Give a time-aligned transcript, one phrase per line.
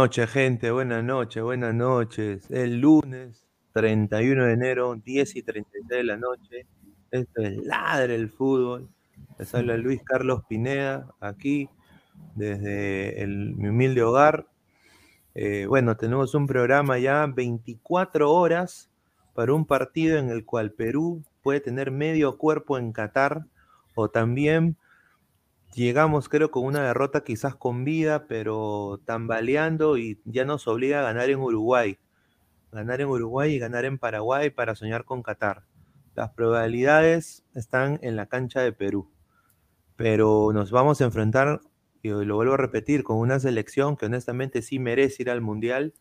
[0.00, 0.70] Noches, gente.
[0.70, 2.48] Buenas noches, buenas noches.
[2.52, 6.66] El lunes 31 de enero, 10 y 36 de la noche.
[7.10, 8.88] Esto es Ladre el Fútbol.
[9.40, 11.68] Les habla Luis Carlos Pineda, aquí,
[12.36, 14.46] desde mi humilde hogar.
[15.34, 18.88] Eh, bueno, tenemos un programa ya 24 horas
[19.34, 23.46] para un partido en el cual Perú puede tener medio cuerpo en Qatar
[23.96, 24.76] o también
[25.84, 31.02] llegamos creo con una derrota quizás con vida, pero tambaleando y ya nos obliga a
[31.02, 31.98] ganar en Uruguay.
[32.72, 35.64] Ganar en Uruguay y ganar en Paraguay para soñar con Qatar.
[36.14, 39.10] Las probabilidades están en la cancha de Perú.
[39.96, 41.60] Pero nos vamos a enfrentar,
[42.02, 45.94] y lo vuelvo a repetir, con una selección que honestamente sí merece ir al Mundial,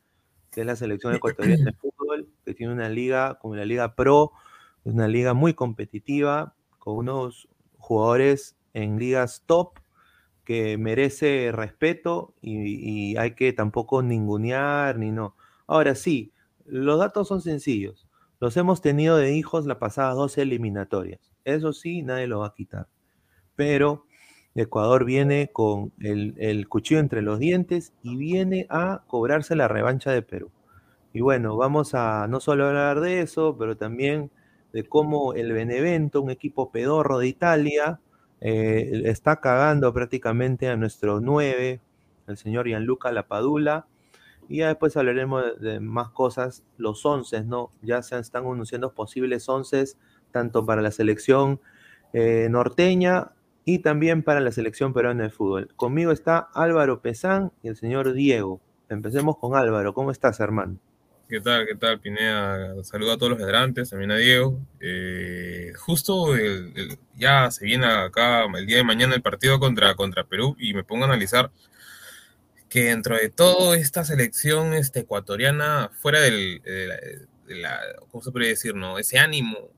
[0.52, 4.32] que es la selección ecuatoriana de fútbol, que tiene una liga como la Liga Pro,
[4.84, 7.48] una liga muy competitiva, con unos
[7.78, 9.80] jugadores en ligas top
[10.44, 15.36] que merece respeto y, hay que tampoco ningunear ni no.
[15.66, 16.32] Ahora sí,
[16.66, 18.08] los datos son sencillos.
[18.40, 21.20] Los hemos tenido de hijos las pasadas dos eliminatorias.
[21.44, 22.88] Eso sí, nadie lo va a quitar.
[23.56, 24.06] Pero
[24.54, 30.12] Ecuador viene con el, el cuchillo entre los dientes y viene a cobrarse la revancha
[30.12, 30.52] de Perú.
[31.14, 34.30] Y bueno, vamos a no solo hablar de eso, pero también
[34.72, 38.00] de cómo el Benevento, un equipo pedorro de Italia,
[38.42, 41.82] eh, está cagando prácticamente a nuestro 9,
[42.28, 43.88] el señor Gianluca Lapadula.
[44.50, 47.70] Y ya después hablaremos de, más cosas, los 11, ¿no?
[47.82, 49.84] Ya se están anunciando posibles 11,
[50.32, 51.60] tanto para la selección
[52.14, 53.32] eh, norteña
[53.66, 55.70] y también para la selección peruana de fútbol.
[55.76, 58.62] Conmigo está Álvaro Pesán y el señor Diego.
[58.88, 59.94] Empecemos con Álvaro.
[59.94, 60.78] ¿Cómo estás, hermano?
[61.30, 61.68] ¿Qué tal?
[61.68, 62.82] ¿Qué tal, Pineda?
[62.86, 64.62] Saludo a todos los hidrantes, también a Diego.
[64.80, 70.24] Eh, justo el- ya se viene acá el día de mañana el partido contra, contra
[70.24, 71.52] Perú y me pongo a analizar
[72.70, 78.32] que dentro de toda esta selección este, ecuatoriana, fuera del, de la, de ¿cómo se
[78.32, 78.76] puede decir?
[78.76, 78.98] No?
[79.00, 79.70] Ese ánimo,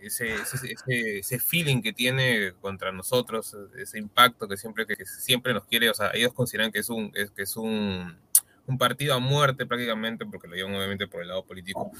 [0.00, 5.52] ese, ese, ese, ese feeling que tiene contra nosotros, ese impacto que siempre, que siempre
[5.54, 8.16] nos quiere, o sea, ellos consideran que es un, es, que es un,
[8.66, 11.90] un partido a muerte prácticamente, porque lo llevan obviamente por el lado político.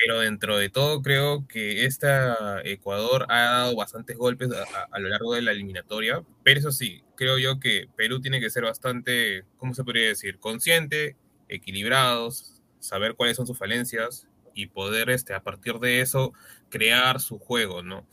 [0.00, 4.98] Pero dentro de todo creo que esta Ecuador ha dado bastantes golpes a, a- a
[5.00, 6.22] lo largo de la eliminatoria.
[6.44, 10.38] Pero eso sí, creo yo que Perú tiene que ser bastante, ¿cómo se podría decir?
[10.38, 11.16] Consciente,
[11.48, 16.32] equilibrados, saber cuáles son sus falencias y poder este, a partir de eso
[16.68, 18.06] crear su juego, ¿no?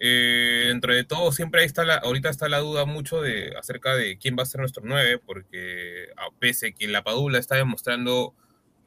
[0.00, 3.96] Eh, dentro de todo, siempre ahí está la, ahorita está la duda mucho de, acerca
[3.96, 8.34] de quién va a ser nuestro 9, porque a pese que la Padula está demostrando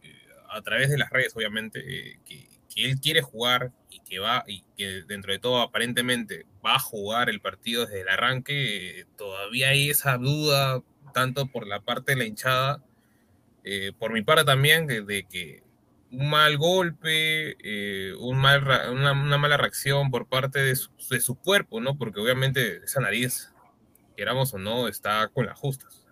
[0.03, 0.15] eh,
[0.49, 4.63] a través de las redes, obviamente, eh, que, él quiere jugar y que va, y
[4.77, 9.89] que dentro de todo aparentemente va a jugar el partido desde el arranque, todavía hay
[9.89, 10.81] esa duda,
[11.13, 12.81] tanto por la parte de la hinchada,
[13.99, 15.63] por mi parte también, de que
[16.11, 21.79] un mal golpe, eh, un mal, una, mala reacción por parte de su, de cuerpo,
[21.79, 21.97] ¿no?
[21.97, 23.53] Porque obviamente esa nariz,
[24.17, 26.05] queramos o no, está con las justas.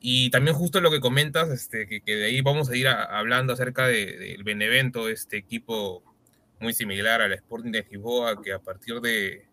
[0.00, 3.86] Y también justo lo que comentas, este, que, de ahí vamos a ir hablando acerca
[3.86, 6.02] de- del Benevento, este equipo
[6.60, 9.46] muy similar al Sporting de Lisboa, que a partir de,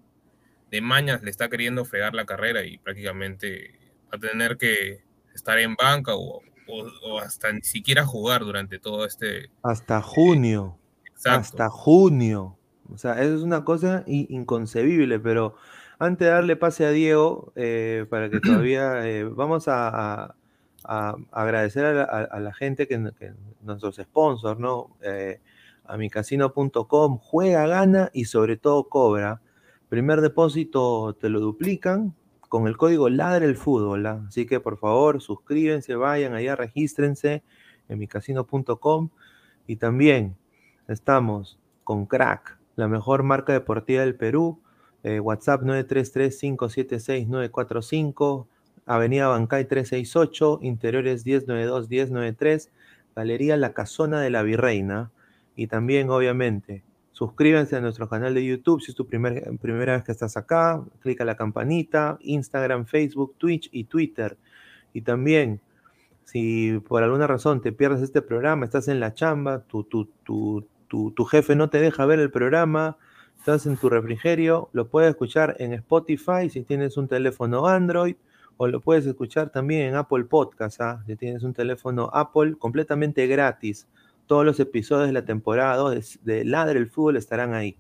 [0.72, 3.80] de Mañas le está queriendo fregar la carrera y prácticamente
[4.12, 5.04] va a tener que
[5.34, 6.42] estar en banca o,
[6.72, 9.50] o- o hasta ni siquiera jugar durante todo este...
[9.64, 10.78] Hasta junio.
[11.06, 11.40] Exacto.
[11.40, 12.58] Hasta junio.
[12.94, 15.56] O sea, eso es una cosa inconcebible, pero
[16.00, 19.88] antes de darle pase a Diego, eh, para que todavía eh, vamos a,
[20.28, 20.36] a-
[20.84, 24.96] a agradecer a la, a- a la gente que, que nuestros sponsors, ¿no?
[25.04, 25.40] Eh,
[25.86, 29.42] a micasino.com, juega, gana y sobre todo cobra.
[29.90, 32.16] Primer depósito te lo duplican
[32.52, 34.06] con el código LADRE el fútbol.
[34.06, 34.26] ¿ah?
[34.28, 37.44] Así que por favor, suscríbanse, vayan allá, regístrense
[37.88, 39.08] en micasino.com
[39.68, 40.36] y también
[40.90, 44.60] estamos con Crack, la mejor marca deportiva del Perú.
[45.04, 48.48] Eh, WhatsApp 933-576-945,
[48.86, 52.68] Avenida Bancay 368, Interiores 1092-1093,
[53.16, 55.10] Galería La Casona de la Virreina.
[55.56, 56.84] Y también, obviamente,
[57.22, 60.84] suscríbanse a nuestro canal de YouTube si es tu primer, primera vez que estás acá.
[61.02, 64.40] Clica la campanita, Instagram, Facebook, Twitch y Twitter.
[64.92, 65.62] Y también,
[66.24, 70.66] si por alguna razón te pierdes este programa, estás en la chamba, tu, tu, tu,
[70.88, 72.98] tu, jefe no te deja ver el programa,
[73.38, 78.16] estás en tu refrigerio, lo puedes escuchar en Spotify si tienes un teléfono Android
[78.58, 81.04] o lo puedes escuchar también en Apple Podcast, ¿ah?
[81.06, 83.88] si tienes un teléfono Apple completamente gratis.
[84.32, 87.76] Todos los episodios de la temporada 2 de, de Ladre el Fútbol estarán ahí.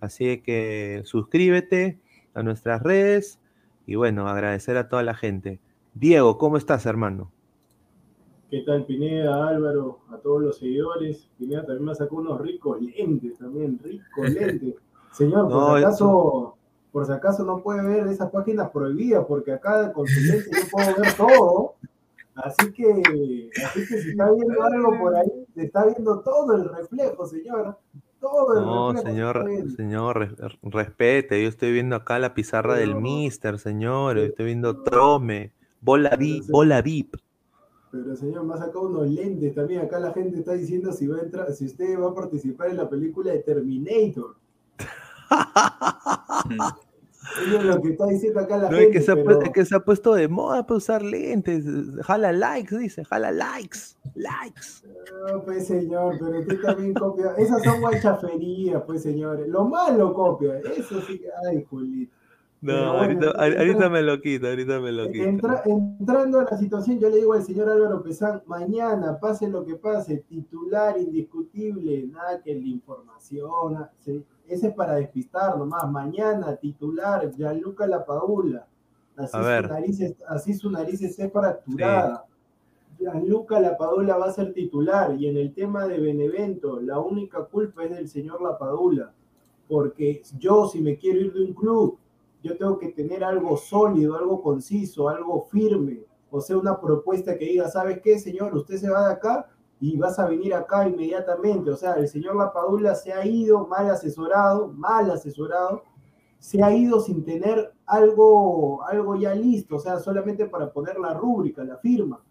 [0.00, 1.98] Así que suscríbete
[2.34, 3.40] a nuestras redes
[3.86, 5.60] y bueno, agradecer a toda la gente.
[5.94, 7.32] Diego, ¿cómo estás, hermano?
[8.50, 11.26] ¿Qué tal, Pineda, Álvaro, a todos los seguidores?
[11.38, 14.74] Pineda también me sacó unos ricos lentes, también ricos lentes.
[15.12, 16.56] Señor, por No, si acaso,
[16.92, 20.68] por si acaso no puede ver esas páginas prohibidas, porque acá con su lente yo
[20.70, 21.76] puedo ver todo.
[22.44, 26.68] Así que, así que si está viendo algo por ahí, se está viendo todo el
[26.68, 27.76] reflejo, señor.
[28.20, 29.06] Todo el No, reflejo.
[29.06, 31.42] se señor, señor, res- respete.
[31.42, 34.14] Yo estoy viendo acá la pizarra del Mister, señor.
[34.14, 37.16] pero- Estoy viendo Trome, bola se- bola VIP.
[37.90, 39.80] Pero señor, me ha sacado unos lentes también.
[39.80, 42.76] Acá la gente está diciendo si va a entrar, si usted va a participar en
[42.76, 44.36] la película de Terminator.
[47.46, 48.98] Eso es lo que está diciendo acá la No, es gente.
[48.98, 51.64] que, se ha, pu- pero- es que se ha puesto de moda para usar lentes.
[52.02, 53.78] Jala likes, dice, jala likes,
[54.14, 54.66] likes.
[55.32, 57.32] No, pues señor, pero usted también copia.
[57.38, 59.48] Esas son guachaferías, pues señores.
[59.48, 60.58] Lo malo copia.
[60.76, 61.28] Eso sí que.
[61.48, 62.12] Ay, Julito.
[62.60, 65.24] No, bueno, ahorita, entra- ahorita me lo quito, ahorita me lo quito.
[65.24, 69.64] Entra- entrando a la situación, yo le digo al señor Álvaro Pesán, mañana, pase lo
[69.64, 76.56] que pase, titular indiscutible, nada que la información, sí, ese es para despistar nomás, mañana,
[76.56, 78.66] titular, Gianluca Lapadula,
[79.16, 79.68] Así, A su ver.
[79.68, 82.24] nariz, es- así su nariz esté fracturada.
[83.00, 87.84] Gianluca Lapadula va a ser titular y en el tema de Benevento, la única culpa
[87.84, 89.12] es del señor Lapadula,
[89.68, 91.98] porque yo si me quiero ir de un club,
[92.42, 96.00] yo tengo que tener algo sólido, algo conciso, algo firme,
[96.30, 98.54] o sea, una propuesta que diga, ¿sabes qué, señor?
[98.54, 99.48] Usted se va de acá
[99.80, 101.70] y vas a venir acá inmediatamente.
[101.70, 105.82] O sea, el señor Lapadula se ha ido mal asesorado, mal asesorado,
[106.38, 111.14] se ha ido sin tener algo, algo ya listo, o sea, solamente para poner la
[111.14, 112.22] rúbrica, la firma.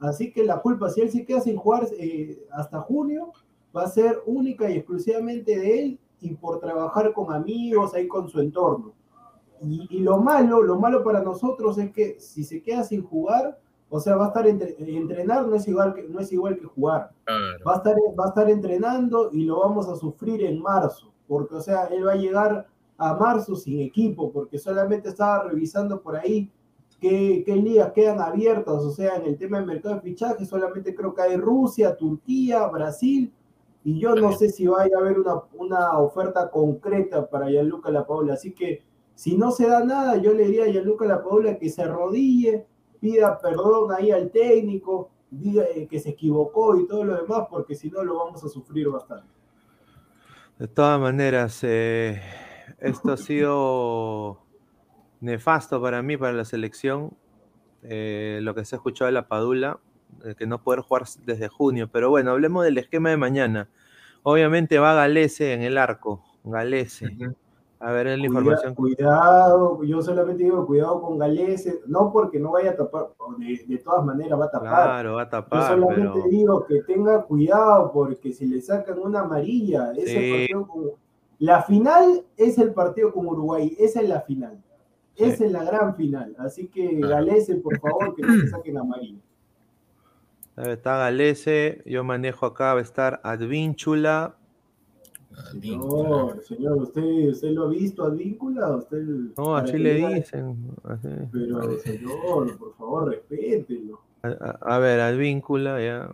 [0.00, 3.32] Así que la culpa, si él se queda sin jugar eh, hasta junio,
[3.76, 8.28] va a ser única y exclusivamente de él y por trabajar con amigos, ahí con
[8.28, 8.92] su entorno.
[9.60, 13.58] Y, y lo malo, lo malo para nosotros es que si se queda sin jugar,
[13.90, 16.66] o sea, va a estar entre- entrenar no es igual que no es igual que
[16.66, 17.10] jugar.
[17.24, 17.64] Claro.
[17.66, 21.54] Va a estar va a estar entrenando y lo vamos a sufrir en marzo, porque
[21.54, 22.66] o sea, él va a llegar
[22.98, 26.50] a marzo sin equipo, porque solamente estaba revisando por ahí
[27.00, 30.94] qué, qué ligas quedan abiertas, o sea, en el tema del mercado de fichaje, solamente
[30.94, 33.32] creo que hay Rusia, Turquía, Brasil,
[33.84, 38.34] y yo no sé si vaya a haber una, una oferta concreta para Gianluca Lapaola,
[38.34, 38.82] así que
[39.14, 42.66] si no se da nada, yo le diría a Gianluca Lapaola que se arrodille,
[43.00, 47.74] pida perdón ahí al técnico, diga eh, que se equivocó y todo lo demás, porque
[47.74, 49.28] si no lo vamos a sufrir bastante.
[50.58, 52.20] De todas maneras, eh,
[52.80, 54.40] esto ha sido
[55.20, 57.16] nefasto para mí, para la selección.
[57.82, 59.78] eh, lo que se ha escuchado de la Padula,
[60.24, 61.88] eh, que no poder jugar desde junio.
[61.92, 63.68] Pero bueno, hablemos del esquema de mañana.
[64.22, 66.24] Obviamente va Galese en el arco.
[66.44, 67.16] Galese.
[67.80, 68.74] A ver, la información.
[68.74, 73.78] Cuidado, yo solamente digo cuidado con Galese, no porque no vaya a tapar, de, de
[73.78, 74.84] todas maneras va a tapar.
[74.84, 76.28] Claro, va a Yo tapar, solamente pero.
[76.28, 80.30] digo que tenga cuidado porque si le sacan una amarilla, ese Sí.
[80.32, 80.90] partido con-
[81.38, 84.60] la final es el partido con Uruguay, esa es la final.
[85.14, 85.24] Sí.
[85.24, 86.34] Esa es la gran final.
[86.38, 86.96] Así que.
[87.00, 89.20] Galese, por favor, que no le saquen amarilla.
[90.56, 94.34] Está Galese, yo manejo acá, va a estar Advínchula.
[95.54, 98.76] No, señor, ¿usted, usted lo ha visto Advíncula?
[98.76, 99.02] ¿Usted,
[99.36, 100.56] No, así le dicen.
[100.84, 101.08] así.
[101.32, 104.00] Pero, señor, por favor, respételo.
[104.22, 106.10] A, a- a ver, Advíncula, ya.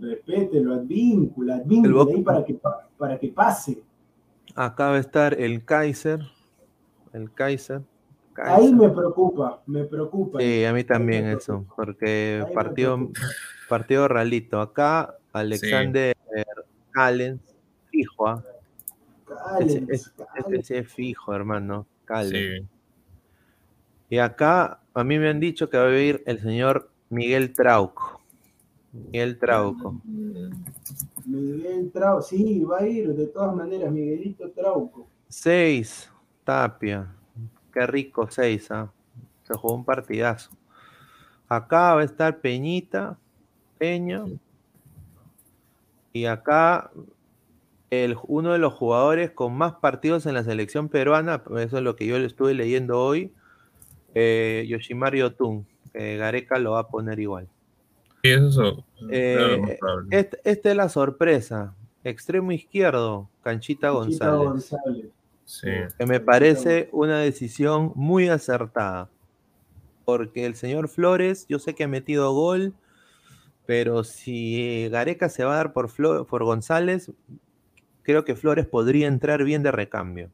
[0.00, 3.82] Respételo, Advíncula, El Advíncula, ahí para que, pa- para que pase.
[4.54, 6.20] Acá va a estar el Kaiser.
[7.12, 7.80] El Kaiser.
[8.36, 10.38] Ahí me preocupa, me preocupa.
[10.40, 12.54] Sí, a mí también eso, porque Ahí
[13.68, 14.60] partido, ralito.
[14.60, 16.14] Acá Alexander
[16.90, 17.40] Callens,
[17.96, 18.44] fijo, ¿ah?
[19.60, 20.66] Este Callens.
[20.66, 21.86] sí es fijo, hermano.
[22.04, 22.62] Callens.
[22.62, 22.68] Sí.
[24.10, 28.20] Y acá a mí me han dicho que va a ir el señor Miguel Trauco.
[28.92, 30.00] Miguel Trauco.
[31.24, 35.08] Miguel Trauco, sí, va a ir, de todas maneras, Miguelito Trauco.
[35.28, 36.10] Seis,
[36.44, 37.12] Tapia.
[37.72, 38.90] Qué rico, seis, ¿ah?
[39.42, 40.50] Se jugó un partidazo.
[41.48, 43.18] Acá va a estar Peñita,
[43.78, 44.24] Peña.
[46.12, 46.90] Y acá
[47.90, 51.96] el, uno de los jugadores con más partidos en la selección peruana, eso es lo
[51.96, 53.32] que yo le estuve leyendo hoy,
[54.14, 57.48] eh, Yoshimari Otun, Gareca lo va a poner igual.
[58.22, 58.84] Sí, eso es eso.
[59.10, 60.08] Eh, Claro, probable.
[60.18, 61.74] Este- Esta es la sorpresa.
[62.04, 64.38] Extremo izquierdo, Canchita Chita González.
[64.46, 65.06] González.
[65.44, 65.68] Sí.
[65.96, 69.08] que me parece una decisión muy acertada.
[70.04, 72.74] Porque el señor Flores, yo sé que ha metido gol,
[73.64, 77.12] pero si Gareca se va a dar por, Flo- por González,
[78.06, 80.30] creo que Flores podría entrar bien de recambio.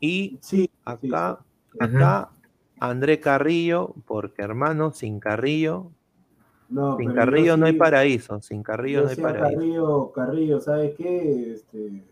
[0.00, 1.40] Y Sí, acá,
[1.72, 1.78] sí.
[1.80, 2.30] acá
[2.80, 5.90] André Carrillo, porque hermano, sin Carrillo,
[6.68, 9.58] no, sin Carrillo no hay sí- paraíso, sin Carrillo no hay sí paraíso.
[9.58, 11.52] Carrillo, Carrillo, ¿sabes qué?
[11.54, 12.04] Este,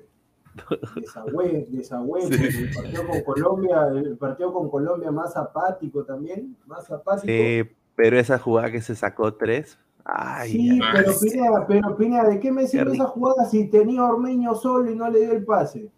[0.96, 6.90] desagüe, desagüe, porque el partido con Colombia, el partido con Colombia más apático también, más
[6.90, 7.26] apático.
[7.26, 7.62] Sí,
[7.94, 12.40] pero esa jugada que se sacó tres, ay, Sí, ay, pero Pineda, pero Pineda, ¿de
[12.40, 15.90] qué me sirve esa jugada si tenía Ormeño solo y no le dio el pase?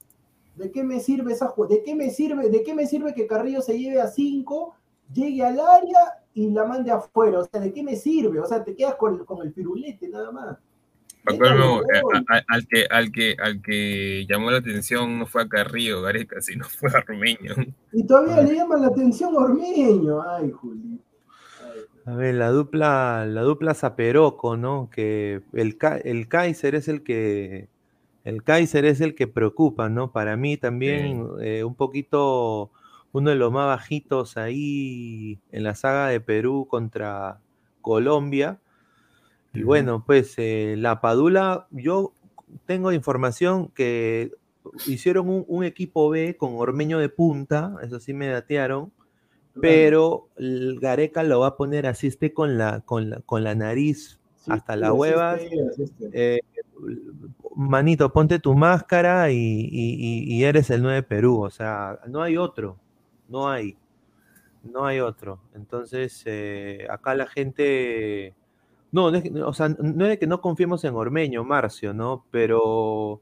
[0.56, 1.74] ¿De qué me sirve esa jugada?
[1.76, 4.74] ¿De qué me sirve, de qué me sirve que Carrillo se lleve a 5,
[5.12, 5.98] llegue al área
[6.34, 7.40] y la mande afuera?
[7.40, 8.38] O sea, ¿de qué me sirve?
[8.40, 10.58] O sea, te quedas con, con el firulete nada más.
[11.24, 12.16] Acuerdo, eh, gol.
[12.28, 16.02] a- a- al, que, al, que, al que llamó la atención no fue a Carrillo
[16.02, 17.54] Gareca, sino fue a Rumeño.
[17.92, 20.20] Y todavía le llama la atención a Ormeño.
[20.20, 21.00] Ay, Juli.
[22.04, 24.90] A ver, la dupla, la dupla Zaperoco, ¿no?
[24.90, 27.68] Que el, el Kaiser es el que
[28.24, 30.12] el Kaiser es el que preocupa, ¿no?
[30.12, 32.70] Para mí también eh, un poquito
[33.12, 37.40] uno de los más bajitos ahí en la saga de Perú contra
[37.80, 38.58] Colombia.
[39.54, 42.12] Y bueno, pues eh, la Padula, yo
[42.64, 44.32] tengo información que
[44.86, 48.92] hicieron un, un equipo B con Ormeño de punta, eso sí me datearon,
[49.60, 50.28] pero
[50.80, 54.50] Gareca lo va a poner así, esté con la, con la, con la nariz Sí,
[54.50, 54.76] hasta
[55.70, 56.10] así esté.
[56.36, 56.40] eh,
[57.54, 61.40] manito, ponte tu máscara y, y- eres el 9 de Perú.
[61.42, 62.76] O sea, no hay otro.
[63.28, 63.76] No hay.
[64.64, 65.38] No hay otro.
[65.54, 68.34] Entonces, eh, acá la gente.
[68.90, 72.24] No, no es o sea, no es que no confiemos en Ormeño, Marcio, ¿no?
[72.30, 73.20] Pero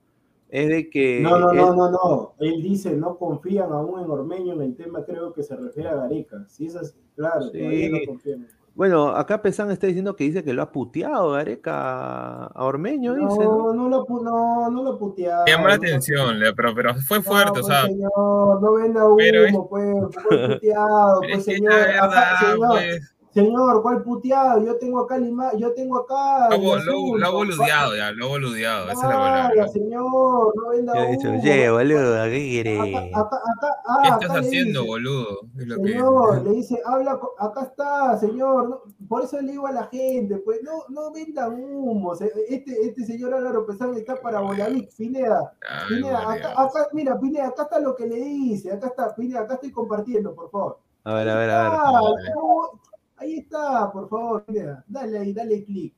[0.51, 1.21] es de que.
[1.21, 2.33] No, no, él- no, no, no.
[2.41, 5.95] Él dice no confían aún en Ormeño en el tema, creo que se refiere a
[5.95, 6.45] Gareca.
[6.49, 7.59] Sí, es así, claro, Sí.
[7.59, 8.47] todavía no confían.
[8.73, 13.45] Bueno, acá Pesán está diciendo que dice que lo ha puteado Gareca a Ormeño, dice.
[13.45, 13.75] No, ¿no?
[13.75, 15.45] no lo, no, no lo puteaba.
[15.45, 18.63] Me llamó la no atención, Leo, pero, pero fue No, fuerte, o pues, sea, señor,
[18.63, 19.95] no venda Pero es- humo, pues,
[20.29, 21.21] ¿cuál puteado?
[21.21, 23.17] pero Pues, señor, acá, verdad, señor, pues.
[23.33, 24.65] Señor, ¿cuál puteado?
[24.65, 26.49] Yo tengo acá lima, yo tengo acá.
[26.51, 29.69] Lo, lo- lo boludeado ya, lo ha boludeado, esa es la palabra.
[29.69, 31.41] señor, no venda Yo he dicho, humo.
[31.41, 33.15] oye, boludo, ¿qué Acá, querés?
[33.17, 35.41] acá, acá, ah, ¿Qué estás haciendo, dice, boludo?
[35.59, 38.69] Es lo que Señor, le dice, habla, acá está, señor.
[38.69, 42.15] no- por eso le digo a la gente, pues no, no vendan humo.
[42.15, 45.53] Este, este señor Álvaro Pesán está para Bolavic, Pineda.
[45.69, 49.41] Ay, Pineda, acá, acá, mira, Pineda, acá está lo que le dice, acá está, Pineda,
[49.41, 50.79] acá estoy compartiendo, por favor.
[51.05, 51.73] A ver, a ver, a ver.
[51.73, 52.01] Ah,
[52.35, 52.81] no,
[53.21, 54.45] ahí está, por favor,
[54.87, 55.95] dale ahí, dale clic.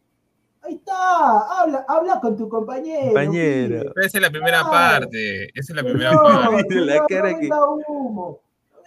[0.64, 3.06] Ahí está, habla, habla con tu compañero.
[3.06, 3.68] Compañero.
[3.80, 3.90] pibe.
[3.94, 6.74] Pero Esa es la primera parte, esa es la primera parte.
[6.76, 7.48] La señor, cara no que-
[7.88, 8.40] humo.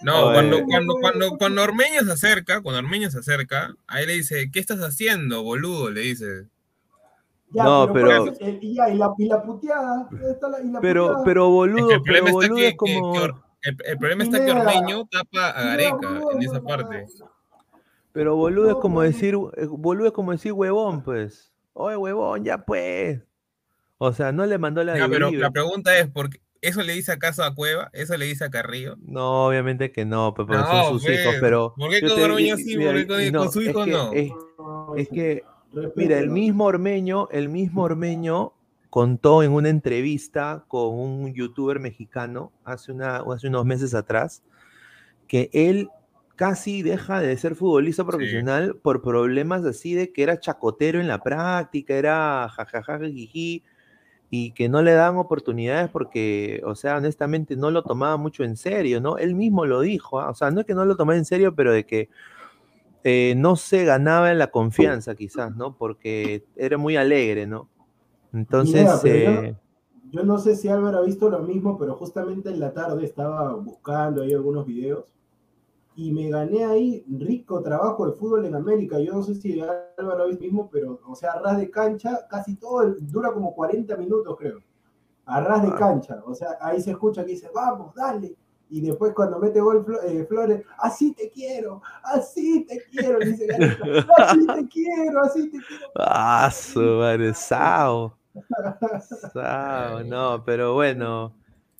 [0.03, 4.59] Cuando, cuando, cuando, cuando Ormeño se acerca, cuando Ormeño se acerca, ahí le dice, ¿qué
[4.59, 5.89] estás haciendo, boludo?
[5.89, 6.47] Le dice.
[7.51, 8.25] Ya, No, pero-
[8.61, 10.07] y, ya, y, la, y la puteada.
[10.11, 11.23] ¿dónde está la- y la Pero, puteada?
[11.25, 13.13] pero Es boludo, que el pero está que, es como.
[13.13, 14.51] que- que Or- el, el problema está que.
[14.51, 17.05] Ormeño tapa a No, Gareca boludo, en esa no, parte.
[18.15, 19.13] Pero boludo es No, como pues.
[19.13, 21.51] decir, eh, boludo es como decir huevón, pues.
[21.73, 23.21] Oye, huevón, ya pues.
[23.97, 26.41] O sea, no le mandó la Ya, de pero la pregunta es, ¿por qué?
[26.61, 27.89] ¿eso le dice acaso a Cueva?
[27.93, 28.95] ¿Eso le dice a Carrillo?
[29.01, 31.73] No, obviamente que no, pues, porque No, son sus pues, hijos, pero.
[31.77, 34.13] ¿por qué con Ormeño sí, por qué con- su es hijo que- no?
[34.13, 35.43] Es, No, es que,
[35.95, 38.53] mira, el mismo Ormeño, el mismo Ormeño
[38.89, 44.41] contó en una entrevista con un youtuber mexicano hace, una, hace unos meses atrás
[45.27, 45.89] que él
[46.35, 51.23] casi deja de ser futbolista profesional por problemas así de que era chacotero en la
[51.23, 53.63] práctica, era jajaja, jiji,
[54.29, 58.57] y que no le dan oportunidades porque, o sea, honestamente no lo tomaba mucho en
[58.57, 59.17] serio, ¿no?
[59.17, 60.29] Él mismo lo dijo, ¿ah?
[60.31, 62.09] o sea, no es que no lo tomaba en serio, pero de que
[63.03, 65.77] eh, no se ganaba en la confianza quizás, ¿no?
[65.77, 67.69] Porque era muy alegre, ¿no?
[68.33, 69.55] Entonces, Mira, yo- eh,
[70.11, 73.53] Yo no sé si Álvaro ha visto lo mismo, pero justamente en la tarde estaba
[73.55, 75.05] buscando ahí algunos videos
[75.95, 78.99] y me gané ahí rico trabajo de fútbol en América.
[78.99, 79.61] Yo no sé si
[79.97, 83.53] Álvaro lo mismo, pero, o sea, a ras de cancha, casi todo, el- dura como
[83.55, 84.59] 40 minutos, creo.
[85.25, 85.75] A ras de Ah.
[85.77, 86.21] cancha.
[86.25, 88.35] O sea, ahí se escucha que dice, vamos, dale.
[88.69, 93.47] Y después cuando mete gol eh, Flores, así te quiero, así te quiero, dice
[94.17, 95.91] así te quiero, así te quiero.
[95.97, 98.17] ah, su madre, Sao.
[99.31, 101.31] Sao, no, pero bueno,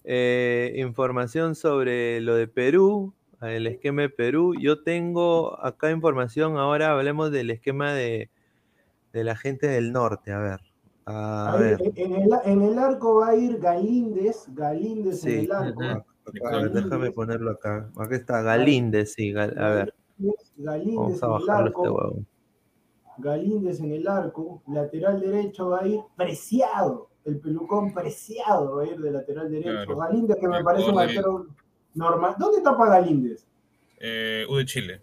[0.04, 4.54] eh, información sobre lo de Perú, el esquema de Perú.
[4.60, 8.30] Yo tengo acá información, ahora hablemos del esquema de,
[9.14, 10.60] de la gente del norte, a ver.
[11.08, 15.40] A Ahí, ver, en, en el, en el arco va a ir Galíndez, Galíndez en
[15.46, 15.82] el arco.
[15.84, 17.92] A ver, déjame ponerlo acá.
[17.96, 19.94] Acá está Galíndez, sí, Gal- a ver,
[20.58, 21.82] Galíndez vamos a en el bajarlo este arco.
[21.94, 22.20] huevo.
[23.18, 24.64] Galíndez en el arco.
[24.68, 27.10] Lateral derecho va a ir Preciado.
[27.24, 29.86] El pelucón Preciado va a ir de lateral derecho.
[29.86, 29.98] Claro.
[29.98, 31.56] Galíndez, que me parece un
[31.96, 32.36] normal.
[32.38, 33.46] ¿Dónde tapa Galíndez?
[34.00, 35.02] Eh, U de Chile.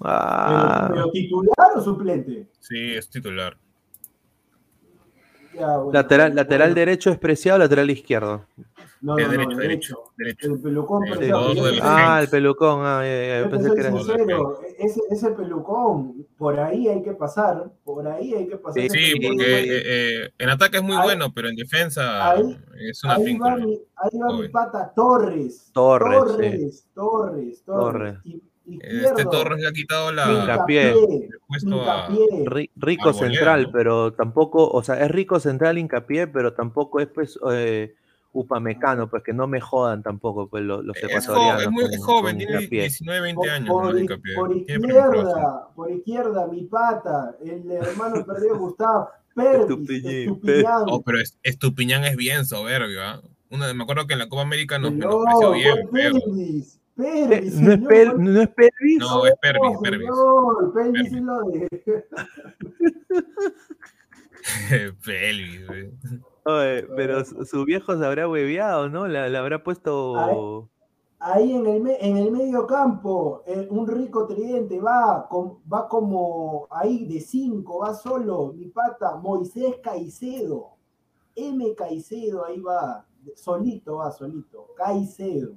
[0.00, 2.48] Ah, ¿Pero, pero titular o suplente?
[2.60, 3.56] Sí, es titular.
[5.58, 5.92] Ya, bueno.
[5.92, 8.44] lateral, lateral Bueno, derecho es preciado, lateral izquierdo.
[9.00, 10.46] No, Es no, no, derecho, derecho, derecho.
[10.54, 13.90] El pelucón Sí, del te- Ah, el pelucón, ah, ya, yo te pensé que era.
[13.92, 18.80] Sincero, ese, ese pelucón, por ahí hay que pasar, por ahí hay que pasar.
[18.82, 19.82] Sí, Sí, porque eh,
[20.24, 23.26] eh, en ataque es muy Ahí- bueno, pero en defensa ahí- es una ahí, va
[23.26, 23.56] píncula.
[23.56, 24.52] mi, ahí va mi Joven.
[24.52, 25.70] pata Torres.
[25.74, 27.64] Torres, Torres, Torres, Torres.
[27.66, 28.14] Torres.
[28.24, 30.90] Y- Este Torres le ha quitado la Hincapié.
[30.90, 31.28] Hincapié,
[31.86, 32.08] a,
[32.76, 33.72] rico central, ¿no?
[33.72, 37.94] pero tampoco, o sea, es rico central hincapié, pero tampoco es pues eh,
[38.32, 41.52] upamecano, pues que no me jodan tampoco pues los, los es, ecuatorianos.
[41.52, 42.80] joven, es muy con- es joven, con tiene Hincapié.
[42.80, 43.68] 19, 20 Por, años.
[44.34, 50.82] por izquierda, por izquierda, mi pata, el hermano perdido Gustavo, Pervis, Estupiñán, Estupiñán.
[50.88, 53.02] Oh, pero es- Estupiñán es bien soberbio.
[53.02, 53.20] ¿ah?
[53.50, 55.88] Una- me acuerdo que en la Copa América nos No, menospreció bien.
[55.92, 56.12] feo.
[56.96, 58.98] Pervis, ¿No es, fue- ¿No es Pelvis?
[59.00, 60.08] No, es Pervis, Pervis.
[60.08, 61.12] Pervis Pervis.
[61.12, 61.68] es lo de...
[65.04, 65.90] Pelvis, güey.
[66.46, 69.06] Oye, pero su, viejo se habrá hueveado, ¿no?
[69.08, 70.68] Le habrá puesto.
[71.18, 75.88] Ahí en el, me- en el medio campo, eh, un rico tridente va, con- va
[75.88, 80.72] como ahí de cinco, va solo, mi pata, Moisés Caicedo.
[81.34, 81.74] M.
[81.74, 84.68] Caicedo, ahí va, solito va, solito.
[84.76, 85.54] Caicedo.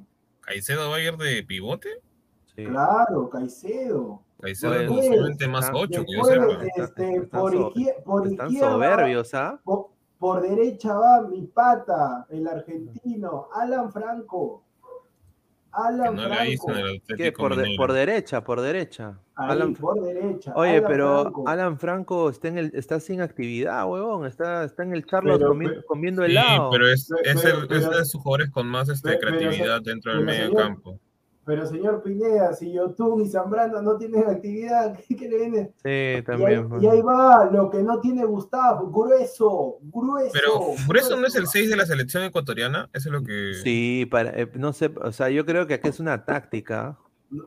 [0.47, 1.89] ¿Caicedo va a ir de pivote?
[2.55, 2.63] Sí.
[2.65, 4.21] Claro, Caicedo.
[4.39, 6.83] Caicedo Bueno, solamente más está- 8, que yo Después, sepa.
[6.85, 9.59] este, Están por, so- izquier- por Están izquierda, soberbios, ¿ah?
[9.63, 14.63] por, por derecha va mi pata, el argentino, Alan Franco.
[15.77, 16.71] Que Alan no Franco.
[16.71, 17.31] en el ¿Qué?
[17.31, 19.19] Por, de- por derecha, por derecha.
[19.35, 20.51] Ahí, Alan- por derecha.
[20.55, 21.43] Oye, Alan pero Franco.
[21.49, 24.25] Alan Franco está, en el, está sin actividad, huevón.
[24.25, 26.71] Está, está en el Charlotte Pero- comi- pero- comiendo Sí, helado.
[26.71, 29.19] pero es, Pero- es, pero- el, pero- es de sus jugadores con más este, pero-
[29.21, 30.99] pero- creatividad dentro del medio señor, campo.
[31.47, 35.71] Pero señor Pineda, si Yotun y Zambrano no tienen actividad, ¿qué, qué le viene?
[35.81, 36.69] Sí, Y ahí, también.
[36.81, 40.31] y ahí va lo que no tiene Gustavo, grueso, grueso.
[40.33, 41.51] Pero por eso no es el grueso.
[41.53, 43.53] 6 de la selección ecuatoriana, eso es lo que...
[43.63, 46.97] Sí, para, eh, no sé, o sea, yo creo que aquí es una táctica.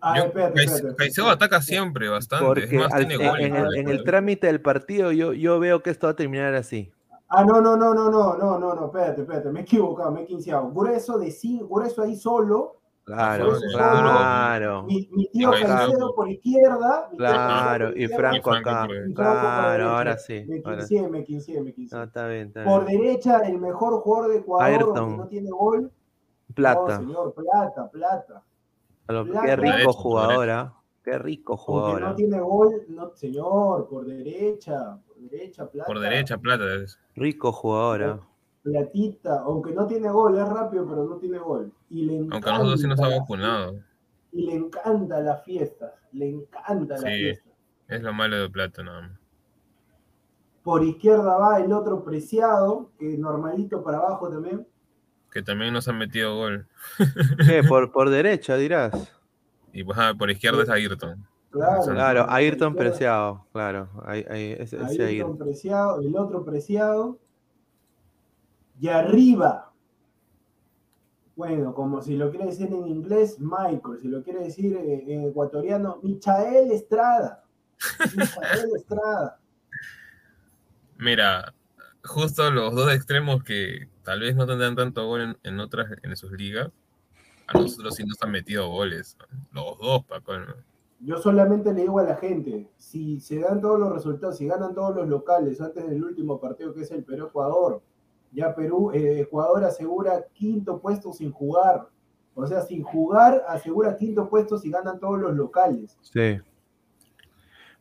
[0.01, 0.97] A Yo- ver, espérate, Caice- espérate.
[0.97, 3.47] Caicedo ataca siempre bastante, Porque es más, al- tiene en, goles.
[3.47, 6.91] en el, en trámite del partido yo, yo veo que esto va a terminar así.
[7.29, 10.23] Ah, no, no, no, no, no, no, no, no, espérate, espérate, me he equivocado, me
[10.23, 10.71] he quinceado.
[10.73, 12.80] Grueso de cinco, grueso ahí solo,
[13.15, 18.87] Claro, claro, mi, mi tío Caicedo por izquierda, mi claro, por y Franco acá.
[18.87, 20.45] por y Franco por Claro, ahora sí.
[20.47, 21.99] Me quinceé, me quinceé, me quinceé.
[21.99, 23.01] No, está bien, está Por bien.
[23.01, 25.83] derecha, el mejor jugador de Ecuador, aunque no tiene gol.
[25.83, 26.97] No, Plata.
[26.99, 28.43] señor, plata, plata.
[29.09, 29.47] A lo- Plata.
[29.47, 30.73] Qué rico jugadora.
[31.03, 32.09] Qué rico Aunque jugadora.
[32.11, 35.87] no tiene gol, no, señor, por derecha, por derecha, plata.
[35.87, 36.65] Por derecha, plata.
[36.75, 36.99] es.
[37.17, 38.21] Rico jugadora.
[38.63, 41.73] Platita, aunque no tiene gol, es rápido, pero no tiene gol.
[41.91, 43.81] Y le Aunque a nosotros sí nos ha vacunado.
[44.33, 47.09] Y le encanta las fiestas, le encanta las Sí.
[47.09, 47.53] fiestas.
[47.89, 49.11] Es lo malo de plata, nada más.
[50.63, 54.67] Por izquierda va el otro preciado, que normalito para abajo también.
[55.33, 56.67] Que también nos han metido gol.
[57.47, 57.63] ¿Qué?
[57.69, 58.93] Por, por derecha dirás.
[59.73, 61.25] Y pues ah, por izquierda es Ayrton.
[61.51, 63.47] Claro, Claro, Ayrton Preciado.
[63.53, 65.39] Claro, ahí, ahí, ese, Ayrton.
[65.39, 67.19] preciado, el otro preciado.
[68.81, 69.70] Y arriba.
[71.41, 73.99] Bueno, como si lo quiere decir en inglés, Michael.
[74.03, 77.47] Si lo quiere decir eh, en ecuatoriano, Michael Estrada.
[78.15, 79.41] Michael Estrada.
[80.99, 81.55] Mira,
[82.05, 86.15] justo los dos extremos que tal vez no tendrán tanto gol en, en otras, en
[86.15, 86.69] sus ligas,
[87.47, 89.17] a nosotros sí nos han metido goles.
[89.53, 90.35] Los dos, Paco.
[90.99, 94.75] Yo solamente le digo a la gente, si se dan todos los resultados, si ganan
[94.75, 97.81] todos los locales antes del último partido que es el Perú-Ecuador,
[98.33, 101.89] ya Perú, eh, Ecuador asegura quinto puesto sin jugar.
[102.35, 105.99] O sea, sin jugar asegura quinto puesto si ganan todos los locales.
[106.01, 106.39] Sí.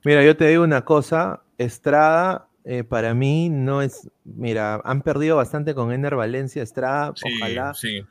[0.03, 5.35] Mira, yo te digo una cosa, Estrada eh, para mí no es, mira, han perdido
[5.37, 8.01] bastante con Ener Valencia, Estrada, Sí, ojalá, sí.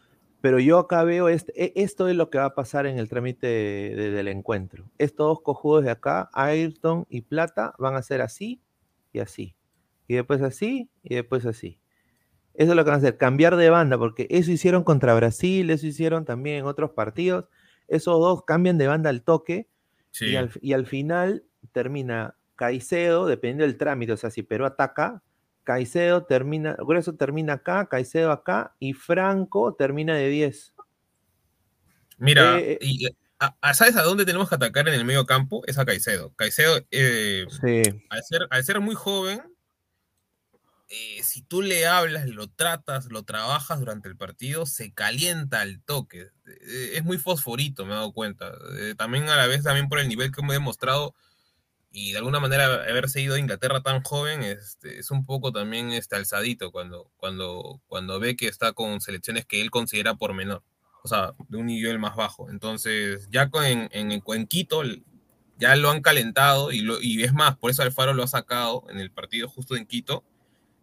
[0.41, 3.09] pero yo acá veo, este, e- esto es lo que va a pasar en el
[3.09, 4.85] trámite de- de- del encuentro.
[4.99, 8.61] Estos dos cojudos de acá, Ayrton y Plata, van a ser así
[9.13, 9.55] y así,
[10.07, 11.79] y después así y después así.
[12.59, 15.71] Eso es lo que van a hacer, cambiar de banda, porque eso hicieron contra Brasil,
[15.71, 17.45] eso hicieron también en otros partidos.
[17.87, 19.69] Esos dos cambian de banda al toque
[20.11, 20.27] sí.
[20.27, 25.23] y, al, y al final termina Caicedo, dependiendo del trámite, o sea, si Perú ataca,
[25.63, 30.75] Caicedo termina, Grueso termina acá, Caicedo acá y Franco termina de 10.
[32.19, 35.25] Mira, Eh, y, eh, a- a- ¿sabes a dónde tenemos que atacar en el medio
[35.27, 35.63] campo?
[35.69, 36.33] Es a Caicedo.
[36.35, 39.43] Caicedo, eh, Sí, al, ser, al ser muy joven,
[40.89, 45.83] eh, si tú le hablas, lo tratas, lo trabajas durante el partido, se calienta al
[45.83, 46.29] toque.
[46.47, 48.53] Eh, es muy fosforito, me he dado cuenta.
[48.79, 51.15] Eh, también a la vez, también por el nivel que me he demostrado
[51.91, 55.91] y de alguna manera haberse ido a Inglaterra tan joven, este, es un poco también
[55.91, 60.63] este, alzadito cuando, cuando, cuando ve que está con selecciones que él considera por menor,
[61.03, 62.51] o sea, de un nivel más bajo.
[62.51, 64.83] Entonces, ya con, en, en, en Quito
[65.59, 68.85] ya lo han calentado y, lo, y es más, por eso Alfaro lo ha sacado
[68.91, 70.25] en el partido justo en Quito.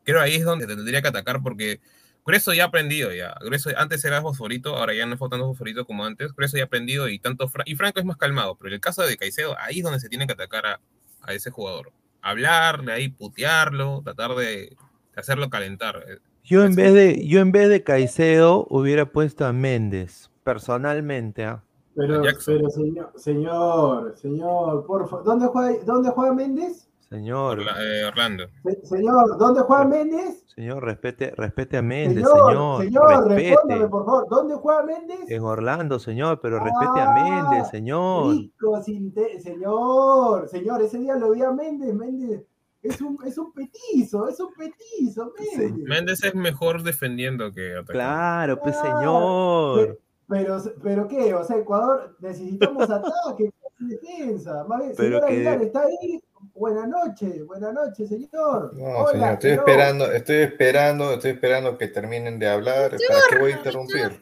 [0.05, 1.81] Creo ahí es donde tendría que atacar porque
[2.25, 3.35] Grueso ya ha aprendido ya.
[3.41, 6.33] Grueso antes era fosforito, ahora ya no fue tanto fosforito como antes.
[6.33, 8.79] Grueso ya ha aprendido y tanto Fra y Franco es más calmado, pero en el
[8.79, 10.79] caso de Caicedo, ahí es donde se tiene que atacar a,
[11.21, 11.91] a ese jugador.
[12.21, 14.77] Hablarle ahí, putearlo, tratar de, de
[15.15, 16.03] hacerlo calentar.
[16.43, 21.45] yo en, vez de, yo en vez de Caicedo hubiera puesto a Méndez, personalmente.
[21.45, 21.63] ¿ah?
[21.95, 26.89] Pero, pero señor, señor, señor, por favor, ¿dónde juega, ¿dónde juega Méndez?
[27.09, 28.45] Señor, Orla- eh, Orlando.
[28.63, 30.43] Se- señor, ¿dónde juega Méndez?
[30.47, 32.81] señor, respete, respete a Méndez, Señor, señor.
[32.83, 33.49] señor, respete.
[33.51, 35.19] respóndame, por favor, ¿dónde juega Méndez?
[35.29, 37.13] En Orlando, señor, pero respete a Ah,
[37.49, 38.31] Méndez, señor.
[38.35, 42.43] Rico, sin te- señor, señor, ese día lo vi a Méndez, Méndez
[42.81, 45.73] es un, es un petizo, es un petizo, Méndez.
[45.87, 47.91] Méndez es mejor defendiendo que atacando.
[47.93, 49.99] Claro, pues Ah, señor.
[50.27, 54.63] Pero, pero qué, o sea, Ecuador necesitamos ataque, defensa.
[54.67, 56.23] Más bien, Pero señor que- Aguilar, ¿está ahí?
[56.53, 58.73] Buenas noches, buenas noches, señor.
[58.75, 62.91] No, Hola, señor, estoy esperando, estoy esperando, estoy esperando que terminen de hablar.
[62.91, 64.19] ¿Para qué voy a interrumpir?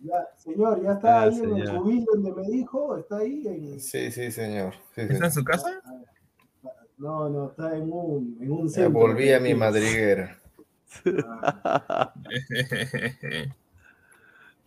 [0.00, 3.46] Ya, señor, ya está Ah, ahí en el cubil donde me dijo, está ahí.
[3.46, 4.74] en- Sí, sí, señor.
[4.94, 5.24] Sí, ¿Está señor.
[5.26, 5.82] en su casa?
[6.98, 8.92] No, no, está en un, en un Ya centro.
[9.00, 10.38] volví a mi madriguera.
[11.26, 12.12] Ah,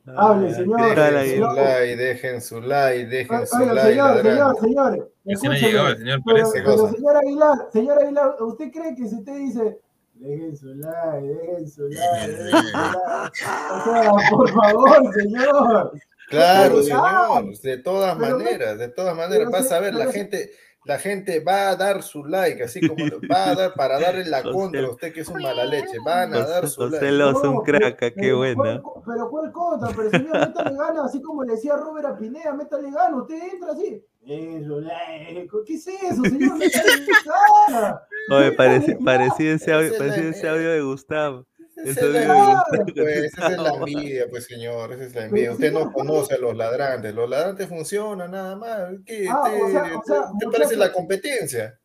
[0.06, 0.80] Hable, señor.
[0.90, 3.82] ¿Qué tal, Dejen su like, dejen su like, dejen su like.
[3.82, 5.12] señor, señor, ladrando.
[5.38, 5.52] Señor.
[5.52, 6.62] Recién ha escúcheme, llegado el señor, Pero, parece.
[6.62, 6.94] pero, cosa.
[6.96, 9.80] señor Aguilar, señor Aguilar, ¿usted cree que si usted dice,
[10.16, 13.30] dejen su like, dejen su like, dejen su like?
[13.72, 15.92] O sea, por favor, señor.
[16.30, 20.52] Claro, señor, de todas pero- maneras, de todas maneras, vas a ver, la gente,
[20.86, 24.26] la gente va a dar su like, así como lo- va a dar para darle
[24.26, 27.36] la contra a usted que es un mala leche, van a dar su José like.
[27.48, 28.56] Un No, crack, pero- qué pero buena.
[28.82, 32.54] ¿cuál- pero cuál contra, pero señor, métale gana, así como le decía Robert a Pineda,
[32.54, 34.06] métale gana, usted entra así.
[34.30, 36.60] Eso, ¿qué es eso, señor?
[39.04, 41.48] Parecía ese audio, parecía ese audio de Gustavo.
[41.84, 42.34] Esa Eso es la digo,
[42.74, 45.52] envidia, pues, esa es la envidia, pues señor, esa es la envidia.
[45.54, 48.92] Usted no conoce a los ladrantes, los ladrantes funcionan nada más.
[49.06, 51.80] ¿Qué, Ah, te, o sea, o sea, te o parece la competencia?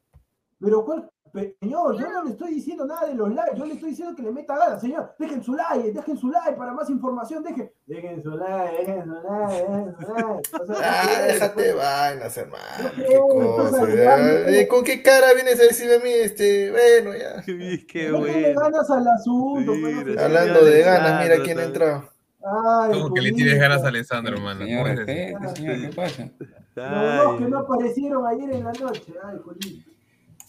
[0.60, 3.90] Pero cuál, señor, yo no le estoy diciendo nada de los likes, yo le estoy
[3.90, 7.42] diciendo que le meta ganas, señor, dejen su like, dejen su like para más información,
[7.42, 10.50] dejen, dejen su like, dejen su like, dejen su like.
[10.60, 12.90] O sea, Ah, no déjate vainas, hermano.
[12.96, 14.68] Qué cosa.
[14.68, 16.70] ¿Con qué cara vienes a decirme a mí, este?
[16.70, 17.42] Bueno, ya.
[17.88, 18.60] Qué bueno.
[18.60, 19.80] ganas al asunto, sé.
[19.80, 22.08] señor Hablando de ganas, mira quién ha entrado.
[22.46, 24.64] Ay, Como que le tienes ganas a Alessandro, hermano.
[25.06, 26.30] ¿qué pasa?
[26.76, 29.93] Los dos que no aparecieron ayer en la noche, ay, Julito.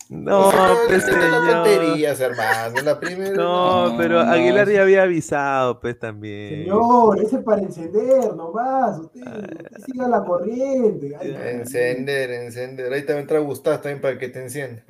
[0.10, 0.52] No,
[0.88, 1.52] pues las señor.
[1.52, 2.82] tonterías, hermano.
[2.84, 3.34] La primera.
[3.36, 6.63] No, No, pero no, Aguilar ya había avisado, pues también.
[6.65, 11.15] Señor, ese para encender nomás, usted, usted siga la corriente.
[11.20, 12.94] ay, Encender, encender.
[12.94, 14.84] Ahí te va a entrar Gustavo también para que te encienda.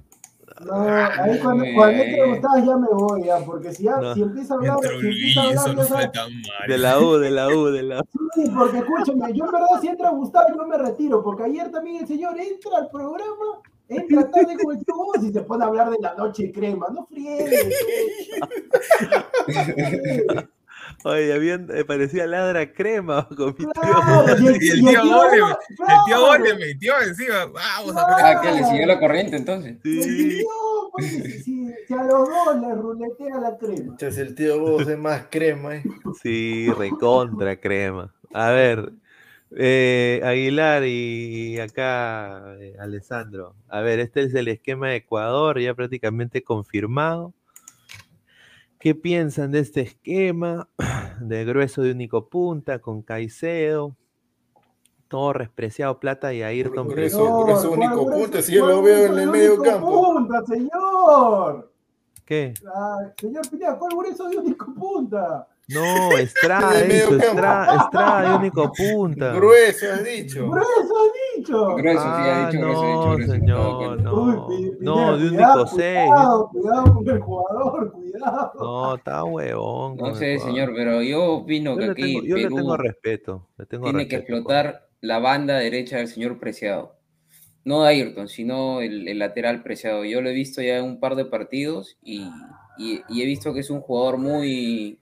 [0.65, 2.29] No, ahí cuando, Muy cuando entre bien.
[2.31, 4.13] Gustavo ya me voy, ya, porque si, ya, No.
[4.13, 6.25] si empieza a hablar, si empieza a hablar, ya.
[6.67, 8.03] De la U, de la U, de la U.
[8.35, 11.97] Sí, porque escúchame, yo en verdad si entra Gustavo yo me retiro, porque ayer también
[11.97, 15.67] el señor entra al programa, entra tarde con el tío Vos y se pone a
[15.67, 17.71] hablar de la noche crema, no friegue.
[21.03, 23.71] Oye, habían, eh, parecía ladra crema con mi tío.
[23.73, 25.57] Claro, y el, Y el y tío Gol, Gol, el
[26.05, 27.45] tío claro, metió encima.
[27.45, 29.77] Vamos a Ah, que le siguió la corriente entonces.
[29.83, 30.01] Sí.
[30.01, 33.91] si, si- si a los dos le ruletea la crema.
[33.91, 35.83] Entonces el tío vos es más crema, ¿eh?
[36.23, 38.13] Sí, recontra crema.
[38.33, 38.91] A ver,
[39.51, 43.55] eh, Aguilar y acá eh, Alessandro.
[43.67, 47.33] A ver, este es el esquema de Ecuador, ya prácticamente confirmado.
[48.79, 50.69] ¿Qué piensan de este esquema?
[51.21, 53.95] De grueso de único punta, con Caicedo,
[55.07, 56.89] Torres, Preciado, Plata y Ayrton.
[56.89, 60.13] Grueso, ¿cuál único punta, si yo lo ¿Cuál veo en el medio campo.
[60.13, 61.74] punta, señor!
[62.25, 62.53] ¿Qué?
[62.73, 65.47] Ah, señor Pineda, ¿cuál grueso de único punta?
[65.67, 67.15] No, Estrada, eso.
[67.17, 69.33] Estrada, Estrada de único punta.
[69.33, 70.47] Grueso, has dicho.
[70.49, 71.75] ¡Grueso ha dicho!
[71.75, 73.31] Grueso, sí, ha Ah, dicho grueso, ha dicho no, grueso.
[73.33, 74.47] señor, no.
[74.79, 76.07] No, de único seis.
[76.07, 78.51] Cuidado, cuidado con el jugador, cuidado.
[78.59, 79.97] No, está huevón.
[79.97, 83.47] No sé, señor, pero yo opino Yo que aquí tengo, yo le tengo respeto.
[83.57, 86.94] Le tengo tiene que explotar la banda derecha del señor Preciado.
[87.65, 90.05] No Ayrton, sino el, el lateral Preciado.
[90.05, 92.21] Yo lo he visto ya en un par de partidos y,
[92.77, 94.99] y- y he visto que es un jugador muy...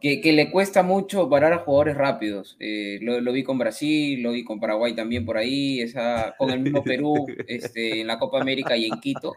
[0.00, 2.56] Que, que le cuesta mucho parar a jugadores rápidos.
[2.60, 6.50] Eh, lo, lo vi con Brasil, lo vi con Paraguay también por ahí, esa, con
[6.50, 9.34] el mismo Perú este, en la Copa América y en Quito.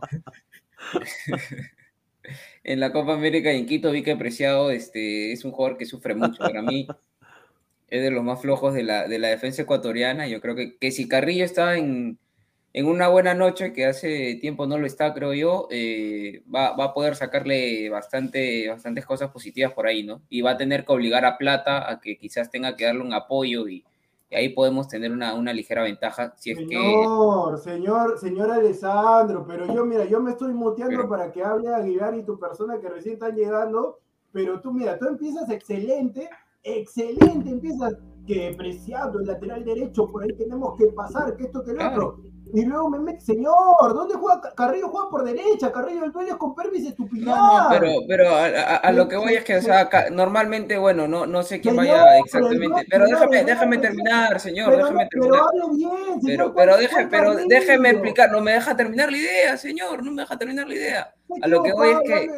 [2.63, 5.85] en la Copa América y en Quito vi que Preciado este, es un jugador que
[5.85, 6.37] sufre mucho.
[6.43, 6.87] Para mí
[7.91, 10.27] es de los más flojos de la, de la defensa ecuatoriana.
[10.27, 12.17] Yo creo que, que si Carrillo está en,
[12.73, 16.85] en una buena noche, que hace tiempo no lo está, creo yo, eh, va, va
[16.85, 20.21] a poder sacarle bastante, bastantes cosas positivas por ahí, ¿no?
[20.29, 23.13] Y va a tener que obligar a Plata a que quizás tenga que darle un
[23.13, 23.83] apoyo y,
[24.29, 26.67] y ahí podemos tener una, una ligera ventaja si es que...
[26.67, 31.67] Señor, señor, señor Alessandro, pero yo, mira, yo me estoy muteando Pero- para que hable
[31.67, 33.99] Aguilar y tu persona que recién están llegando,
[34.31, 36.29] pero tú, mira, tú empiezas excelente,
[36.63, 37.93] excelente, empiezas
[38.27, 42.07] que preciado el lateral derecho, por ahí tenemos que pasar, que esto, que lo Claro.
[42.07, 42.31] otro.
[42.53, 43.55] Y luego me mete, señor,
[43.93, 44.89] ¿dónde juega Ca- Carrillo?
[44.89, 47.25] Juega por derecha, Carrillo el dueño es con permis estupidez.
[47.27, 50.09] No, no, pero, pero a, a- a lo que voy es que, o sea, ca-
[50.11, 54.77] normalmente, bueno, no, no sé quién Señor, vaya exactamente, pero déjame, déjame terminar, señor, pero,
[54.85, 55.39] déjame terminar.
[55.49, 56.53] pero hable bien, señor.
[56.53, 60.37] Pero, ¿cuál- pero, déjeme explicar, no me deja terminar la idea, señor, no me deja
[60.37, 61.13] terminar la idea.
[61.41, 62.29] A lo que voy es que-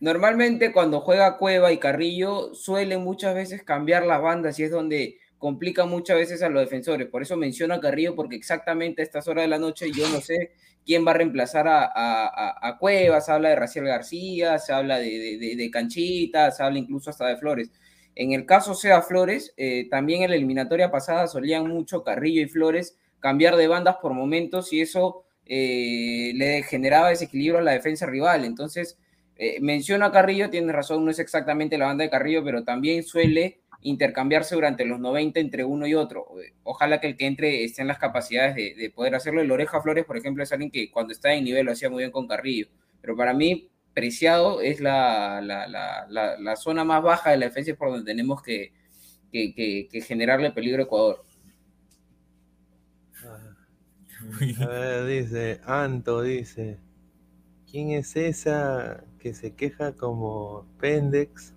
[0.00, 5.18] normalmente cuando juega Cueva y Carrillo suelen muchas veces cambiar las bandas y es donde
[5.38, 7.08] complica muchas veces a los defensores.
[7.08, 10.20] Por eso menciono a Carrillo porque exactamente a estas horas de la noche yo no
[10.20, 10.52] sé
[10.84, 14.98] quién va a reemplazar a, a, a Cueva, se habla de Raciel García, se habla
[14.98, 17.70] de, de, de, Canchita, se habla incluso hasta de Flores.
[18.14, 22.48] En el caso sea Flores, eh, también en la eliminatoria pasada solían mucho Carrillo y
[22.48, 28.06] Flores cambiar de bandas por momentos y eso eh, le generaba desequilibrio a la defensa
[28.06, 28.44] rival.
[28.44, 28.98] Entonces,
[29.38, 33.04] eh, menciono a Carrillo, tiene razón, no es exactamente la banda de Carrillo, pero también
[33.04, 36.26] suele intercambiarse durante los 90 entre uno y otro.
[36.64, 39.40] Ojalá que el que entre esté en las capacidades de, poder hacerlo.
[39.40, 42.02] El Oreja Flores, por ejemplo, es alguien que cuando está en nivel lo hacía muy
[42.02, 42.66] bien con Carrillo.
[43.00, 48.42] Pero para mí, Preciado es la, zona más baja de la defensa por donde tenemos
[48.42, 48.72] que,
[50.04, 51.24] generarle peligro a Ecuador.
[54.60, 56.78] A ver, dice, Anto dice,
[57.70, 61.54] ¿quién es esa que se queja como Pendex?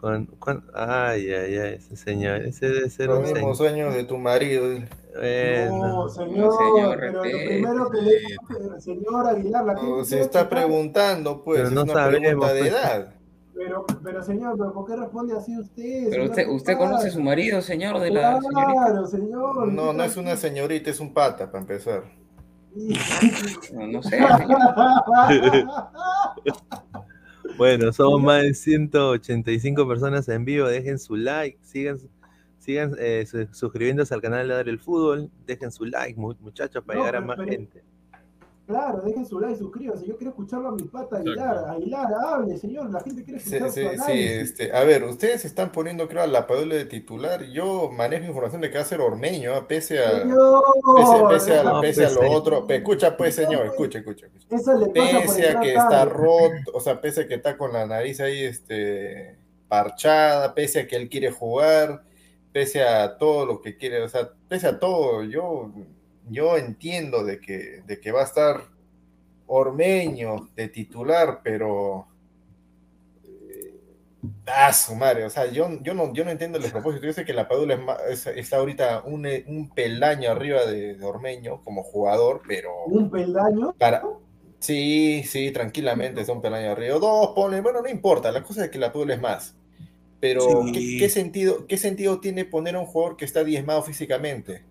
[0.00, 0.30] Con,
[0.72, 4.66] ay, ay, ay, ese señor, ese debe ser Los mismos sueños de tu marido.
[4.66, 10.04] no, señor, señor pero lo primero que le señor Aguilar, la gente.
[10.06, 12.72] se está preguntando, pues, pero no es una sabemos, pregunta de pues.
[12.72, 13.14] edad.
[13.54, 16.06] Pero, pero señor, ¿pero ¿por qué responde así usted?
[16.08, 18.72] Pero usted, usted conoce a su marido, señor, de la claro, señorita.
[18.72, 19.68] Claro, señor.
[19.68, 22.04] No, no es una señorita, es un pata, para empezar.
[22.74, 24.18] No, no sé.
[27.58, 30.66] bueno, somos más de 185 personas en vivo.
[30.68, 31.98] Dejen su like, sigan,
[32.58, 35.30] sigan eh, suscribiéndose al canal de Dar el Fútbol.
[35.46, 37.82] Dejen su like, muchachos, para No, llegar a más pero- gente.
[38.70, 40.06] Claro, dejen su like, suscríbanse.
[40.06, 41.70] Yo quiero escucharlo a mi pata Aguilar.
[41.70, 42.88] Aguilar, hable, señor.
[42.90, 44.30] La gente quiere escuchar sí, su sí, análisis.
[44.30, 47.42] este, a ver, ustedes están poniendo, creo, a la Padula de titular.
[47.46, 49.66] Yo manejo información de que va a ser Ormeño, ¿ah?
[49.66, 50.62] pese a, Señor,
[50.96, 52.28] pese, pese a, No, pese a pues, lo sí.
[52.30, 52.66] otro.
[52.66, 54.26] Pe- Escucha, pues, señor, escucha, escucha.
[54.26, 54.56] escucha.
[54.56, 57.58] Eso le pasa por Pese a que está roto, o sea, pese a que está
[57.58, 59.36] con la nariz ahí, este,
[59.68, 62.04] parchada, pese a que él quiere jugar,
[62.52, 65.70] pese a todo lo que quiere, o sea, pese a todo, yo,
[66.30, 68.62] yo entiendo de que, de que va a estar
[69.46, 72.06] Ormeño de titular, pero
[73.24, 73.74] eh,
[74.46, 77.06] ah, su madre, o sea, yo, yo, no, yo no entiendo el propósito.
[77.06, 77.74] Yo sé que la Padula
[78.08, 83.10] es es- está ahorita un, un peldaño arriba de, de Ormeño como jugador, pero Un
[83.10, 83.72] peldaño.
[83.78, 84.02] para,
[84.58, 86.98] Sí, sí, tranquilamente son peldaños arriba.
[86.98, 89.56] Dos, pone, bueno, no importa, la cosa es que la Padula es más.
[90.20, 90.72] Pero, Sí.
[90.72, 94.69] ¿qué, qué sentido, ¿qué sentido tiene poner a un jugador que está diezmado físicamente?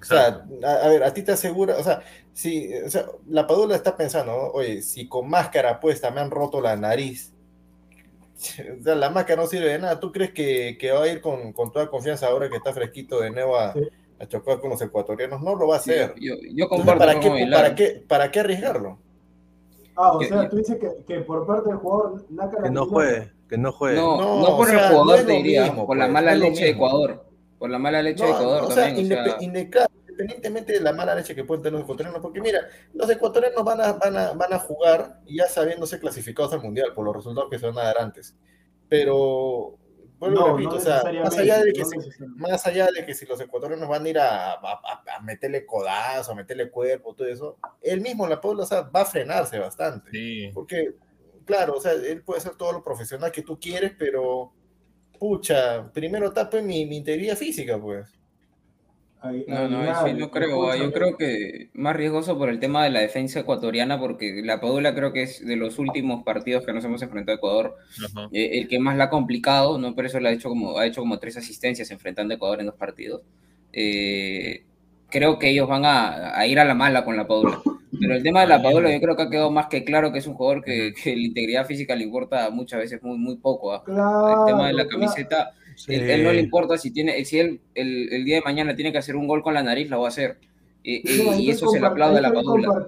[0.00, 2.00] O sea, a, a ver, a ti te asegura, o sea,
[2.32, 4.42] si, o sea, la Padula está pensando, ¿no?
[4.52, 7.32] Oye, si con máscara puesta me han roto la nariz,
[8.80, 10.00] o sea, la máscara no sirve de nada.
[10.00, 13.20] ¿Tú crees que, que va a ir con, con toda confianza ahora que está fresquito
[13.20, 13.80] de nuevo a, Sí.
[14.18, 15.40] a chocar con los ecuatorianos?
[15.42, 16.14] No lo va a hacer.
[16.20, 17.48] Yo, yo Entonces, comparto ¿para, con qué.
[17.52, 18.98] ¿para, qué, ¿Para qué arriesgarlo?
[19.94, 22.24] Ah, o Que- sea, tú dices que, que por parte del jugador
[22.62, 23.96] Que no juegue, que no juegue.
[23.96, 26.04] No, No, no, por o el sea, no jugador, es te diría, mismo, por la
[26.06, 26.86] pues, mala no leche de mismo.
[26.86, 27.24] Ecuador.
[27.62, 29.12] Por la mala leche de No, Ecuador o sea, también.
[29.12, 33.08] o sea, independientemente de la mala leche que pueden tener los ecuatorianos, porque mira, los
[33.08, 37.14] ecuatorianos van a, van a, van a jugar ya sabiéndose clasificados al mundial por los
[37.14, 38.36] resultados que se van a dar antes.
[38.88, 39.78] Pero,
[40.18, 41.98] vuelvo No, repito, no o sea, más allá, de que no si,
[42.36, 44.58] más allá de que si los ecuatorianos van a ir a, a-
[45.16, 49.02] a- meterle codazo, a meterle cuerpo, todo eso, él mismo, la Paula, o sea, va
[49.02, 50.10] a frenarse bastante.
[50.10, 50.50] Sí.
[50.52, 50.94] Porque,
[51.46, 54.52] claro, o sea, él puede ser todo lo profesional que tú quieres, pero,
[55.22, 58.08] pucha, primero tape mi, mi integridad física, pues.
[59.46, 60.74] No, no, sí no creo.
[60.74, 64.96] Yo creo que más riesgoso por el tema de la defensa ecuatoriana, porque la Padula
[64.96, 67.76] creo que es de los últimos partidos que nos hemos enfrentado a Ecuador,
[68.32, 69.94] eh, el que más la ha complicado, ¿no?
[69.94, 72.66] Por eso le ha hecho como, ha hecho como tres asistencias enfrentando a Ecuador en
[72.66, 73.22] dos partidos.
[73.72, 74.64] Eh,
[75.08, 77.62] creo que ellos van a, a ir a la mala con la Padula.
[78.02, 80.18] Pero el tema de la Padula yo creo que ha quedado más que claro que
[80.18, 83.72] es un jugador que, que la integridad física le importa muchas veces muy, muy poco.
[83.72, 83.82] ¿ah?
[83.84, 85.00] Claro, El tema de la claro.
[85.00, 85.94] camiseta, Sí.
[85.94, 88.92] él, él no le importa si tiene, si él el, el día de mañana tiene
[88.92, 90.36] que hacer un gol con la nariz, lo va a hacer.
[90.82, 92.84] Y, eso se le aplaude a la Padula.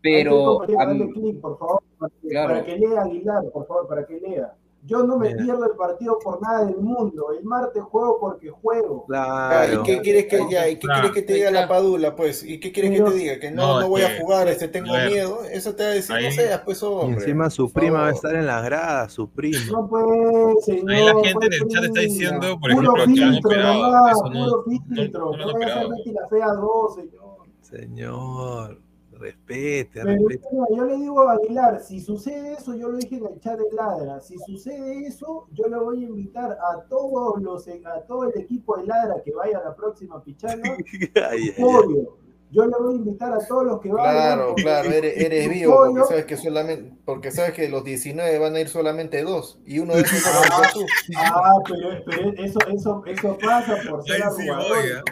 [0.00, 1.82] Pero compartiendo, a dale mí- clic, por favor,
[2.28, 2.48] Claro.
[2.54, 4.52] para que lea Aguilar, por favor, para que lea.
[4.84, 5.44] Yo no me Mira.
[5.44, 7.26] pierdo el partido por nada del mundo.
[7.38, 9.04] El martes juego porque juego.
[9.06, 9.80] Claro.
[9.80, 11.02] ¿Y qué quieres que, ya, ¿y qué Claro.
[11.02, 12.42] quieres que te diga la Padula, pues?
[12.42, 13.38] ¿Y qué quieres que te diga?
[13.38, 15.08] Que no, No, no, voy a que- jugar, este, tengo ver.
[15.08, 15.44] miedo.
[15.44, 17.20] Eso te va a decir, Ahí- no seas, pues, Y hombre.
[17.20, 19.58] encima su prima va a estar en las gradas, su prima.
[19.70, 20.90] No puede, señor.
[20.90, 23.50] Ahí la gente ¿cuál en el chat está diciendo, por Puro ejemplo, que han filtro
[23.50, 23.82] operado.
[23.84, 25.20] nomás, Eso no- puro no- filtro.
[25.20, 25.88] no han No vaya a ser operado.
[25.90, 27.22] Betty la fea 2, señor.
[27.60, 28.80] Señor,
[29.22, 30.48] respete, Pero respete.
[30.52, 33.58] mira, yo le digo a Aguilar, si sucede eso, yo lo dije en el chat
[33.58, 38.24] de Ladra, si sucede eso, yo le voy a invitar a todos los, a todo
[38.24, 41.54] el equipo de Ladra que vaya a la próxima Ay, ay.
[41.58, 42.18] pollo.
[42.50, 44.12] yo le voy a invitar a todos los que vayan.
[44.36, 48.54] Claro, claro, eres, eres vivo, porque sabes que solamente, porque sabes que los 19 van
[48.56, 50.80] a ir solamente dos, y uno de esos vas a ser tú.
[51.16, 54.84] Ah, pero, pero eso, eso, eso pasa por ser sí, arrugadores.
[54.84, 55.02] oiga.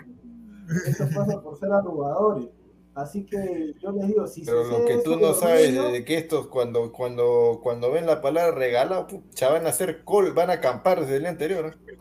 [0.86, 2.48] Eso pasa por ser arrugadores.
[2.94, 6.48] Así que yo les digo, si Pero lo que tú no sabes de que estos
[6.48, 11.00] cuando, cuando, cuando ven la palabra regalado, pucha, van a hacer call, van a acampar
[11.00, 11.76] desde el día anterior.
[11.76, 12.00] ¿no?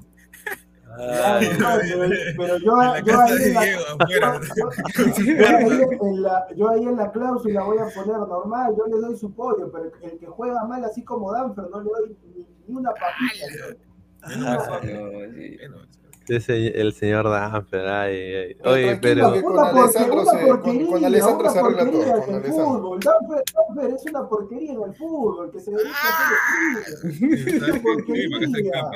[0.97, 2.75] no, pero, pero yo,
[3.05, 3.53] yo ahí en
[6.23, 9.71] la, yo, ahí en la, cláusula voy a poner normal, yo le doy su pollo,
[9.71, 13.47] pero el que juega mal así como Danfer no le doy ni, ni una papita.
[13.47, 13.77] le doy.
[14.27, 14.97] Ni una No, papita.
[15.35, 15.57] sí.
[15.57, 15.77] Bueno,
[16.29, 18.55] Ese, el señor Danfer, ay, ay.
[18.55, 19.33] Pero Oye, pero.
[19.33, 21.91] que con Una porquería, Alessandro una se- con- porquería, con Alessandro una se arregla todo,
[21.91, 22.79] porquería con en el Alessandro.
[22.79, 22.99] fútbol.
[22.99, 27.57] Danfer, Danfer es una porquería en el fútbol, que se dedica a hacer streaming.
[27.57, 28.91] Una para se porquería.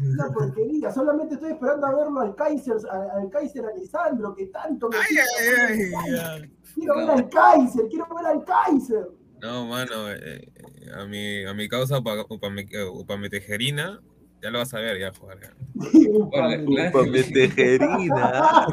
[0.00, 0.92] Una porquería.
[0.92, 5.16] Solamente estoy esperando a verlo al Kaiser, al, al Kaiser Alessandro, que tanto me Ay,
[5.98, 6.50] ay, ay.
[6.74, 9.08] Quiero ver al Kaiser, quiero ver al Kaiser.
[9.42, 10.18] No, mano, eh,
[10.54, 14.00] eh, a mi, a mi causa upa- upame- eh, upametejerina,
[14.42, 15.38] ya lo vas a ver, ya jugar.
[17.32, 18.30] tejerina.
[18.34, 18.66] ah.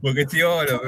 [0.00, 0.80] Porque chivolo.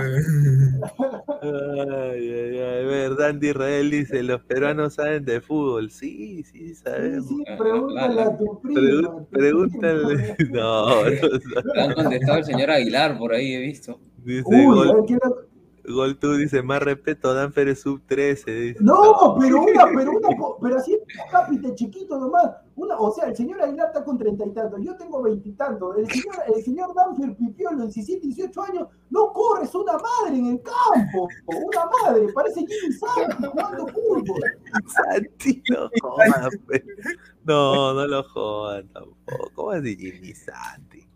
[1.40, 2.84] Ay, ay, ay.
[2.86, 5.90] ver, Dandy Israel dice, los peruanos saben de fútbol.
[5.90, 7.28] Sí, sí, Sí, sabemos.
[7.28, 8.80] sí, pregúntale a tu prima.
[8.80, 10.34] Pregu- a tu pregúntale.
[10.36, 10.50] prima.
[10.60, 11.74] No, no, no.
[11.74, 14.00] Le han contestado el señor Aguilar por ahí, he visto.
[14.24, 15.46] Dice, Uy, gol, quiero-
[15.92, 18.50] gol tú dice, más respeto, Danfer es sub 13.
[18.50, 18.78] Dice.
[18.82, 20.28] No, pero una, pero una,
[20.62, 20.98] pero así
[21.30, 22.50] cápite chiquito nomás.
[22.76, 25.96] Una, o sea, el señor Aguilar está con treinta y tantos, yo tengo veintitantos.
[25.96, 30.46] El señor, el señor Danfer Pipiolo, 17, 18 años, no corre, es una madre en
[30.46, 31.28] el campo.
[31.46, 34.40] Una madre, parece Jimmy Santi jugando fútbol.
[34.86, 36.84] Santi, no jodan, pe.
[37.44, 39.50] No, no lo jodan tampoco.
[39.54, 41.06] ¿Cómo así Jimmy Santi?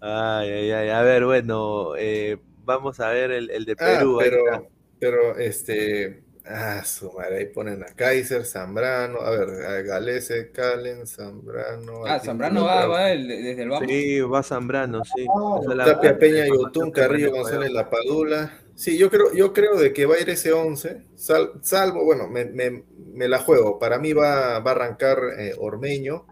[0.00, 0.88] Ay, ay, ay.
[0.90, 4.18] A ver, bueno, eh, vamos a ver el, el de Ah, Perú.
[4.18, 10.50] pero, pero este, ah, su madre, ahí ponen a Kaiser, Zambrano, a ver, a Galese,
[10.52, 12.04] Calen, Zambrano.
[12.06, 13.88] Ah, Zambrano va, va el- desde el vamos.
[13.88, 15.26] Sí, va Zambrano, sí.
[15.28, 17.74] Ah, Tapia, Peña, la Yotún, que Carrillo, González, yo.
[17.74, 18.52] La Padula.
[18.74, 22.28] Sí, yo creo, yo creo de que va a ir ese 11, sal- salvo, bueno,
[22.28, 23.78] me, me- me la juego.
[23.78, 26.26] Para mí va, va a arrancar eh, Ormeño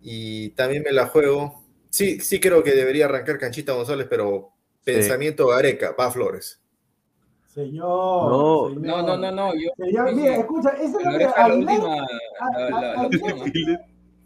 [0.00, 1.64] y también me la juego.
[1.90, 4.51] Sí, sí creo que debería arrancar Canchita González, pero
[4.84, 4.92] Sí.
[4.92, 6.60] pensamiento Gareca, va Flores.
[7.54, 8.30] Señor.
[8.30, 8.68] No.
[8.70, 8.86] señor.
[8.86, 9.54] No, no, no, no.
[9.54, 11.18] Yo, Señor, mira, escucha, esa es la lo
[13.10, 13.78] que.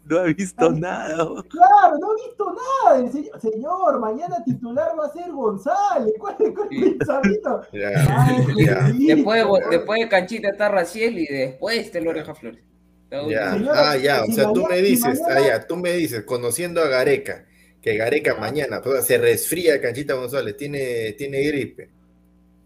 [0.05, 1.15] No ha visto nada.
[1.49, 2.99] Claro, no he visto nada.
[2.99, 6.13] El señor, señor, mañana titular va a ser González.
[6.17, 7.61] ¿Cuál es cuál es el listo,
[8.97, 12.63] Después, después de Canchita está Raciel y después te lo oreja Flores.
[13.09, 15.91] Señora, ah, ya, o si sea, tú mañana- me si dices, ah, ya, tú me
[15.93, 17.45] dices, conociendo a Gareca,
[17.87, 21.89] que Gareca mañana pues, se resfría Canchita González, tiene, tiene gripe.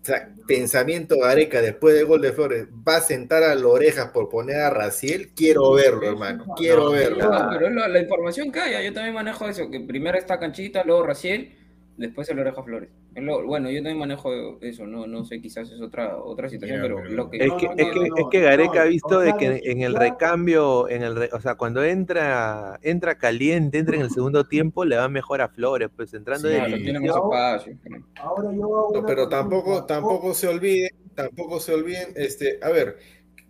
[0.02, 4.10] O sea, pensamiento Gareca después del gol de Flores, va a sentar a las orejas
[4.10, 7.30] por poner a Raciel, quiero verlo, hermano, quiero No, verlo.
[7.30, 10.84] No, pero la, la información que hay, yo también manejo eso, que primero está Canchita,
[10.84, 11.56] luego Raciel,
[12.02, 12.90] después el Oreja Flores.
[13.16, 16.80] Es lo- bueno, yo también manejo eso, no, no sé, quizás es otra, otra situación,
[16.82, 17.38] pero pero- lo que...
[17.38, 19.34] Es No, que, no, es no, que, no, es que no, Gareca ha visto de
[19.38, 24.02] que en el recambio, en el re- o sea, cuando entra, entra caliente, entra en
[24.02, 27.16] el segundo tiempo, le va mejor a Flores, pues entrando Sí, de Claro, tiene más
[27.16, 27.78] espacio.
[28.16, 32.98] Ahora yo pero tampoco, tampoco se olviden, tampoco se olviden, este, a ver,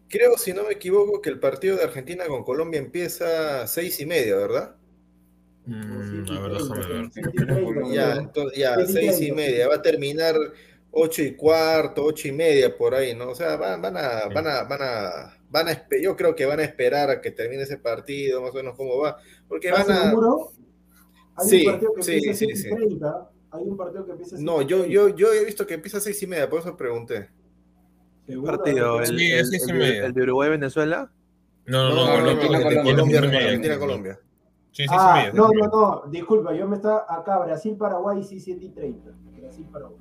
[0.09, 3.99] creo, si no me equivoco, que el partido de Argentina con Colombia empieza a seis
[4.01, 4.75] y media, ¿verdad?
[5.65, 7.93] Mm, a ver, déjame ver.
[7.93, 9.67] Ya, entonces, ya, seis y media.
[9.67, 10.35] va a terminar
[10.91, 13.29] ocho y cuarto, ocho y media por ahí, ¿no?
[13.29, 16.59] O sea, van, van a, van a, van a, van a, yo creo que van
[16.59, 19.97] a esperar a que termine ese partido, más o menos cómo va, porque ¿Estás van
[19.97, 20.51] a, seguro?
[21.37, 22.69] Hay Sí, un partido que sí, empieza a sí, 7 y sí.
[22.69, 23.29] 30.
[23.51, 24.93] Hay un partido que empieza a no, 7 y yo, 30.
[24.93, 27.29] yo, yo he visto que empieza a seis y media, por eso pregunté.
[28.27, 28.57] ¿Seguro?
[28.57, 31.11] partido, el, el- el de- el Uruguay-Venezuela.
[31.65, 33.11] No, No, no, no, no,
[34.71, 38.39] Sí, sí, Ah, sí, no, sí, no, no, disculpa, yo me estaba acá, Brasil-Paraguay, sí,
[38.39, 39.11] 7 y 30.
[39.37, 39.97] Brasil-Paraguay.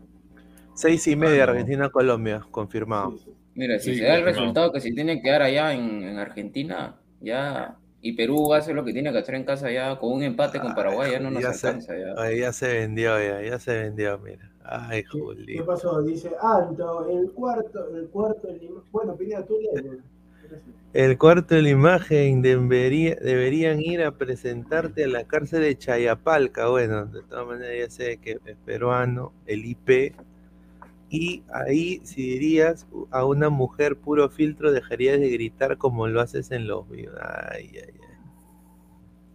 [0.74, 1.50] Seis y media, Ah.
[1.50, 3.10] Argentina-Colombia, confirmado.
[3.12, 3.34] Sí, sí.
[3.54, 4.40] Mira, si Sí, se da el confirmado.
[4.42, 7.76] resultado que se tiene que dar allá en, en Argentina, ya...
[8.02, 10.74] Y Perú hace lo que tiene que hacer en casa ya con un empate con
[10.74, 11.94] Paraguay, ya no nos Ya se- alcanza.
[11.98, 12.14] Ya.
[12.16, 14.50] Ay, ya se vendió, ya, ya se vendió, mira.
[14.64, 15.56] Ay, ¿Qué, Juli.
[15.58, 16.00] qué pasó?
[16.00, 19.84] Dice Alto, el cuarto, el cuarto, el bueno, Pineda, tú lees.
[20.92, 26.68] El cuarto de la imagen debería, deberían ir a presentarte a la cárcel de Chayapalca.
[26.68, 30.14] Bueno, de todas maneras ya sé que es peruano, el IP.
[31.10, 36.50] Y ahí, si dirías a una mujer puro filtro, dejarías de gritar como lo haces
[36.50, 36.84] en los.
[36.90, 38.09] Ay, ay, ay.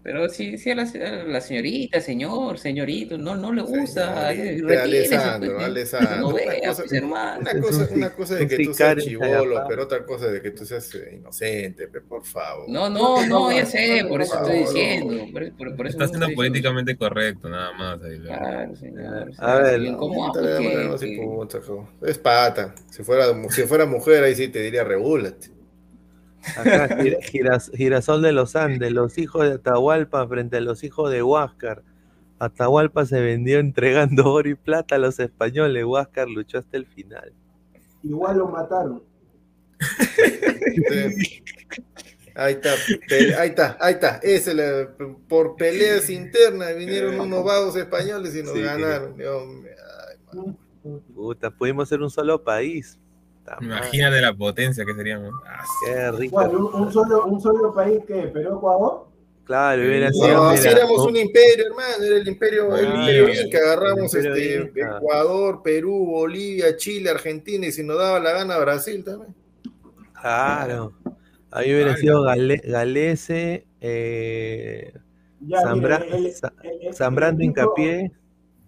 [0.06, 4.32] Pero sí, sí a la, a la señorita, señor, señorito, no, no le gusta.
[4.36, 7.02] Eh, Alessandro, pues, Alessandro, No una vea, cosa- pues.
[7.02, 10.94] Una cosa, una de que tú seas chivolo, pero otra cosa de que tú seas
[10.94, 12.70] eh, inocente, pe, por favor.
[12.70, 15.26] No, no, no, ya sé, por eso estoy diciendo.
[15.34, 16.36] Por, por- por eso Está mismo siendo estoy diciendo.
[16.36, 18.04] políticamente correcto, nada más.
[18.04, 19.32] ahí, Claro, señor.
[19.40, 21.90] A ver, si No, ¿cómo puta, le hago damos que- así, que- puta, jo.
[22.04, 22.76] Es pata.
[22.92, 25.55] Si fuera, si fuera mujer, ahí sí te diría regúlate.
[26.58, 31.12] Acá, Gir- Giras- Girasol de los Andes, los hijos de Atahualpa frente a los hijos
[31.12, 31.84] de Huáscar.
[32.40, 35.84] Atahualpa se vendió entregando oro y plata a los españoles.
[35.86, 37.34] Huáscar luchó hasta el final.
[38.04, 39.04] Igual lo mataron.
[42.38, 42.72] Ahí está,
[43.40, 44.20] ahí está, ahí está.
[44.22, 44.90] Ese la-
[45.30, 48.62] por peleas internas vinieron unos vagos españoles y nos Sí.
[48.62, 49.16] ganaron.
[49.16, 49.44] Dios
[50.10, 50.58] ay, man.
[51.16, 53.00] Puta, pudimos ser un solo país.
[53.62, 55.34] Imagínate la potencia que seríamos.
[55.46, 56.36] Ah, Qué rico.
[56.36, 59.08] Bueno, un, un solo, un solo país que Perú, Ecuador.
[59.46, 60.28] Claro, hubiera sido.
[60.34, 63.46] No, si éramos un- un imperio, hermano, era el imperio, el Ah, imperio bien.
[63.46, 64.98] Inca, agarramos El imperio este, Inca.
[64.98, 69.36] Ecuador, Perú, Bolivia, Chile, Argentina y si nos daba la gana Brasil también.
[70.20, 70.94] Claro.
[71.52, 72.02] Ahí hubiera Claro.
[72.02, 74.92] sido Gale- Galese, eh,
[75.42, 78.12] el- el- el- Zambrano el equipo- Hincapié.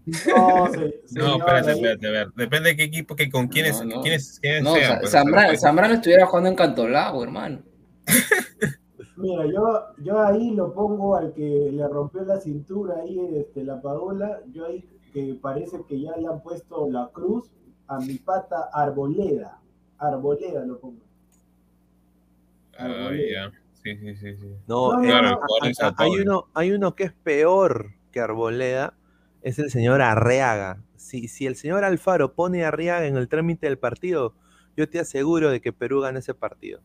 [0.07, 0.67] No,
[1.37, 2.27] espérate, espérate, a ver.
[2.35, 4.01] Depende de qué equipo, que con quiénes, No, no.
[4.01, 4.99] quiénes, quiénes No, sean.
[4.99, 7.59] Pues, o sea, Zambrano estuviera jugando en Cantolao, hermano.
[9.17, 13.81] Mira, yo, yo ahí lo pongo al que le rompió la cintura ahí, este, la
[13.81, 17.49] Padula, yo ahí que parece que ya le han puesto la cruz
[17.87, 19.59] a mi pata Arboleda.
[19.97, 21.01] Arboleda lo pongo.
[22.77, 23.51] Ah, ya.
[23.83, 24.47] Sí, sí, sí, sí.
[24.67, 25.39] No, No, eh, Claro,
[25.97, 28.93] hay uno, hay uno que es peor que Arboleda,
[29.47, 30.81] es el señor Arriaga.
[30.95, 34.33] Si, si el señor Alfaro pone a Arriaga en el trámite del partido,
[34.75, 36.81] yo te aseguro de que Perú gana ese partido.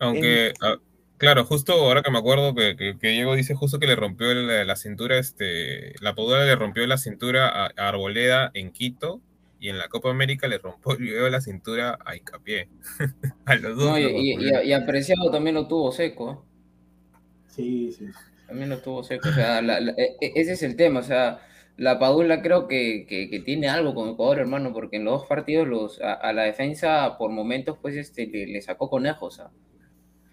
[0.00, 0.76] Aunque, ah,
[1.18, 4.32] claro, justo ahora que me acuerdo que, que, que Diego dice justo que le rompió
[4.34, 9.20] la cintura, este, la Padula le rompió la cintura a, a Arboleda en Quito
[9.60, 12.68] y en la Copa América le rompió la cintura a Hincapié.
[13.46, 13.90] a los dos.
[13.90, 14.62] No, y, y- rompió.
[14.64, 16.32] y- y apreciado también lo tuvo seco.
[16.32, 17.16] ¿eh?
[17.48, 18.06] Sí, sí.
[18.48, 19.28] También lo tuvo seco.
[19.28, 21.00] O sea, la- la- e- e- ese es el tema.
[21.00, 21.40] O sea,
[21.76, 25.28] la Padula creo que, que- que tiene algo con Ecuador, hermano, porque en los dos
[25.28, 29.36] partidos los, a, a la defensa por momentos pues este, le, le sacó conejos.
[29.36, 29.50] Sea,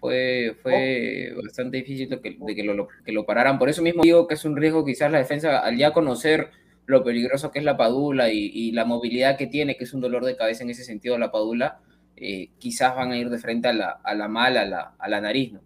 [0.00, 3.58] fue, fue bastante difícil de que, de que lo, que lo pararan.
[3.58, 6.50] Por eso mismo digo que es un riesgo quizás la defensa, al ya conocer
[6.86, 10.00] lo peligroso que es la Padula y, y la movilidad que tiene, que es un
[10.00, 11.80] dolor de cabeza en ese sentido la Padula,
[12.16, 15.08] eh, quizás van a ir de frente a la, a la mala, a la, a
[15.08, 15.60] la nariz, ¿no?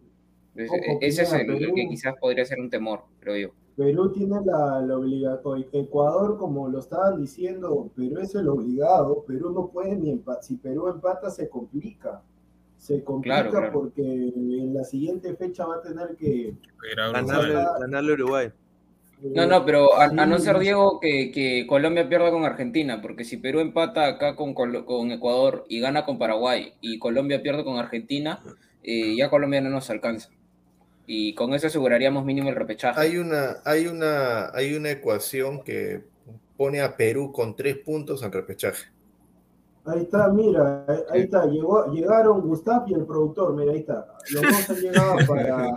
[0.55, 3.55] Entonces, Ojo, ese es el, el que quizás podría ser un temor, creo yo.
[3.77, 5.67] Perú tiene la, la obligación.
[5.73, 9.25] Ecuador, como lo estaban diciendo, Perú es el obligado.
[9.27, 10.45] Perú no puede ni empatar.
[10.45, 12.23] Si Perú empata, se complica.
[12.77, 13.73] Se complica Claro, claro.
[13.73, 16.55] porque en la siguiente fecha va a tener que.
[17.81, 18.53] Ganarle, Uruguay.
[19.35, 23.25] No, no, pero a, a no ser Diego que, que Colombia pierda con Argentina, porque
[23.25, 27.65] si Perú empata acá con, Colo- con Ecuador y gana con Paraguay y Colombia pierde
[27.65, 28.41] con Argentina,
[28.83, 30.29] eh, ya Colombia no nos alcanza.
[31.07, 32.99] Y con eso aseguraríamos mínimo el repechaje.
[32.99, 36.03] Hay una, hay una, hay una ecuación que
[36.57, 38.87] pone a Perú con tres puntos en repechaje.
[39.87, 41.45] Ahí está, mira, ahí- ahí está.
[41.45, 44.07] Llegó, llegaron Gustav y el productor, mira, ahí está.
[44.33, 45.77] Los dos han llegado para.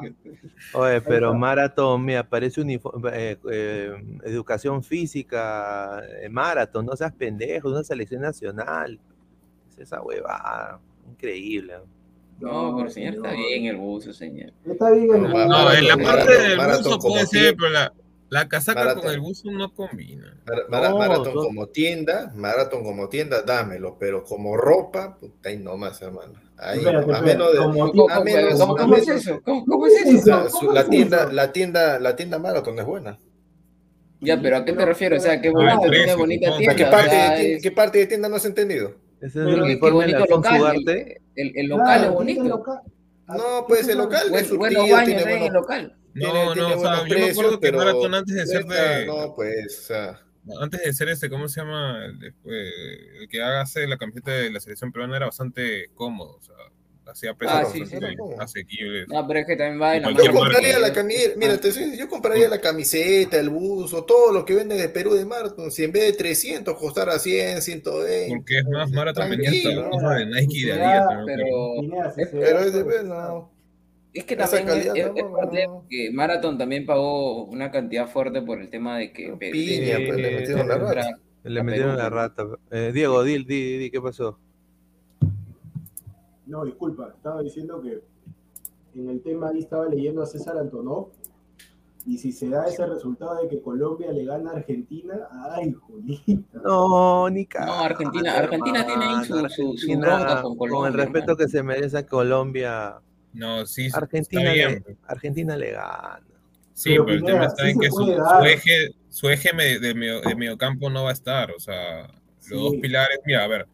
[0.74, 1.34] Oye, pero.
[1.34, 3.92] Maratón, mira, parece uniforme, eh, eh,
[4.24, 8.98] educación física, eh, Maratón, no seas pendejo, una selección nacional.
[9.72, 11.74] Es esa huevada, increíble.
[12.40, 13.26] No, pero señor, señor.
[13.28, 14.54] está bien el buzo, señor.
[14.70, 17.94] Está bien el No, No, en la parte del buzo puede ser, pero la,
[18.30, 19.04] la casaca Maratón.
[19.04, 20.38] con el buzo no combina.
[20.70, 21.42] Mar- No, maratón no.
[21.44, 26.34] como tienda, maratón como tienda, dámelo, pero como ropa, puta, ahí nomás, hermano.
[26.60, 29.42] Ahí, Espérate, a menos de, ¿Cómo, a menos- cómo- cómo es eso?
[29.44, 30.30] ¿Cómo, cómo es ¿Qué es eso?
[30.30, 33.18] la, su- ¿Cómo la es tienda, la tienda, la tienda maratón es buena.
[34.20, 35.22] Ya, pero ¿a qué te refieres?
[35.24, 35.52] O sea, qué Ah,
[36.16, 36.76] bonita, tienda.
[36.76, 38.96] ¿Qué o parte, sea, de, ti- es- qué parte de tienda no has entendido?
[39.22, 40.50] Ese es el uniforme de Alfonso.
[40.72, 40.90] El,
[41.36, 42.44] el, el local Claro, es bonito.
[42.44, 42.80] local.
[43.28, 45.98] No, pues el local es Buen- surtido, buenos baños tiene hay en el buenos, local.
[46.14, 48.66] tiene- No, tiene no, o sea, yo me acuerdo que pero Maratón antes de ser
[48.66, 50.22] de, No, pues, o sea,
[50.62, 52.06] antes de ser ese, ¿cómo se llama?
[52.06, 56.42] El, eh, el que hace la camiseta de la selección peruana era bastante cómodo, o
[56.42, 56.56] sea,
[57.12, 57.98] hacía precios Ah, bastante sí, sí.
[57.98, 58.42] Era cómodo.
[58.42, 59.08] asequibles.
[59.08, 60.18] No, pero es que también va Yo mano.
[60.34, 60.40] marca.
[60.40, 60.94] compraría la
[61.38, 65.14] mira, te soy- yo compraría la camiseta, el buzo, todo lo que vende de Perú
[65.14, 65.72] de Marathon.
[65.72, 68.36] Si en vez de 300 costara 100, 120.
[68.36, 68.92] Porque es más,
[69.76, 71.08] la cosa de Nike de Adidas.
[71.10, 71.38] También,
[72.32, 73.52] Pero es- de pues, no.
[74.14, 75.86] es que también es, calidad es- tampoco, es parte no.
[75.90, 80.18] que Marathon también pagó una cantidad fuerte por el tema de que Piña, de- pues,
[80.20, 81.20] le metieron la de- rata.
[81.44, 82.16] Le a metieron Perú, la ¿no?
[82.16, 82.44] rata.
[82.72, 84.38] Eh, Diego, di, di, di, ¿qué pasó?
[86.48, 88.02] No, disculpa, estaba diciendo que
[88.96, 91.10] en el tema ahí estaba leyendo a César Antonov
[92.06, 96.60] Y si se da ese resultado de que Colombia le gana a Argentina, ay, Julita.
[96.64, 100.78] No, ni No, Argentina, Argentina tiene ahí su, su, su bronca con Colombia.
[100.80, 101.38] Con el respeto hermano.
[101.38, 103.02] que se merece a Colombia,
[103.34, 104.84] No, sí, Argentina, le.
[105.06, 106.22] Argentina le gana.
[106.74, 109.94] Sí, Pero, pero el tema está sí en que su, su eje, su eje de,
[109.96, 111.52] medio, de mediocampo no va a estar.
[111.52, 112.56] O sea, los Sí.
[112.56, 113.68] dos pilares, mira, a ver,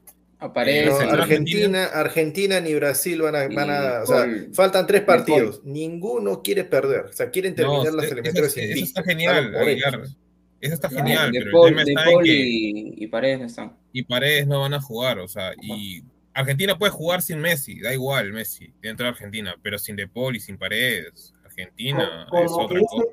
[1.12, 5.62] Argentina, Argentina ni Brasil van a, van a- o sea, faltan tres partidos.
[5.64, 7.06] Ninguno quiere perder.
[7.06, 9.54] O sea, quieren terminar no, las eliminatorias eso está genial.
[10.60, 13.46] Eso está genial, De pero Paul, el tema está en que y, y Paredes no
[13.48, 13.78] están.
[13.91, 17.94] y Paredes no van a jugar, o sea, y Argentina puede jugar sin Messi, da
[17.94, 22.52] igual Messi, dentro de Argentina, pero sin De Paul y sin Paredes, Argentina como, es
[22.52, 23.04] otra cosa.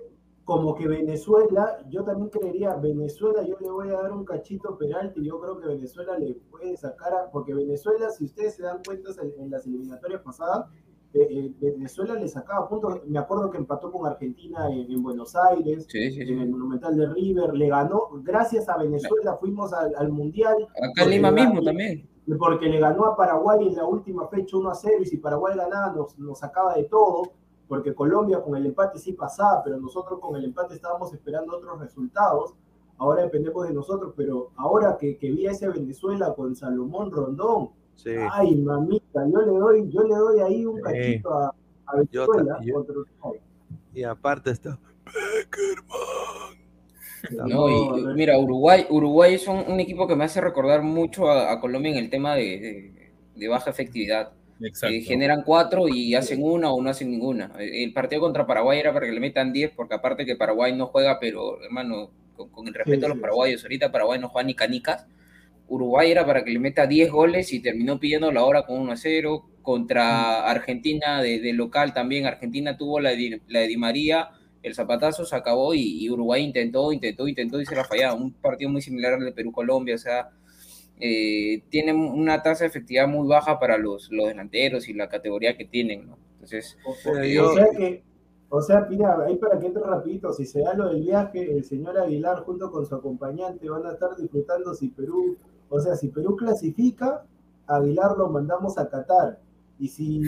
[0.51, 5.20] Como que Venezuela, yo también creería, Venezuela yo le voy a dar un cachito Peralta
[5.20, 8.82] y yo creo que Venezuela le puede sacar a, porque Venezuela, si ustedes se dan
[8.84, 10.66] cuenta en, las eliminatorias pasadas,
[11.14, 15.36] eh, eh, Venezuela le sacaba puntos, me acuerdo que empató con Argentina en, en Buenos
[15.36, 19.94] Aires, Sí, sí, en el Monumental de River, le ganó, gracias a Venezuela fuimos al,
[19.96, 22.09] al Mundial, Acá en Lima mismo también.
[22.40, 25.57] porque le ganó a Paraguay en la última fecha 1 a 0 y si Paraguay
[25.57, 27.22] ganaba nos, nos sacaba de todo,
[27.71, 31.79] porque Colombia con el empate sí pasaba, pero nosotros con el empate estábamos esperando otros
[31.79, 32.55] resultados,
[32.99, 37.71] ahora dependemos de nosotros, pero ahora que, que vi a ese Venezuela con Salomón Rondón,
[37.95, 38.11] Sí.
[38.33, 40.83] ay mamita, yo le doy, yo le doy ahí un Sí.
[40.83, 41.55] cachito a,
[41.87, 43.41] a Venezuela yo- contra Uruguay.
[43.95, 46.59] Y aparte está Peckerman.
[47.49, 51.53] No, y mira, Uruguay, Uruguay es un, un equipo que me hace recordar mucho a,
[51.53, 54.33] a Colombia en el tema de, de- de baja efectividad.
[54.61, 54.97] Exacto.
[54.97, 57.53] Eh, generan cuatro y hacen una o no hacen ninguna.
[57.59, 60.75] Eh, El partido contra Paraguay era para que le metan 10, porque aparte que Paraguay
[60.75, 64.19] no juega, pero hermano, con, con el respeto Sí, a los sí, paraguayos, ahorita Paraguay
[64.21, 65.07] no juega ni canicas.
[65.69, 68.93] Uruguay era para que le meta 10 goles y terminó pidiendo la hora con 1
[68.93, 69.47] a 0.
[69.63, 74.31] Contra Argentina de, de local también, Argentina tuvo la de, la de Di María,
[74.63, 78.15] el zapatazo se acabó y, y Uruguay intentó, intentó, intentó y se la fallaba.
[78.15, 80.31] Un partido muy similar al de Perú-Colombia, o sea,
[81.01, 85.57] eh, tienen una tasa de efectividad muy baja para los, los delanteros y la categoría
[85.57, 86.18] que tienen, ¿no?
[86.34, 88.03] Entonces, O, yo- sea que,
[88.48, 91.64] o sea, mira, ahí para que entre rapidito, si se da lo del viaje, el
[91.64, 95.36] señor Aguilar junto con su acompañante van a estar disfrutando si Perú,
[95.68, 97.24] o sea, si Perú clasifica,
[97.66, 99.38] Aguilar lo mandamos a Qatar.
[99.78, 100.20] Y si,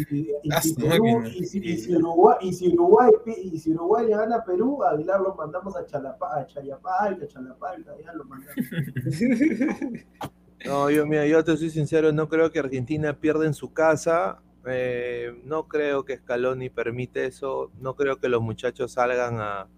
[0.43, 4.07] y Ah, si Perú, y si, y si Uruguay, y si Uruguay, y si Uruguay
[4.07, 8.57] le gana a Perú, Aguilar lo mandamos a Chalapa, a Chayapalca, Chalapalca, ya lo mandamos.
[10.65, 14.41] No, yo, mira, yo te soy sincero, no creo que Argentina pierda en su casa.
[14.67, 17.71] eh, no creo que Scaloni permite eso.
[17.81, 19.69] No creo que los muchachos salgan a.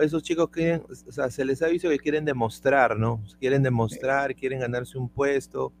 [0.00, 3.22] Esos chicos quieren, o sea, se les ha visto que quieren demostrar, ¿no?
[3.40, 5.72] Quieren demostrar, quieren ganarse un puesto.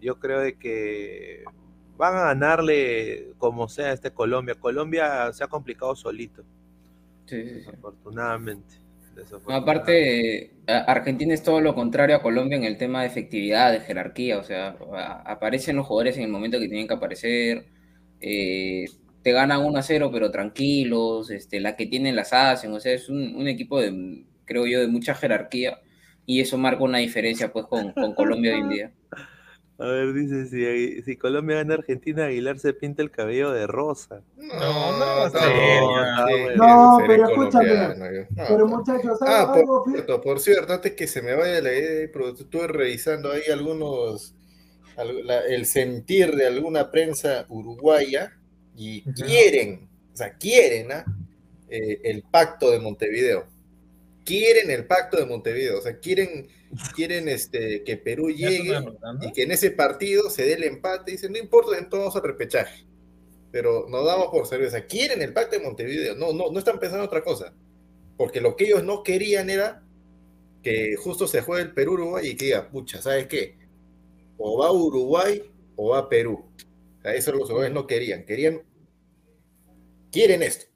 [0.00, 1.44] Yo creo de que
[1.96, 4.54] van a ganarle como sea a este Colombia.
[4.56, 6.44] Colombia se ha complicado solito,
[7.26, 7.72] sí, sí, sí.
[7.72, 8.79] desafortunadamente.
[9.46, 13.80] Aparte, a- Argentina es todo lo contrario a Colombia en el tema de efectividad, de
[13.80, 14.76] jerarquía, o sea,
[15.24, 17.66] aparecen los jugadores en el momento que tienen que aparecer,
[18.20, 18.84] eh,
[19.22, 22.92] te ganan 1 a 0 pero tranquilos, este, la que tienen las hacen, o sea,
[22.92, 25.80] es un, un equipo de, creo yo, de mucha jerarquía
[26.26, 28.92] y eso marca una diferencia pues con, con Colombia hoy en día.
[29.80, 33.66] A ver, dice, si, si Colombia gana a Argentina, Aguilar se pinta el cabello de
[33.66, 34.22] rosa.
[34.36, 35.40] No, no, ya.
[35.40, 38.20] Sí, No, seré pero escúchame, yo.
[38.30, 38.66] No, Pero no.
[38.66, 42.10] muchachos, Ah, algo, algo por cierto, por cierto, antes que se me vaya la idea,
[42.12, 44.34] pero estuve revisando ahí algunos,
[44.96, 48.36] al- la- el sentir de alguna prensa uruguaya
[48.76, 51.04] y quieren, o sea, quieren ¿ah?
[51.70, 53.46] Eh, el pacto de Montevideo.
[54.30, 56.46] Quieren el pacto de Montevideo, o sea, quieren,
[56.94, 60.62] quieren este, que Perú ¿Ya están llegue y que en ese partido se dé el
[60.62, 61.10] empate.
[61.10, 62.86] Dicen, no importa, entonces vamos al repechaje.
[63.50, 64.86] Pero nos damos por cerveza.
[64.86, 66.14] Quieren el pacto de Montevideo.
[66.14, 67.52] No, no, no están pensando en otra cosa.
[68.16, 69.82] Porque lo que ellos no querían era
[70.62, 73.58] que justo se juegue el Perú-Uruguay y que diga, pucha, ¿sabes qué?
[74.38, 75.42] O va Uruguay
[75.74, 76.44] o va Perú.
[76.98, 78.24] O sea, eso los uruguayos no querían.
[78.24, 78.62] Querían,
[80.12, 80.69] quieren esto.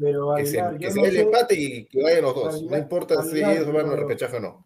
[0.00, 2.44] Pero Que se, que se no dé el sé- empate y que vayan los dos.
[2.44, 4.64] No Aguilar, importa si ellos van al pero- repechaje o no.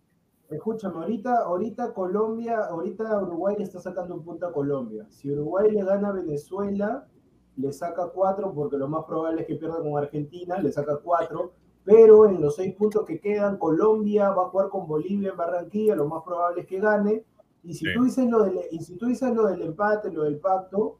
[0.51, 5.07] Escúchame, ahorita, ahorita Colombia, ahorita Uruguay le está sacando un punto a Colombia.
[5.11, 7.09] Si Uruguay le gana a Venezuela,
[7.57, 11.53] le saca cuatro, porque lo más probable es que pierda con Argentina, le saca cuatro.
[11.85, 15.95] Pero en los seis puntos que quedan, Colombia va a jugar con Bolivia en Barranquilla,
[15.97, 17.25] lo más probable es que gane.
[17.63, 17.95] Y si, Sí.
[17.95, 20.99] tú, dices lo del, y si tú dices lo del empate, lo del pacto,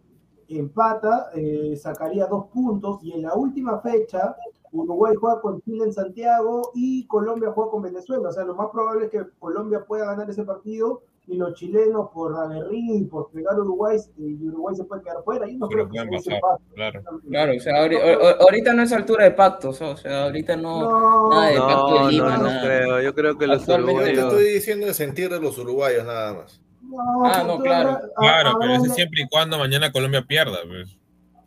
[0.49, 2.99] empata, eh, sacaría dos puntos.
[3.03, 4.37] Y en la última fecha,
[4.73, 8.29] Uruguay juega con Chile en Santiago y Colombia juega con Venezuela.
[8.29, 12.11] O sea, lo más probable es que Colombia pueda ganar ese partido y los chilenos
[12.13, 15.47] por aguerrido y por pegar a Uruguay, y Uruguay se puede quedar fuera.
[15.49, 16.65] Yo no creo que pasar, pacto.
[16.75, 17.01] claro.
[17.31, 20.83] Claro, o sea, ahori- ahor- ahorita no es altura de pactos, o sea, ahorita no,
[20.83, 22.63] No, nada de pacto de No, Lima, no, no nada.
[22.63, 23.01] creo.
[23.01, 24.33] Yo creo que los Actualmente Yo te uruguayos.
[24.41, 26.61] estoy diciendo el sentir de los uruguayos nada más.
[26.89, 27.99] No, Ah, no, claro.
[27.99, 30.97] Claro, pero ahora eso no- siempre y cuando mañana Colombia pierda, pues.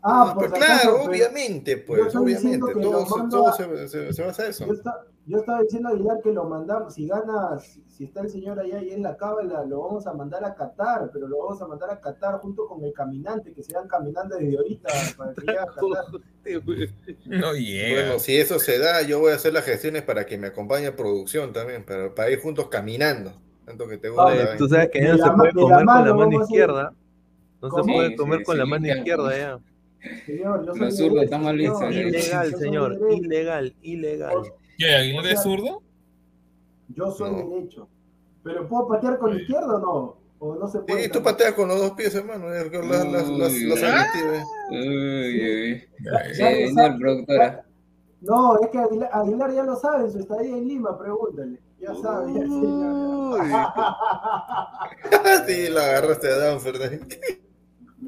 [0.04, 0.66] Ah, Pues acaso,
[0.96, 2.60] claro, obviamente, pues, obviamente.
[2.82, 4.66] Todo, se- mando todo a- se, se- se basa en eso.
[4.68, 8.22] Yo, está- yo estaba diciendo a Aguilar que lo mandamos, si gana, si, si está
[8.22, 11.40] el señor allá y en la cábala, lo vamos a mandar a Qatar, pero lo
[11.40, 14.88] vamos a mandar a Qatar junto con el caminante, que se van caminando desde ahorita
[15.18, 16.06] para que llegue a Qatar.
[17.26, 18.02] No llega.
[18.04, 20.88] Bueno, si eso se da, yo voy a hacer las gestiones para que me acompañe
[20.88, 23.34] a producción también, para, para ir juntos caminando.
[23.68, 24.58] Tanto que te gusta.
[24.58, 26.94] Tú sabes que ya no se puede comer con la mano izquierda.
[27.62, 28.98] No se puede Sí, comer sí, con la sí, mano ya.
[28.98, 29.60] izquierda ya.
[30.26, 31.72] Señor, yo soy Los zurdos derecho, están mal señor.
[31.80, 31.96] vistos.
[31.96, 33.00] Ilegal, señor.
[33.12, 34.36] Ilegal, ilegal.
[34.78, 34.96] ¿Qué?
[34.96, 35.82] ¿Aguilar es zurdo?
[36.96, 37.50] Yo soy No.
[37.50, 37.90] derecho.
[38.44, 40.18] ¿Pero puedo patear con la izquierda o no?
[40.40, 41.06] ¿O no se puede?
[41.06, 42.48] Y tú pateas con los dos pies, hermano.
[42.48, 43.68] Las, las, las, las Sí.
[48.22, 51.60] No, es que Aguilar, Aguilar ya lo sabe, en su estadía en Lima, pregúntale.
[51.80, 53.40] Ya sabe, ya, señor.
[55.48, 57.20] sí, la agarraste a Dan Fernández.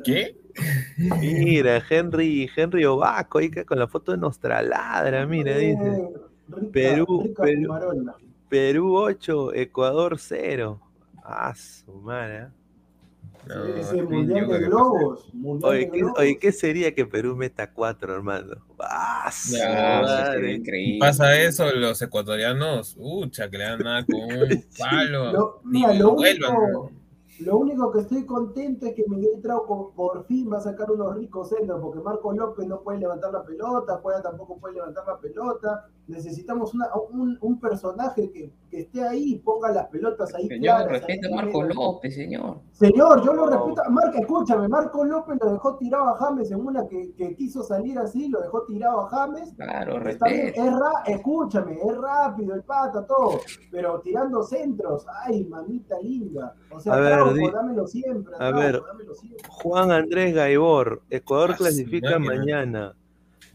[0.03, 0.35] ¿Qué?
[1.21, 5.81] Mira, Henry, Henry Obaco, ahí que con la foto de nuestra ladra, mira, dice.
[5.87, 6.09] Eh,
[6.49, 7.75] rica- Perú, rica Perú.
[8.49, 10.81] Perú 8, Ecuador 0.
[11.23, 12.47] Ah, su madre.
[14.07, 15.33] Mundial de globos.
[15.33, 16.19] Mundial Oye de ¿qué, globos.
[16.19, 18.55] oye, ¿qué sería que Perú meta 4, hermano?
[18.79, 19.31] Ah,
[20.37, 20.99] increíble.
[20.99, 25.31] Pasa eso, los ecuatorianos, ucha, que le dan nada con un palo.
[25.31, 26.55] Lo, mira, lo vuelvan.
[26.55, 26.91] único,
[27.39, 31.15] lo único que estoy contento es que Miguel Trauco por fin va a sacar unos
[31.15, 35.17] ricos centros, porque Marco López no puede levantar la pelota, Juega tampoco puede levantar la
[35.19, 35.87] pelota.
[36.09, 40.61] Necesitamos una- un, un personaje que, que esté ahí y ponga las pelotas ahí Señor,
[40.77, 40.87] claras.
[40.91, 41.63] respeta ahí a Marco.
[41.63, 42.57] López, señor.
[42.71, 43.51] Señor, yo lo No.
[43.67, 43.89] respeto.
[43.91, 47.97] Marco, escúchame, Marco López lo dejó tirado a James en una que, que quiso salir
[47.99, 49.53] así, lo dejó tirado a James.
[49.55, 50.61] Claro, respeta.
[50.61, 53.39] es ra- escúchame, es rápido el pata, todo,
[53.71, 56.55] pero tirando centros, ay, mamita linda.
[56.71, 58.33] O sea, A ver, di- dámelo siempre.
[58.35, 58.81] a Trauco, ver.
[58.85, 59.43] dámelo siempre.
[59.47, 62.95] Juan Andrés Gaibor, Ecuador Ah, clasifica mañana.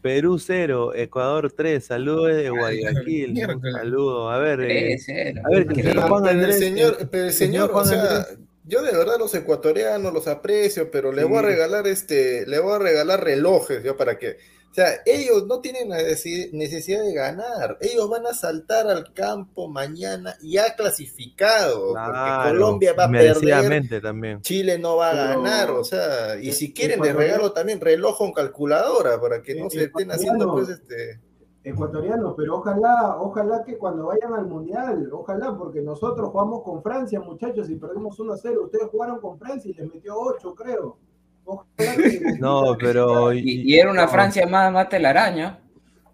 [0.05, 3.43] Perú 0, Ecuador 3, saludos desde Guayaquil.
[3.55, 4.29] Un saludo.
[4.29, 4.95] A ver, eh,
[5.43, 6.59] a ver, que señor Juan Pero el Andrés.
[6.59, 8.37] señor, pero el señor, Juan o sea, Andrés.
[8.65, 11.27] yo de verdad los ecuatorianos los aprecio, pero le Sí.
[11.27, 14.37] voy a regalar este, le voy a regalar relojes, yo para que,
[14.75, 20.35] o sea, ellos no tienen necesidad de ganar, ellos van a saltar al campo mañana
[20.41, 24.41] ya clasificados, porque Colombia va a perder, también.
[24.41, 28.17] Chile no va a Pero- ganar, o sea, y si quieren les regalo también reloj
[28.17, 31.21] con calculadora para que no Eh, se estén haciendo pues este
[31.63, 37.21] Ecuatorianos, pero ojalá, ojalá que cuando vayan al mundial, ojalá, porque nosotros jugamos con Francia,
[37.21, 38.63] muchachos, y perdimos 1 a 0.
[38.65, 40.97] Ustedes jugaron con Francia y les metió 8, creo.
[42.39, 43.33] No, pero.
[43.33, 45.59] Y, y era una no, Francia más, más telaraña.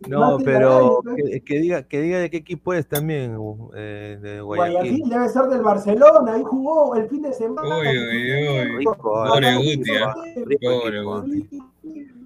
[0.07, 3.37] No, pero que, que diga, que diga de qué equipo es también,
[3.75, 5.09] eh, de Guayaquil Guayaquil.
[5.09, 7.77] debe ser del Barcelona, ahí jugó el fin de semana.
[7.77, 8.77] Uy, uy, uy.
[8.77, 11.03] Rico, Pobre rico, Guti, rico Pobre.
[11.03, 11.49] Guti.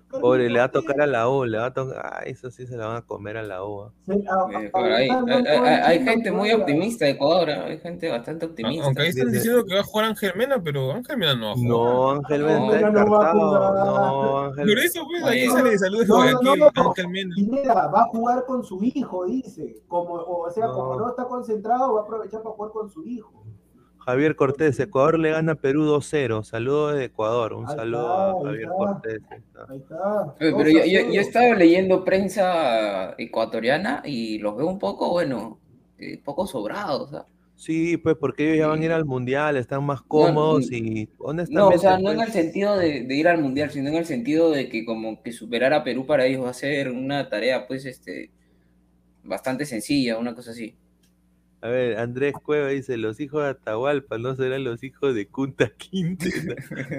[0.10, 1.98] Pobre, le va a tocar a la U, le va a tocar.
[2.06, 3.82] Ah, eso sí se la van a comer a la U.
[3.82, 3.92] ah.
[4.06, 7.12] Se- a- Eh, a- claro, hay, a- hay- hay- hay chino, gente muy optimista de
[7.12, 8.86] Ecuador, hay gente bastante optimista.
[8.86, 11.52] Aunque ahí están diciendo que va a jugar Ángel Mena, pero Ángel Mena no va
[11.52, 11.70] a jugar.
[11.70, 13.48] No, Ángel Mena No, está ya no va a descartado.
[13.50, 13.74] jugar.
[13.76, 16.90] No, Ángel Por eso, pues, ahí sale de no, no, Guayaquil, no, no.
[16.90, 17.36] Ángel Mena.
[17.36, 19.76] Pineda va a jugar con su hijo, dice.
[19.88, 20.74] Como, o sea, No.
[20.74, 23.44] como no está concentrado, va a aprovechar para jugar con su hijo.
[24.06, 26.44] Javier Cortés, Ecuador le gana a Perú 2-0.
[26.44, 27.54] Saludos de Ecuador.
[27.54, 28.76] Un Ahí saludo está, a Javier está.
[28.76, 29.22] Cortés.
[29.32, 29.66] ahí está.
[29.68, 30.22] Ahí está.
[30.22, 35.60] Oye, Pero yo, he estado leyendo prensa ecuatoriana y los veo un poco, bueno,
[35.98, 37.16] eh, poco sobrados.
[37.16, 37.26] ¿ah?
[37.56, 41.54] Sí, pues porque ellos ya van a ir al mundial, están más cómodos y honestamente.
[41.56, 43.96] No, o sea, no en pues, el sentido de, de ir al mundial, sino en
[43.96, 47.28] el sentido de que como que superar a Perú para ellos va a ser una
[47.28, 48.30] tarea, pues, este,
[49.24, 50.76] bastante sencilla, una cosa así.
[51.66, 55.68] A ver, Andrés Cueva dice: Los hijos de Atahualpa no serán los hijos de Kunta
[55.78, 56.54] Quintana.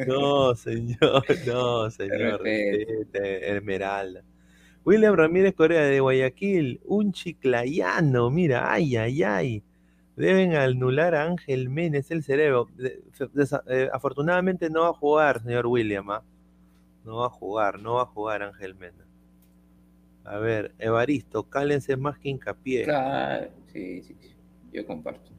[0.08, 2.42] No, señor, no, señor.
[3.14, 4.24] Esmeralda.
[4.84, 9.62] William Ramírez Corea de Guayaquil, un chiclayano, mira, ay, ay, ay.
[10.16, 12.68] Deben anular a Ángel Menes el cerebro.
[12.80, 16.10] Eh, afortunadamente no va a jugar, señor William.
[16.10, 16.24] ¿ah?
[17.04, 19.06] No va a jugar, no va a jugar Ángel Menes.
[20.24, 22.82] A ver, Evaristo, cálense más que hincapié.
[22.82, 24.35] Claro, sí, sí, sí,
[24.72, 25.30] yo comparto.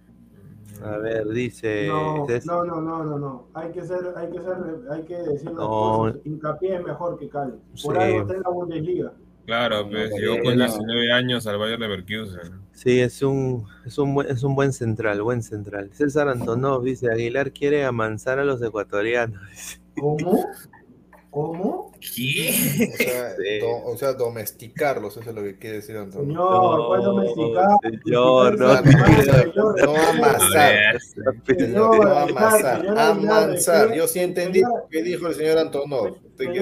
[0.83, 1.87] A ver, dice.
[1.87, 3.47] No, no, no, no, no, no.
[3.55, 4.55] Hay que ser, hay que ser,
[4.91, 5.67] hay que decir las No.
[5.67, 6.19] cosas.
[6.25, 7.53] Hincapié es mejor que Cali.
[7.83, 8.01] Por Sí.
[8.01, 9.13] algo está en la Bundesliga.
[9.47, 10.65] Claro, pues llegó con no.
[10.65, 12.51] 19 años al Bayern Leverkusen.
[12.73, 15.89] Sí, es un, es un buen, es un buen central, buen central.
[15.93, 19.41] César Antonov dice, Aguilar quiere amansar a los ecuatorianos.
[19.99, 20.45] ¿Cómo?
[21.37, 21.91] ¿Cómo?
[21.99, 22.49] ¿Qué?
[22.93, 23.59] O sea, Sí.
[23.59, 26.29] do- o sea, domesticarlos, eso es lo que quiere decir Antonio.
[26.29, 27.77] Señor, ¿cuál No, domesticar?
[27.83, 28.73] señor, no, no,
[29.85, 30.99] no A amasar.
[31.45, 33.93] Señor, No amasar, señor amansar.
[33.93, 35.57] Yo sí entendí señor- lo que dijo el señor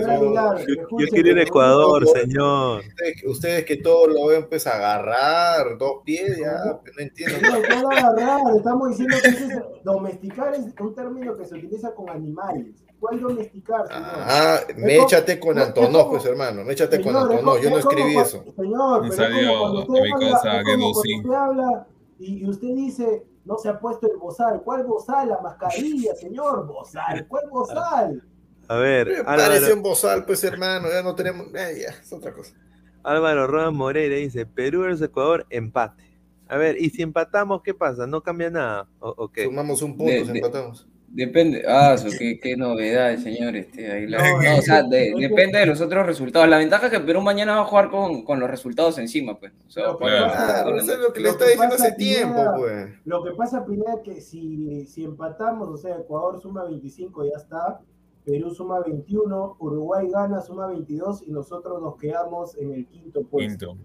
[0.09, 2.79] Aguilar, yo, quiero ir a Ecuador, señor.
[2.85, 7.37] ustedes, ustedes que todo lo ven pues agarrar, dos pies, ya, pues, no entiendo.
[7.41, 8.41] No, ¿cuál agarrar?
[8.57, 12.67] Estamos diciendo que es- domesticar es un término que se utiliza con animales.
[13.07, 14.03] ¿Cuál domesticar, señor?
[14.05, 18.17] Ah, méchate con Es Antonov, pues hermano, méchate con Señor, es Antonov, yo no escribí
[18.17, 18.43] eso.
[18.55, 23.79] Señor, pero saludo cuando usted mi habla, usted y, y usted dice, no se ha
[23.79, 24.61] puesto el bozal.
[24.63, 25.29] ¿Cuál bozal?
[25.29, 26.65] La mascarilla, señor.
[26.65, 27.27] Bozal.
[27.27, 28.23] ¿Cuál bozal?
[28.67, 32.33] A ver, Me parece un bozal, pues hermano, ya no tenemos, eh, ya, es otra
[32.33, 32.55] cosa.
[33.03, 36.03] Álvaro Rodas Moreira dice, Perú versus Ecuador, empate.
[36.47, 38.07] A ver, y si empatamos, ¿qué pasa?
[38.07, 38.87] ¿No cambia nada?
[38.99, 39.43] ¿O, o qué?
[39.43, 40.87] Sumamos un punto, De- si de- empatamos.
[41.17, 44.21] Depende, ah, su- qué, qué novedad, señor este, Aguilar.
[44.21, 46.49] No, No, o sea, de- depende de los otros resultados.
[46.49, 49.53] La ventaja es que Perú mañana va a jugar con, con los resultados encima, pues.
[49.65, 51.91] O sea, Lo que juega- pasa- Claro, eso es lo que le está diciendo hace
[51.93, 52.89] tiempo, pues.
[53.05, 57.37] Lo que pasa, Pineda, es que si, si empatamos, o sea, Ecuador suma 25, ya
[57.37, 57.79] está.
[58.25, 63.77] Perú suma 21, Uruguay gana, suma 22 y nosotros nos quedamos en el quinto puesto.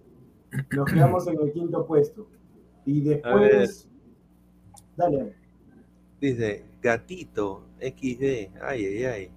[0.50, 0.66] Quinto.
[0.76, 2.26] Nos quedamos en el quinto puesto.
[2.84, 3.86] Y después.
[4.96, 5.32] Dale.
[6.20, 9.30] Dice, gatito, XD, ay, ay, ay.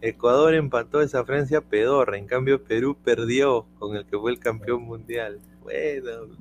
[0.00, 4.82] Ecuador empató esa Francia pedorra, en cambio Perú perdió con el que fue el campeón
[4.82, 5.40] mundial.
[5.62, 6.36] Bueno,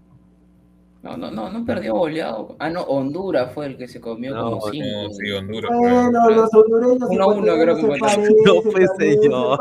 [1.02, 2.58] No, no, no, no perdió goleado.
[2.60, 4.86] Ah, no, Honduras fue el que se comió No, como cinco.
[5.04, 5.72] No, sí, Honduras.
[5.78, 8.00] Bueno, los hondureños Uno a uno, creo que fue.
[8.00, 9.60] No, se señor.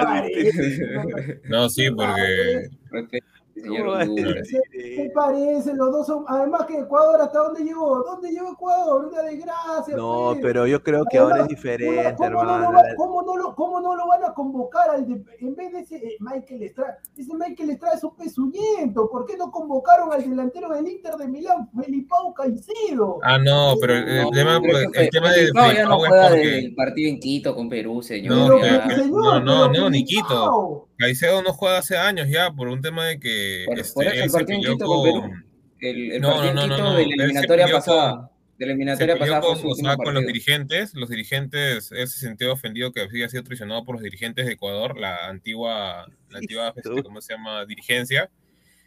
[1.48, 2.68] No, sí, porque
[3.54, 4.34] señor ¿cómo va a Honduras.
[4.34, 5.12] decir Se eso?
[5.14, 6.24] parecen, los dos son.
[6.28, 8.02] Además que Ecuador, ¿hasta dónde llegó?
[8.02, 9.06] ¿Dónde llegó Ecuador?
[9.06, 9.96] Una desgracia.
[9.96, 10.40] No, pues.
[10.42, 12.72] pero yo creo que ahora es diferente, ¿cómo no, lo hermano.
[12.72, 15.80] va- cómo, no lo, ¿Cómo no lo van a convocar al de- en vez de
[15.80, 16.98] ese eh, Michael Estrada?
[17.16, 19.08] Ese Michael Estrada es un pezuñento.
[19.10, 23.18] ¿Por qué no convocaron al delantero del Inter de Milán, Felipao Caicedo?
[23.22, 26.28] Ah, no, pero el, el No, tema, pues, el tema de no, ya no juega
[26.28, 28.36] porque desde el partido en Quito con Perú, señor.
[28.36, 28.88] No, ya.
[28.88, 30.88] que- señor, no, no, no, ni Felipao.
[31.02, 34.24] Caicedo no juega hace años ya por un tema de que Por, este, por eso
[34.24, 35.32] el partido en Quito con Perú.
[35.80, 38.10] El, el No, partido no, en no, Quito no, de la eliminatoria pasada.
[38.16, 41.90] con- de la eliminatoria pasada fue con, su o sea, con los dirigentes, los dirigentes,
[41.90, 46.06] él se sintió ofendido que había sido traicionado por los dirigentes de Ecuador, la antigua,
[46.30, 47.64] la antigua, este, ¿cómo se llama?
[47.66, 48.30] Dirigencia,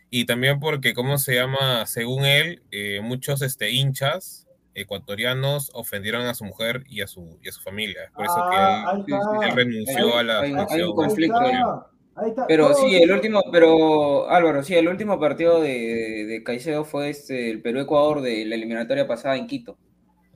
[0.10, 1.86] y también porque, ¿cómo se llama?
[1.88, 7.50] Según él, eh, muchos este, hinchas ecuatorianos ofendieron a su mujer y a su, y
[7.50, 9.44] a su familia, es por eso Ah, que está.
[9.44, 12.48] él, él renunció a la Hay- hay un conflicto Ahí está.
[12.48, 17.50] Pero Todo sí, el último, pero Álvaro, sí, el último partido de, Caicedo fue este,
[17.52, 19.78] el Perú-Ecuador de la eliminatoria pasada en Quito.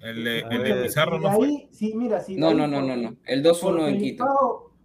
[0.01, 1.47] El de, el de Pizarro no fue.
[1.47, 3.15] ahí- sí, mira, de No, ahí no, no, no, no.
[3.25, 4.25] El por 2-1 en Quito.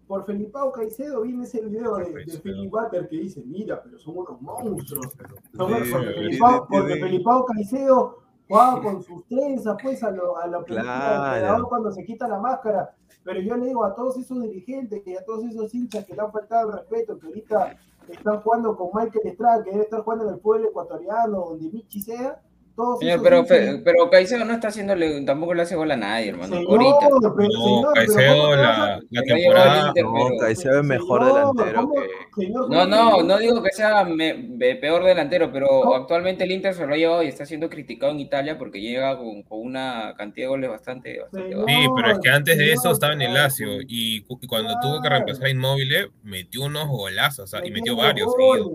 [0.07, 4.41] Por Felipao Caicedo viene ese video de, de Butter que dice, mira, pero son unos
[4.43, 5.13] monstruos.
[5.57, 7.01] Son- Sí, porque, sí, Felipao, sí, porque sí.
[7.01, 11.67] Felipao Caicedo jugaba con sus trenzas, pues, a, lo, a la Claro.
[11.69, 12.95] cuando se quita la máscara.
[13.25, 16.21] Pero yo le digo a todos esos dirigentes y a todos esos hinchas que le
[16.21, 17.77] han faltado el respeto, que ahorita
[18.09, 22.03] están jugando con Michael Estrada, que debe estar jugando en el pueblo ecuatoriano, donde Michi
[22.03, 22.41] sea,
[22.77, 26.31] todos Señor, pero, Fe- pero Caicedo no está haciéndole, tampoco le hace gol a nadie,
[26.31, 26.57] hermano.
[26.57, 27.09] Señor, Ahorita.
[27.37, 29.89] pero, No, señor, Caicedo ¿cómo te vas a- la, la Que no llegó al temporada,
[29.89, 32.09] Inter, No, pero- Caicedo es mejor Señor, delantero ¿cómo- que...
[32.45, 34.35] señor, No, ¿cómo no, no digo que sea me-
[34.81, 35.95] peor delantero, pero ¿Cómo?
[35.95, 39.17] actualmente el Inter se lo ha llevado y está siendo criticado en Italia porque llega
[39.19, 41.55] con, con una cantidad de goles bastante, bastante.
[41.55, 43.35] Sí, pero es que antes de eso estaba en el.
[43.35, 45.91] Lazio y, cu- y cuando tuvo que reemplazar a Inmóvil,
[46.23, 48.71] metió unos golazos, o sea, y metió varios seguidos.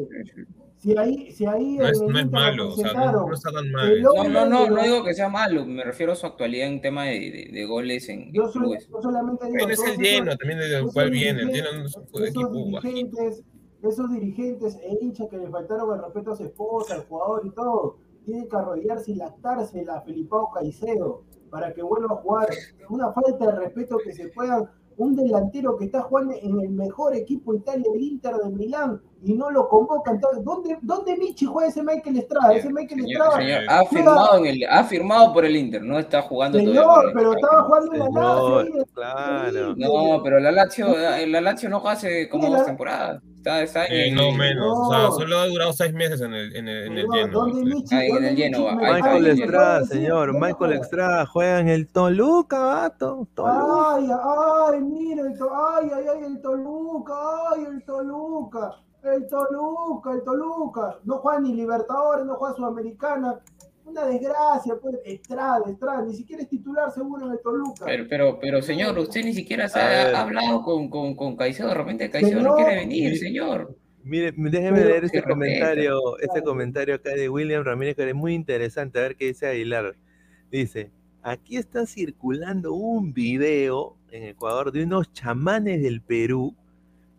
[0.80, 3.70] Si ahí, si ahí No es, no es malo, o sea, no, no está tan
[3.72, 4.02] mal.
[4.02, 6.68] No, hombre no, no, no los- digo que sea malo, me refiero a su actualidad
[6.70, 8.88] en tema de, de- de goles en, Yo, soy- clubes.
[8.88, 9.58] yo solamente digo.
[9.60, 11.42] Bueno, es el esos- lleno también del cual viene.
[11.42, 12.82] El dirigentes- lleno no es un esos equipo bajito.
[12.82, 13.44] dirigentes,
[13.84, 17.50] esos dirigentes e hinchas que le faltaron el respeto a su esposa, al jugador y
[17.52, 22.48] todo, tienen que arrodillarse y lactarse a Felipao Caicedo para que vuelva a jugar.
[22.90, 24.70] Una falta de respeto que se puedan.
[25.00, 29.02] Un delantero que está jugando en el mejor equipo de Italia, el Inter de Milán,
[29.24, 30.16] y no lo convocan.
[30.16, 32.54] Entonces, ¿Dónde, ¿Dónde Michi juega ese Michael Estrada?
[32.54, 33.38] Ese Michael Señor, Estrada.
[33.38, 37.06] señor, ha firmado en el, ha firmado por el Inter, no está jugando todavía Señor,
[37.08, 38.86] el pero estaba jugando en la Lazio.
[38.94, 39.76] Claro.
[39.76, 40.88] No, pero la Lazio,
[41.28, 43.22] la Lazio no juega hace como dos temporadas.
[43.58, 46.34] Está, está en Eh, el- no menos, o sea, solo ha durado seis meses en
[46.34, 47.46] el, en el, en el lleno.
[48.76, 50.74] Michael Estrada, señor, ¿dónde Michael?
[50.74, 53.28] Estrada juega en el Toluca, vato.
[53.34, 53.96] Toluca.
[53.96, 54.10] Ay,
[54.74, 57.14] ay, mira, el to- ay, ay, ay, el Toluca,
[57.54, 58.72] ay, el Toluca.
[59.02, 60.98] El Toluca, el Toluca.
[61.06, 63.40] No juega ni Libertadores, no juega Sudamericana.
[63.90, 64.98] Una desgracia, pues.
[65.06, 66.04] Estrada, Estrada.
[66.04, 67.86] Ni siquiera es titular seguro en el Toluca.
[67.86, 71.70] Pero, pero, pero señor, usted ni siquiera se ha hablado con, con, con Caicedo.
[71.70, 73.76] De repente Caicedo no quiere venir, señor.
[74.04, 79.00] Mire, déjeme leer este comentario, este comentario acá de William Ramírez, que es muy interesante,
[79.00, 79.96] a ver qué dice Aguilar.
[80.52, 86.56] Dice, aquí está circulando un video en Ecuador de unos chamanes del Perú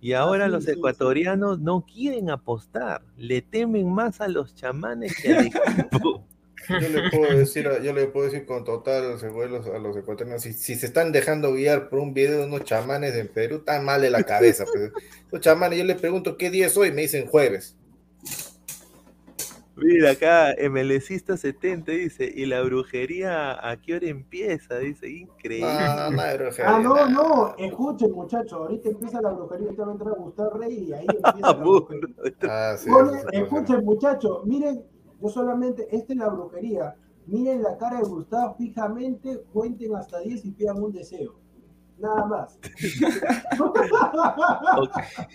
[0.01, 0.79] y ahora sí, los sí, sí.
[0.79, 6.25] ecuatorianos no quieren apostar, le temen más a los chamanes que al equipo.
[6.81, 9.09] Yo le puedo decir, a- yo le puedo decir con total a
[9.47, 12.65] los, a los ecuatorianos, si, si se están dejando guiar por un video de unos
[12.65, 14.65] chamanes en Perú, están mal de la cabeza.
[14.73, 14.93] Pues.
[15.31, 17.77] Los chamanes, yo les pregunto qué día es hoy, me dicen jueves.
[19.77, 24.79] Mira acá, MLCista 70 dice, ¿y la brujería a qué hora empieza?
[24.79, 25.69] Dice, increíble.
[25.73, 29.93] No, no brujería, Ah, no, no, escuchen muchachos, ahorita empieza la brujería, ahorita va a
[29.95, 32.09] entrar Gustavo Rey y ahí empieza la brujería.
[32.43, 34.83] Ah, sí, Pone- escuchen muchachos, miren,
[35.21, 36.95] yo solamente, esta es la brujería,
[37.27, 41.35] miren la cara de Gustavo fijamente, cuenten hasta 10 y pidan un deseo.
[41.99, 42.59] Nada más.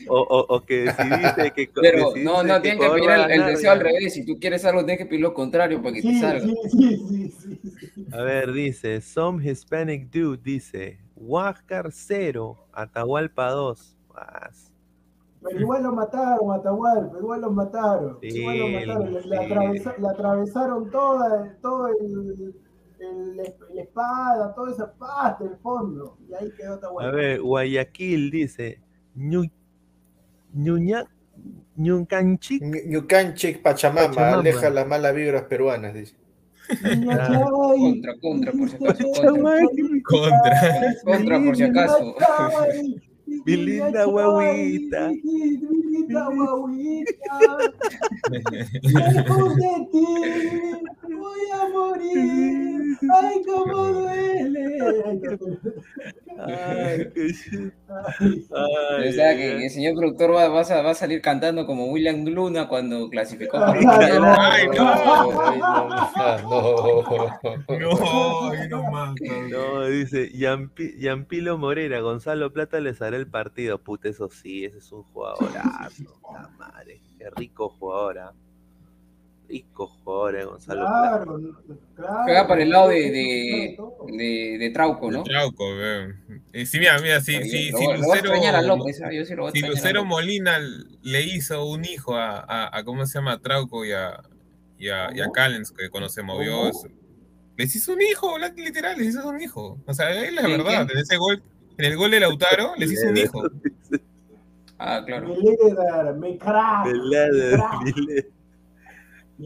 [0.10, 1.70] O, o- o que decidiste que...
[1.76, 4.14] Pero decidiste no, no, tienen que Ecuador pedir el, deseo al revés.
[4.14, 6.40] Si tú quieres algo, tienes que pedir lo contrario para que te salga.
[6.42, 6.98] sí, sí,
[7.30, 8.06] sí, sí, sí.
[8.12, 13.98] A ver, dice, some Hispanic dude, dice, Huáscar 0, Atahualpa 2.
[14.16, 14.72] Más.
[15.48, 18.18] Pero igual lo mataron, Atahualpa, igual lo mataron.
[18.22, 19.14] Sí, igual lo mataron.
[19.14, 19.44] Le, le sí.
[19.44, 22.54] atravesa- le atravesaron toda, todo el,
[23.00, 23.38] el-
[23.76, 26.18] la espada, toda esa pasta, el fondo.
[26.28, 27.16] Y ahí quedó A Atahualpa.
[27.16, 28.80] ver, Guayaquil dice,
[29.16, 29.52] Ñu-
[30.56, 31.08] Ñuña-
[31.76, 34.40] Ñuncanchic, Ñu- Ñucanchic, Pachamama, Pachamama.
[34.40, 36.16] aleja las malas vibras peruanas, dice.
[37.52, 39.60] Contra, contra, por si acaso, contra.
[40.04, 40.96] Contra.
[41.04, 42.16] Contra, por si acaso.
[43.46, 45.10] Mi linda guaguita.
[45.24, 47.40] Mi linda guaguita.
[48.82, 50.06] Lejos de ti
[51.14, 52.98] voy a morir.
[53.22, 54.80] Ay, cómo duele.
[56.38, 57.72] Ay, qué.
[57.88, 61.86] Ay, O sea que el señor productor va, va a, va a salir cantando como
[61.86, 64.36] William Luna cuando clasificó Ay, no.
[64.38, 64.96] Ay, no.
[67.80, 69.14] No, no.
[69.50, 73.78] No, dice Yampi- Yampilo Morera, Gonzalo Plata les hará el partido.
[73.78, 76.20] Puta, eso sí, ese es un jugadorazo.
[76.34, 78.20] La madre, qué rico jugador.
[78.20, 78.34] ¿ah?
[79.48, 81.24] Rico jugador, eh, Gonzalo Plata.
[81.24, 81.40] Claro,
[81.96, 82.24] claro.
[82.24, 85.24] Juega para el lado de, de, de, de Trauco, ¿no?
[85.24, 85.66] Trauco.
[86.54, 87.38] Eh, sí, mira, mira, si,
[87.72, 90.04] Lucero, extrañar a López, yo sí lo voy a si Lucero.
[90.04, 90.58] Molina
[91.04, 93.34] le hizo un hijo a, a, a ¿cómo se llama?
[93.34, 94.20] A Trauco y a,
[94.80, 95.32] y a, y.
[95.32, 96.88] Callens, que cuando se eso.
[97.58, 99.80] Les hizo un hijo, literal, les hizo un hijo.
[99.86, 100.88] O sea, es la ¿Quién, verdad.
[100.92, 101.42] En ese gol,
[101.78, 103.44] en el gol de Lautaro, les hizo un hijo.
[104.78, 105.30] Ah, claro.
[105.30, 106.88] Me líder, me crack.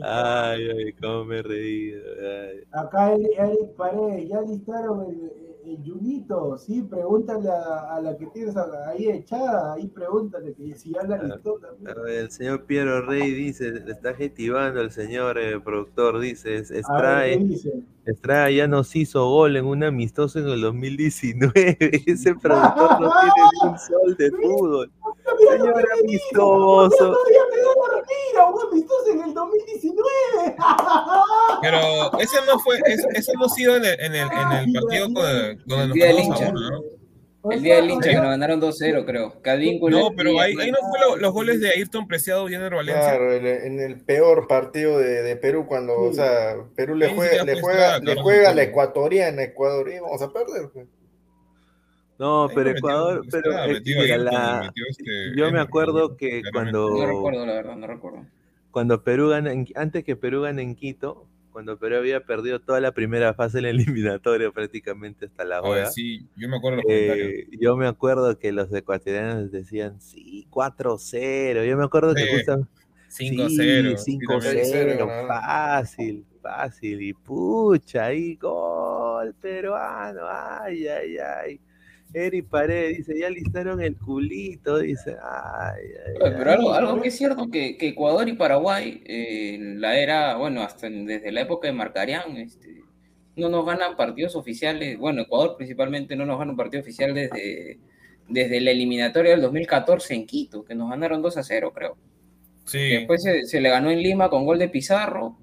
[0.02, 2.02] Ay, ay, cómo me he reído.
[2.20, 2.60] ay.
[2.72, 8.56] Acá Eric Paredes, ya listaron el, el Junito, sí, pregúntale a, a la que tienes
[8.58, 11.90] ahí echada, ahí pregúntale que si ya la listó también.
[11.98, 16.50] A ver, el señor Piero Rey dice, le está jetivando el señor eh, productor, dice,
[16.50, 17.84] A ver, Estrada, ¿qué dice?
[18.06, 21.78] Estrada ya nos hizo gol en un amistoso en el 2019.
[22.08, 24.92] Ese productor no tiene ni un sol de fútbol.
[25.52, 27.18] Señor amistoso.
[28.48, 30.56] Un amistoso en el 2019.
[31.62, 34.74] Pero ese no fue, ese, ese no ha sido en el, en el, en el
[34.74, 35.14] partido con-
[35.66, 36.52] donde El nos día del hincha.
[36.52, 36.84] ¿no?
[37.52, 39.34] El día del hincha que nos ganaron 2-0, creo.
[39.90, 43.02] No, pero ahí, ahí no fue lo- los goles de Ayrton Preciado y Jenner Valencia.
[43.12, 47.44] Claro, el- en el peor partido de, de Perú, cuando, o sea, Perú le juega,
[47.44, 50.70] le juega, le juega a la ecuatoriana, Ecuador, y vamos a perder.
[50.74, 50.86] pues.
[52.20, 56.42] No, Ahí pero metió- Ecuador, pero eh, mira, y la- este yo me acuerdo que
[56.42, 56.52] claramente.
[56.52, 58.26] cuando, No recuerdo, la verdad, no recuerdo.
[58.72, 62.80] cuando Perú gana, en- antes que Perú gane en Quito, cuando Perú había perdido toda
[62.82, 63.70] la primera fase en la
[64.10, 65.86] eliminatoria prácticamente hasta la hora.
[65.92, 67.28] sí, yo me acuerdo los comentarios.
[67.30, 71.64] Eh, yo me acuerdo que los ecuatorianos decían, sí, 4-0.
[71.64, 72.70] Yo me acuerdo que Sí, justamente
[73.08, 73.08] 5-0.
[73.08, 73.98] Sí, sí, también.
[73.98, 77.02] 5-0, 6-0, fácil, fácil.
[77.02, 81.60] Y pucha, ahí gol peruano, ay, ay, ay.
[82.14, 87.18] Eri Paredes dice, ya listaron el culito, dice, ay, ay, Pero algo, algo que es
[87.18, 91.42] cierto que, que Ecuador y Paraguay, eh, en la era, bueno, hasta en- desde la
[91.42, 92.82] época de Marcarián, este,
[93.36, 97.80] no nos ganan partidos oficiales, bueno, Ecuador principalmente no nos gana un partido oficial desde,
[98.28, 101.96] desde la eliminatoria del 2014 en Quito, que nos ganaron 2 a 0, creo.
[102.66, 102.90] Sí.
[102.90, 105.38] Después se, se le ganó en Lima con gol de Pizarro,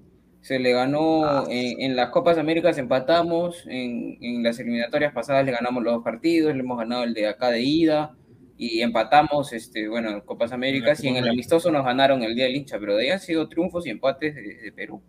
[0.47, 1.43] se le ganó Ah.
[1.49, 6.03] en, en las Copas Américas, empatamos, en, en las eliminatorias pasadas le ganamos los dos
[6.05, 8.15] partidos, le hemos ganado el de acá de ida,
[8.57, 12.45] y empatamos, este, bueno, en Copas Américas y en el amistoso nos ganaron el día
[12.45, 15.01] del hincha, pero de ahí han sido triunfos y empates de, de Perú.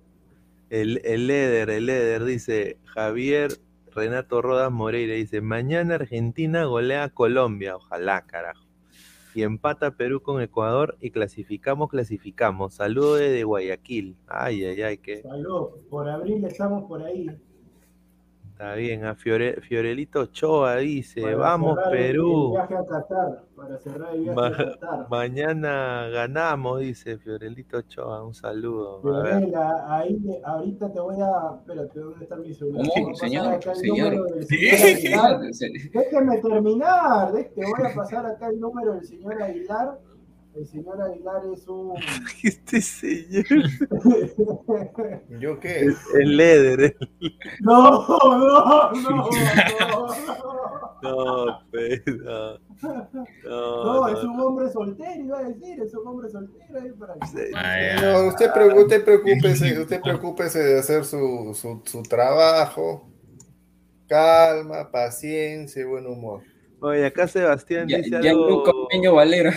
[0.70, 3.52] El, el Leder, el Leder dice, Javier
[3.94, 8.67] Renato Rodas Moreira dice, mañana Argentina golea a Colombia, ojalá, carajo.
[9.42, 12.74] Empata Perú con Ecuador y clasificamos, clasificamos.
[12.74, 14.16] Saludo desde Guayaquil.
[14.26, 15.72] Ay, ay, ay, que Saludos.
[15.90, 17.28] Por abril estamos por ahí.
[18.58, 19.04] Está bien.
[19.04, 22.50] A Fiore- Fiorelito Ochoa dice, para vamos cerrar el- Perú.
[22.52, 23.42] viaje a Qatar.
[23.54, 25.06] Para cerrar el viaje Ma- a Qatar.
[25.10, 28.24] Mañana ganamos, dice Fiorelito Ochoa.
[28.24, 29.00] Un salulo.
[29.16, 29.36] A ver.
[29.38, 31.56] Fiorella, ahí, ahorita te voy a.
[31.60, 32.86] Espérate, ¿dónde está mi celular?
[32.88, 32.92] ¿Cómo?
[32.94, 34.12] Voy a pasar Señor, acá el señor.
[34.14, 35.40] número del señor Aguilar.
[35.54, 39.98] Se- Déjeme terminar, te voy a pasar acá el número del señor Aguilar.
[40.58, 41.94] El señor Aguilar es un.
[42.42, 43.44] Este señor.
[45.40, 45.80] ¿Yo qué?
[45.80, 46.80] El, el Leder.
[46.80, 46.96] el-
[47.60, 49.28] No, no, no, no.
[51.00, 52.58] No, pero.
[53.44, 56.80] No, No, es un hombre soltero, iba a decir, es un hombre soltero.
[56.80, 58.00] ahí para que- Vaya.
[58.12, 63.08] No, usted, usted preocúpese, usted preocúpese de hacer su, su, su trabajo.
[64.08, 66.42] Calma, paciencia y buen humor.
[66.80, 68.64] Oye, acá Sebastián Ya, dice ya algo
[69.14, 69.52] Valera.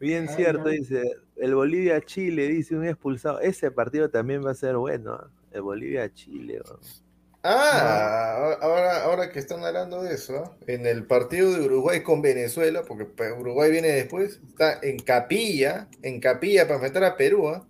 [0.00, 1.02] Bien Ay, cierto, dice,
[1.36, 5.30] el Bolivia-Chile, dice un expulsado, ese partido también va a ser bueno, ¿ah?
[5.52, 6.60] el Bolivia-Chile.
[6.64, 6.78] ¿no?
[7.42, 12.82] Ah, ahora, ahora que están hablando de eso, en el partido de Uruguay con Venezuela,
[12.82, 17.64] porque pues, Uruguay viene después, está en Capilla, en Capilla para enfrentar a Perú, ¿ah?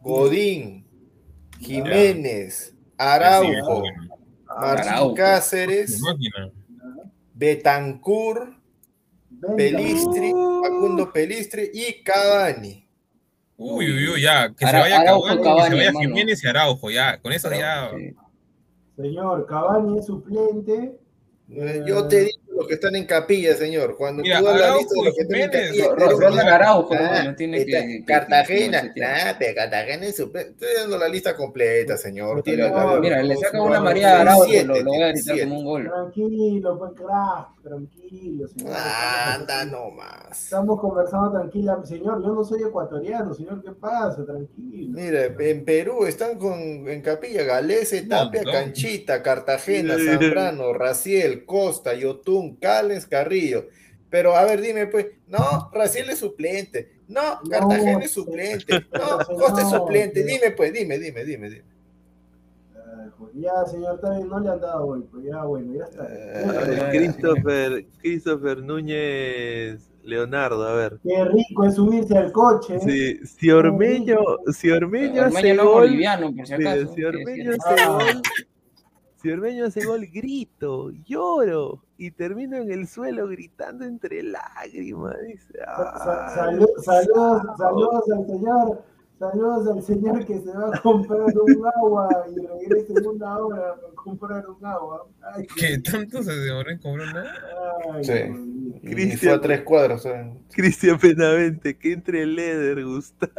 [0.00, 0.86] Godín,
[1.60, 3.82] Jiménez, Araujo,
[4.46, 5.14] Martín.
[5.14, 6.00] Cáceres.
[7.34, 8.54] Betancur,
[9.56, 9.78] Venga.
[9.78, 12.86] Pelistri, Facundo Pelistri y Cavani.
[13.56, 14.52] Uy, uy, uy, ya.
[14.56, 16.00] Que se vaya Araujo, Cavani, que se vaya hermano.
[16.08, 17.18] Jiménez y Araujo, ya.
[17.20, 17.90] Con eso ya.
[17.96, 18.14] Sí.
[18.96, 20.98] Señor, Cavani es suplente.
[21.50, 23.96] Eh, Yo te digo los que están en Capilla, señor.
[23.98, 26.54] Cuando Mira, tú das la Araujo lista de los que están en Capilla, Ronald mira,
[26.54, 30.50] Araujo, ah, no tiene está que- que- Cartagena, que- que- nah, pero Cartagena es suplente.
[30.52, 32.42] Estoy dando la lista completa, señor.
[32.46, 35.90] Mira, le saca una María Araujo, lo, voy a gritar como un gol.
[35.90, 38.76] Tranquilo, pues crack, tranquilo, señor.
[38.76, 40.44] Anda nomás.
[40.44, 42.22] Estamos conversando tranquila, señor.
[42.22, 43.62] Yo no soy ecuatoriano, señor.
[43.62, 44.24] ¿Qué pasa?
[44.24, 45.00] Tranquilo.
[45.00, 48.42] Mira, en Perú están con, en Capilla Galese, Tapia.
[48.44, 53.66] Canchita, Cartagena, Zambrano, Raciel, Costa, Yotún, Cales, Carrillo.
[54.10, 59.18] Pero a ver, dime pues, no, Raciel es suplente, no, No, Cartagena es suplente, no,
[59.36, 61.73] Costa es suplente, dime pues, dime, dime, dime, dime.
[63.18, 65.02] Pues, Ya, señor, está bien, no le han dado hoy.
[65.10, 66.04] Pues ya, bueno, ya está.
[66.08, 71.00] Eh, A ver, Ah, Christopher, Christopher Núñez Leonardo, a ver.
[71.02, 72.76] Qué rico es subirse al coche.
[72.76, 72.80] ¿eh?
[72.80, 74.18] Si, si Ormeño,
[74.52, 76.94] si Ormeño hace Ormeño no es gol, boliviano, por si acaso.
[77.08, 77.88] Ormeño hace Ah.
[77.88, 78.22] gol,
[79.22, 85.16] si Ormeño hace gol, grito, lloro y termino en el suelo gritando entre lágrimas.
[85.26, 87.56] Dice, Sa- sa- "Ay, salu- saludos, chao".
[87.56, 88.82] saludos al señor.
[89.18, 93.74] Saludos al señor que se va a comprar un agua y regresa en una hora
[93.80, 95.06] para comprar un agua.
[95.34, 97.24] Ay, ¿Qué tanto se demoró en comprar una?
[97.94, 98.80] ay, Sí.
[98.82, 99.18] Cristian.
[99.18, 100.04] fue a tres cuadros.
[100.06, 100.32] ¿eh?
[100.52, 103.32] Cristian Penavente, que entre Leder, Gustavo.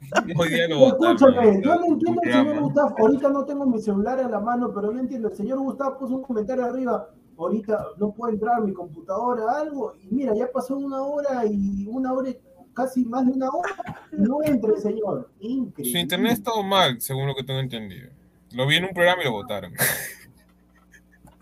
[0.38, 0.86] Hoy día lo.
[0.86, 2.60] Escúchame, yo no entiendo el señor.
[2.60, 2.94] Gustavo.
[2.98, 5.28] Ahorita no tengo mi celular en la mano, pero no entiendo.
[5.28, 7.10] El señor Gustavo puso un comentario arriba.
[7.36, 9.92] Ahorita no puedo entrar a mi computadora, algo.
[10.00, 12.38] Y mira, ya pasó una hora y una hora, y
[12.76, 13.70] casi más de una hora.
[14.12, 15.30] No entra el señor.
[15.40, 15.90] Increíble.
[15.92, 18.10] Su internet estaba mal, según lo que tengo entendido.
[18.52, 19.72] Lo vi en un programa y lo votaron.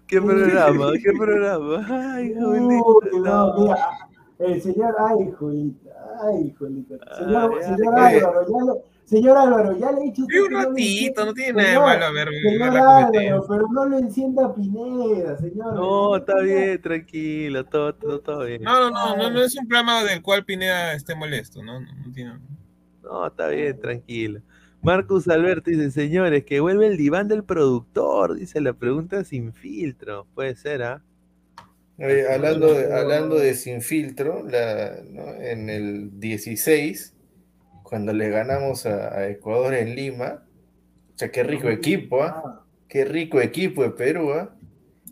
[0.07, 0.93] ¿Qué programa?
[1.03, 1.87] ¿Qué programa?
[2.14, 3.62] Ay, Uy, Julito, no, no.
[3.62, 3.89] mira,
[4.39, 5.91] el señor, ay, Julita,
[6.22, 6.95] ay, Julita.
[7.18, 8.16] Señor, Ay, señor ay.
[8.18, 11.35] Álvaro, ya le, señor Álvaro, ya le he dicho a usted un no ratito, no
[11.35, 15.74] tiene nada de malo ver Señor Álvaro, pero no lo encienda Pineda, señor.
[15.74, 18.62] No, está bien, tranquilo, todo, todo, todo bien.
[18.62, 21.81] No, no, no, no, no es un programa del cual Pineda esté molesto, ¿no?
[21.81, 22.32] No, no tiene.
[23.02, 24.40] No, está bien, tranquilo.
[24.82, 30.26] Marcus Alberto dice, señores, que vuelve el diván del productor, dice la pregunta sin filtro.
[30.35, 31.02] Puede ser, ¿ah?
[31.98, 35.32] Hablando, de, hablando de sin filtro, la- ¿no?
[35.35, 37.14] en el 16,
[37.85, 40.43] cuando le ganamos a, a Ecuador en Lima,
[41.15, 42.43] o sea, qué rico equipo, ¿ah?
[42.44, 44.55] Ah, Qué rico equipo de Perú, ¿ah?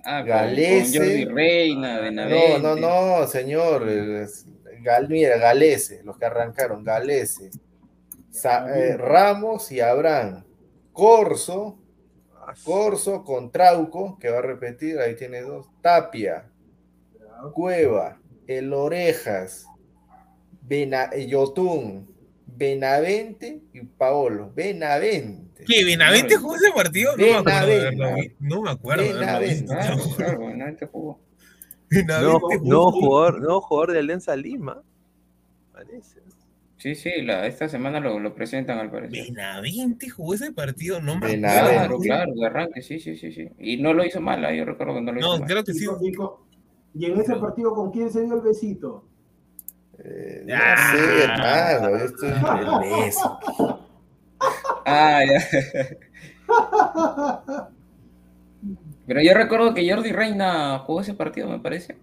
[0.04, 0.98] Ah, con- Galese.
[0.98, 2.60] con Jordi Reina, No, Benavente.
[2.60, 3.88] no, no, señor.
[3.88, 4.46] es-
[4.82, 7.50] Gal, mira, Galese, los que arrancaron, Galese,
[8.30, 10.44] Sa- eh, Ramos y Abraham,
[10.92, 11.78] Corso,
[12.64, 16.50] Corso con Trauco, que va a repetir, ahí tiene dos, Tapia,
[17.54, 18.18] Cueva,
[18.48, 19.66] El Orejas,
[20.62, 22.11] Bena, eh, Yotun,
[22.56, 24.52] Benavente y Paolo.
[24.54, 25.64] Benavente.
[25.66, 25.84] ¿Qué?
[25.84, 27.16] ¿Benavente jugó ese partido?
[27.16, 27.90] No me acuerdo.
[28.40, 29.54] No me acuerdo Benavente.
[29.54, 29.72] visto.
[29.74, 31.20] Claro, claro, Benavente jugó.
[32.06, 34.82] No, no jugador, no jugador de Alianza Lima.
[35.72, 36.20] Parece.
[36.78, 39.26] Sí, sí, la, esta semana lo, lo presentan al parecer.
[39.26, 41.38] Benavente jugó ese partido, no me.
[41.38, 41.98] Claro, acuerdo.
[42.00, 43.48] claro, de arranque, sí, sí, sí, sí.
[43.58, 45.48] Y no lo hizo mal, ah, yo recuerdo que no lo hizo No, mal.
[45.48, 45.86] creo que sí.
[46.94, 49.06] Y en ese partido, ¿con quién se dio el besito?
[50.04, 50.92] Eh, no Ah.
[50.92, 51.96] sé, hermano.
[51.96, 53.38] Esto es el beso.
[54.84, 55.40] Ah, ya.
[59.06, 61.96] Pero yo recuerdo que Jordi Reina jugó ese partido, me parece.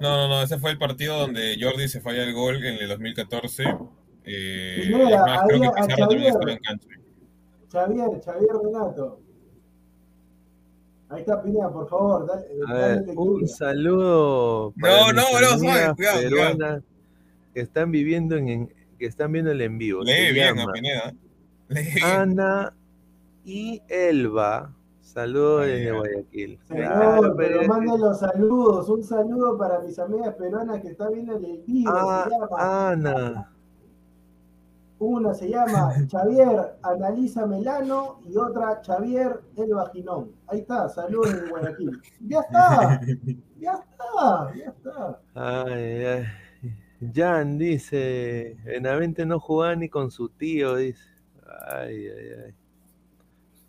[0.00, 2.88] No, no, no, ese fue el partido donde Jordi se falla el gol en el
[2.88, 3.64] 2014.
[4.24, 6.26] Eh, mira, es más, creo ahí que Pizarro también Xavier.
[6.28, 6.88] estaba en cancha.
[7.72, 9.20] Xavier, Xavier Renato.
[11.10, 14.72] Ahí está Pineda, por favor, dale, A dale ver, un saludo.
[14.76, 16.82] No, no, no, suave, cuidado, peruanas
[17.54, 20.02] que están viviendo en, en- que están viendo el en vivo.
[20.02, 21.14] Lee Se bien a llama Pineda.
[21.68, 22.04] Lee bien.
[22.06, 22.74] Ana
[23.44, 24.74] y Elba.
[25.00, 25.92] Saludos Ay, desde ya.
[25.94, 26.58] Guayaquil.
[26.68, 28.88] Señor, Claro, pero pero- manden los saludos.
[28.88, 31.90] Un saludo para mis amigas peruanas que están viendo el vivo.
[31.92, 33.52] Ah, se llama, Ana.
[35.00, 40.32] Una se llama Xavier Analiza Melano y otra Xavier El Vaginón.
[40.48, 42.02] Ahí está, saludos en Guayaquil.
[42.26, 43.00] Ya está,
[43.60, 45.20] ya está, ya está.
[45.34, 46.24] Ay, ay.
[47.14, 51.02] Jan dice, Benavente no jugaba ni con su tío, dice.
[51.68, 52.54] Ay, ay, ay.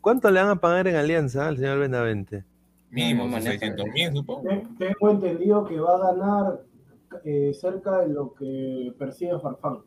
[0.01, 2.43] ¿Cuánto le van a pagar en Alianza al señor Benavente?
[2.89, 3.59] Mínimo, No, no maneja.
[3.59, 4.41] 600 mil, supongo.
[4.49, 6.61] Te- Tengo entendido que va a ganar
[7.23, 9.79] eh, cerca de lo que persigue Farfán.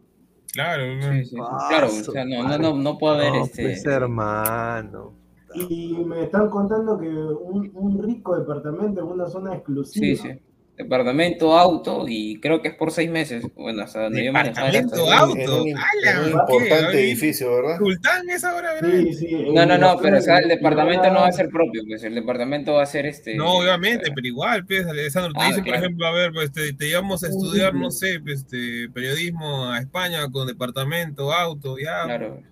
[0.52, 1.36] Claro, Sí, sí,
[1.69, 3.62] Claro, o sea, no, no, no, no puede haber No, este.
[3.62, 5.14] pues hermano.
[5.55, 10.06] Y me están contando que un, un rico departamento en una zona exclusiva.
[10.06, 10.40] Sí, sí.
[10.77, 13.44] Departamento, auto, y creo que es por seis meses.
[13.55, 14.70] Bueno, hasta donde yo manejaba.
[14.70, 15.65] era hasta Departamento, auto.
[15.65, 15.73] meses.
[15.73, 16.11] En un, ¡Hala!
[16.11, 16.55] en un ¿Qué?
[16.55, 17.78] importante Ay, edificio, ¿verdad?
[17.78, 18.90] Sultán es ahora, ¿verdad?
[18.90, 21.51] Sí, sí, en No, no, no, pero o sea, el departamento no va a ser
[21.51, 23.36] propio, pues el departamento va a ser este.
[23.36, 26.73] No, obviamente, pero igual, pues, Alessandro, te Ah, dicen, por ejemplo, a ver, pues, te,
[26.73, 32.05] te llevamos a estudiar, no sé, pues, este, periodismo a España con departamento, auto, ya.
[32.05, 32.43] Claro.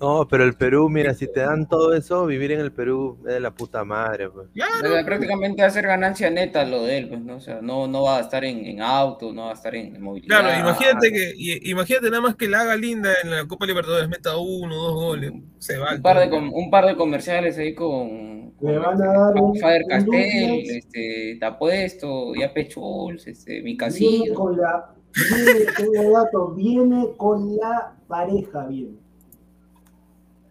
[0.00, 3.34] No, pero el Perú, mira, si te dan todo eso, vivir en el Perú es
[3.34, 4.48] de la puta madre, pues.
[4.48, 7.36] O Claro, sea, prácticamente va a ser ganancia neta lo de él, pues, ¿no?
[7.36, 10.00] O sea, no, no va a estar en, en auto, no va a estar en
[10.00, 10.40] movilidad.
[10.40, 14.08] claro, imagínate que, y- imagínate nada más que la haga linda en la Copa Libertadores,
[14.08, 15.94] meta uno, dos goles, se va.
[15.94, 19.82] Un par, de, un par de comerciales ahí con, con van a dar un- Fader
[19.84, 20.70] un Castell, duplex.
[20.70, 24.34] este, te apuesto, ya Pechuls, este, mi Viene casino.
[24.34, 29.04] con la, viene, dato, viene con la pareja, viene.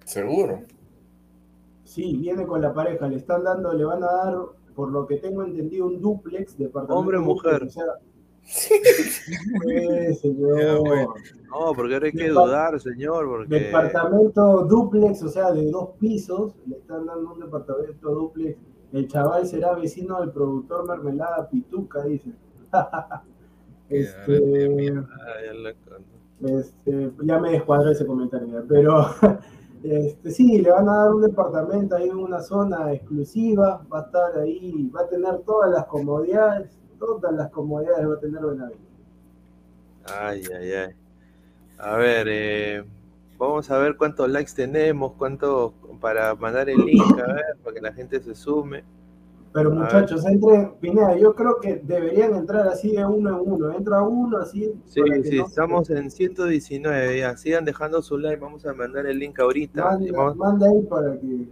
[0.06, 0.61] Seguro.
[1.84, 4.38] Sí, viene con la pareja, le están dando, le van a dar,
[4.76, 6.99] por lo que tengo entendido, un duplex, departamento.
[6.99, 7.53] Hombre o mujer.
[7.53, 7.94] duplex, o sea,
[10.22, 10.60] señor.
[10.60, 11.14] Ya, bueno.
[11.49, 13.56] No, porque ahora hay que dudar, señor, porque...
[13.56, 18.57] Departamento duplex, o sea, de dos pisos, le están dando un departamento duplex.
[18.94, 22.32] El chaval será vecino del productor Mermelada Pituca, dice.
[23.90, 24.88] este,
[26.41, 29.06] este, ya me descuadró ese comentario, pero
[29.86, 34.03] este, sí, le van a dar un departamento ahí en una zona exclusiva, va a
[34.03, 38.86] estar ahí, va a tener todas las comodidades, todas las comodidades va a tener Benavente.
[40.06, 40.95] Ay, ay, ay.
[41.78, 42.84] A ver, eh,
[43.38, 47.82] vamos a ver cuántos likes tenemos, cuánto para mandar el link, a ver, para que
[47.82, 48.84] la gente se sume.
[49.56, 53.72] Pero muchachos, entre, Pineda, yo creo que deberían entrar así de uno en uno.
[53.72, 54.73] Entra uno así.
[54.86, 59.18] Sí, sí, no- estamos en 119, ya, sigan dejando su like, vamos a mandar el
[59.18, 59.84] link ahorita.
[59.86, 61.48] Manda, vamos- manda ahí para que.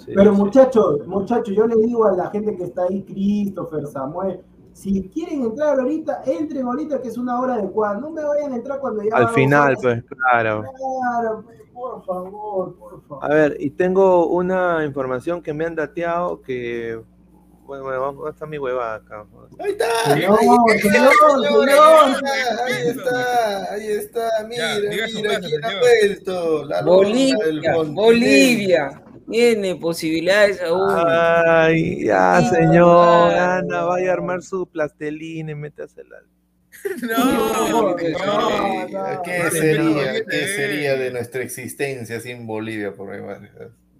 [0.00, 0.40] sí, Pero sí.
[0.40, 4.40] muchachos, muchachos, yo les digo a la gente que está ahí, Christopher, Samuel,
[4.72, 8.00] si quieren entrar ahorita, entren ahorita que es una hora adecuada.
[8.00, 9.14] No me vayan a entrar cuando ya.
[9.16, 10.64] Al final, pues, claro.
[10.76, 13.24] Claro, pues, por favor, por favor.
[13.24, 17.00] A ver, y tengo una información que me han dateado que...
[17.64, 19.24] Bueno, bueno, ¿dónde está mi huevada acá?
[19.58, 19.86] Ahí está.
[20.14, 20.90] Señor, ahí está,
[21.40, 21.68] señor.
[22.66, 26.64] Ahí está, ahí está, mira, Ya, mira quién ha vuelto.
[26.66, 27.74] La Bolivia.
[27.88, 29.02] Bolivia.
[29.30, 30.90] Tiene posibilidades aún.
[31.06, 33.32] Ay, ya, Sí, señor.
[33.32, 36.18] Ana, vaya a armar su plastelina y métase la...
[37.16, 39.22] No, No, ¿Qué, no, no.
[39.22, 43.50] qué sería, qué sería de nuestra existencia sin Bolivia, por mi madre?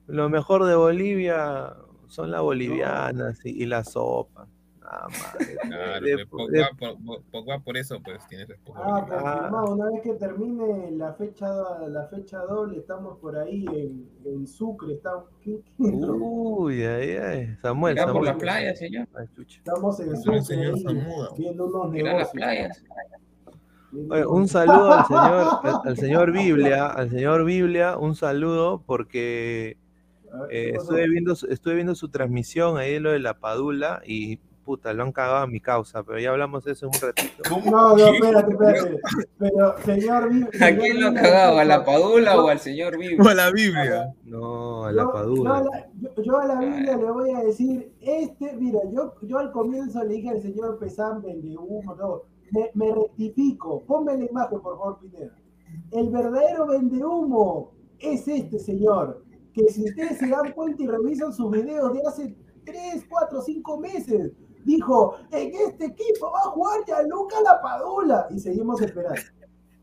[0.07, 1.73] Lo mejor de Bolivia
[2.09, 4.47] son las bolivianas y, y la sopa.
[4.81, 5.37] Nada más.
[5.63, 8.81] Claro, De- pues, de- por, eso, pues, tiene esposa.
[8.85, 11.49] Ah, confirmado, una vez que termine la fecha
[11.89, 15.85] la fecha doble, estamos por ahí en, en Sucre, estamos, ¿qué- qué?
[15.85, 17.57] Uy, ay, ay.
[17.63, 18.27] Samuel, Irá por Samuel.
[18.27, 19.09] las playas, señor.
[19.49, 20.85] Estamos en El Sucre señor ahí,
[21.39, 22.85] viendo unos las playas.
[24.11, 29.77] Oye, un saludo al señor, al, al señor Biblia, al señor Biblia, un saludo porque
[30.51, 34.95] eh, estuve viendo, su- estuve viendo su transmisión ahí lo de la Padula y puta,
[34.95, 37.43] lo han cagado a mi causa, pero ya hablamos de eso en un ratito.
[37.71, 39.01] No, no, espérate, espérate.
[39.39, 40.29] Pero, señor ¿A
[40.75, 41.59] quién lo ha Villa, cagado?
[41.59, 43.23] ¿A la Padula o al señor Vivo?
[43.25, 44.15] O a la Biblia.
[44.25, 45.57] No, a yo- la yo padura.
[45.59, 49.37] a la- yo- yo a la Biblia le voy a decir, este, mira, yo, yo
[49.39, 52.25] al comienzo le dije al señor Pesán, vende humo, todo.
[52.51, 55.35] Me, me rectifico, ponme la imagen, por favor, Pineda.
[55.91, 59.23] El verdadero vende humo es este señor,
[59.55, 63.81] que si ustedes se dan cuenta y revisan sus videos de hace 3, 4, 5
[63.81, 64.33] meses,
[64.65, 68.27] dijo, en este equipo va a jugar Gianluca Lapadula.
[68.31, 69.21] Y seguimos esperando.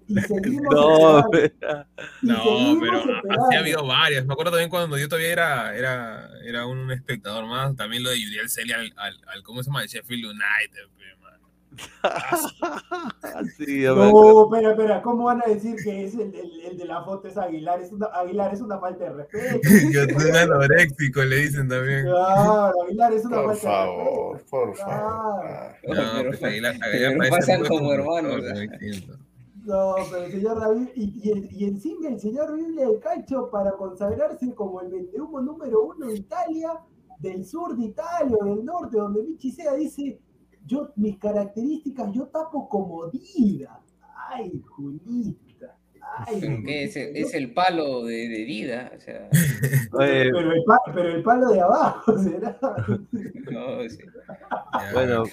[0.08, 1.86] Y seguimos No, esperando.
[2.22, 3.46] Y No, seguimos pero esperando.
[3.46, 4.26] así ha habido varias.
[4.26, 8.20] Me acuerdo también cuando yo todavía era, era, era un espectador más, también lo de
[8.20, 9.84] Yuriel Celia al, al, al- ¿cómo se llama?
[9.84, 11.21] El Sheffield United, pe, mano.
[13.58, 13.84] sí.
[13.84, 17.28] No, espera, espera, ¿cómo van a decir que es el, el- el de la foto
[17.28, 17.82] es Aguilar?
[17.82, 19.60] Es una, Aguilar es una falta de respeto.
[19.92, 22.04] Yo soy un anoréxico, le dicen también.
[22.06, 24.50] Claro, Aguilar es una Por falta de favor, respeto.
[24.50, 24.92] por Claro.
[24.92, 25.46] favor.
[25.46, 25.76] Ah.
[25.88, 28.42] No, pero, pues, Aguilar- pero pasan como hermanos.
[29.64, 33.72] No, pero el señor David, y, y, y encima el señor Biblia del Calcio para
[33.74, 36.72] consagrarse como el 21 número uno de Italia,
[37.20, 40.18] del sur de Italia o del norte, donde Michi sea, dice,
[40.66, 43.80] yo, mis características, yo tapo como Dida.
[44.30, 45.78] Ay, Julita.
[46.28, 49.30] Ay, es, el palo de, de Dida, o sea,
[49.94, 52.58] Oye, pero, el pa- pero el palo de abajo será.
[53.52, 54.00] no, sí.
[54.94, 55.24] Bueno,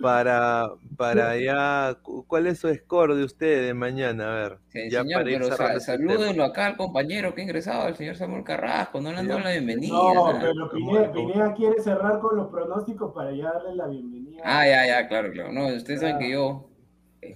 [0.00, 4.30] para, para ya, cu- ¿cuál es su score de ustedes de mañana?
[4.32, 7.40] A ver, Sí, ya señor, para pero sa- cerrando este salúdenlo acá al compañero que
[7.40, 9.92] ha ingresado, al señor Samuel Carrasco, no le han dado la bienvenida.
[9.94, 10.40] No, nada.
[10.40, 14.42] pero Pineda, Pineda quiere cerrar con los pronósticos para ya darle la bienvenida.
[14.44, 15.52] Ah, ya, ya, claro, claro.
[15.52, 16.68] No, ustedes saben que yo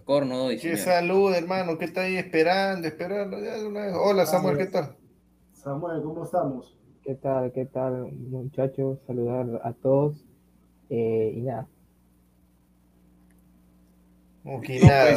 [0.02, 0.78] score no doy, Qué señor.
[0.78, 3.38] salud, hermano, ¿qué está ahí esperando, esperando?
[3.40, 3.94] Ya de una vez.
[3.98, 4.96] Hola, Samuel, ¿qué tal?
[5.52, 6.76] Samuel, ¿cómo estamos?
[7.02, 7.50] ¿Qué tal?
[7.52, 8.98] ¿Qué tal, muchachos?
[9.06, 10.24] Saludar a todos.
[10.90, 11.66] Eh, y nada,
[14.42, 15.04] O pues, sea,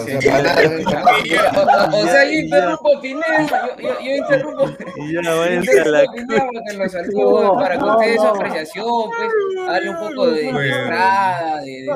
[1.55, 3.47] O, o- yo interrumpo Pineda,
[3.77, 4.63] yo, yo, yo interrumpo.
[4.97, 8.29] Y váyanse a la No, para que no, ustedes su no.
[8.29, 9.29] apreciación, pues,
[9.65, 11.95] darle un poco de entrada, de, No,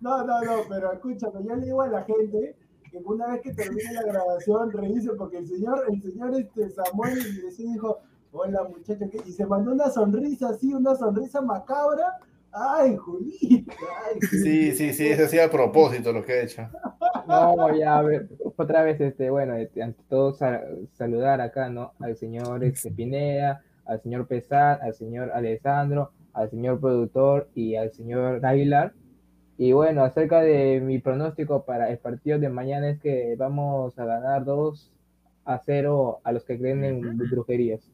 [0.00, 2.56] No, no, no, pero escúchame, yo le digo a la gente
[2.90, 7.18] que una vez que termine la grabación revise porque el señor, el señor este Samuel
[7.56, 7.98] dijo,
[8.32, 9.20] hola muchachos, ¿qué?".
[9.26, 12.18] y se mandó una sonrisa así, una sonrisa macabra.
[12.50, 13.74] Ay, Julita.
[14.06, 16.62] ay, Sí, sí, sí, eso sí a propósito lo que he hecho.
[17.28, 21.92] no, ya, a ver, otra vez, este, bueno, este, ante todo sa- saludar acá, ¿no?
[22.00, 27.92] Al señor este, Pineda, al señor Pesán, al señor Alessandro, al señor productor y al
[27.92, 28.94] señor Aguilar.
[29.58, 34.04] Y bueno, acerca de mi pronóstico para el partido de mañana es que vamos a
[34.06, 34.90] ganar 2
[35.44, 37.90] a 0 a los que creen en brujerías.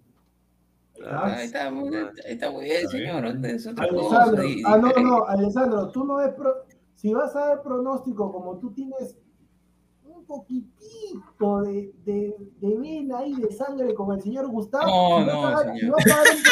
[1.06, 3.24] Ah, Ahí está, muy, ahí está muy bien, señor.
[3.44, 4.22] Es otra cosa.
[4.22, 6.64] Alessandro, ah, no, no, Alessandro, tú no ves, pro-
[6.94, 9.16] si vas a dar pronóstico como tú tienes
[10.04, 15.24] un poquitito de, de, de vena ahí, de sangre como el señor Gustavo, No, si,
[15.26, 15.92] vas no, a dar, si señor.
[15.96, 16.50] vas pronóstico,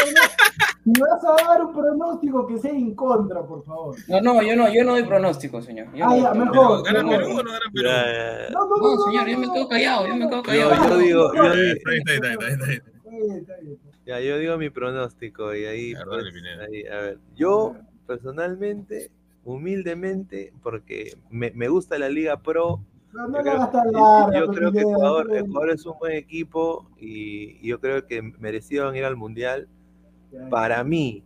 [0.84, 3.96] si vas a dar un pronóstico que sea en contra, por favor.
[4.08, 5.94] No, no, yo no, yo no doy pronóstico, señor.
[5.94, 6.82] Yo Ah, ya, mejor.
[6.84, 7.88] ¿Gana No, Perú no, o no gana Perú?
[7.88, 8.50] Ya, ya, ya.
[8.50, 10.74] No, no, no, señor, no, yo me quedo callado, yo me quedo callado.
[10.74, 13.78] Yo, yo digo, yo, Está di- bien, está bien, está bien, está bien.
[14.06, 16.24] Ya, yo digo mi pronóstico y ahí, pues,
[16.68, 17.74] ahí, a ver, yo
[18.06, 19.10] personalmente,
[19.44, 22.80] humildemente, porque me, me gusta la Liga Pro,
[23.12, 26.12] No, no Yo creo- hagas tan larga, yo creo que Ecuador, Ecuador es un buen
[26.14, 29.68] equipo y y yo creo que merecieron ir al Mundial.
[30.50, 31.22] Para mí,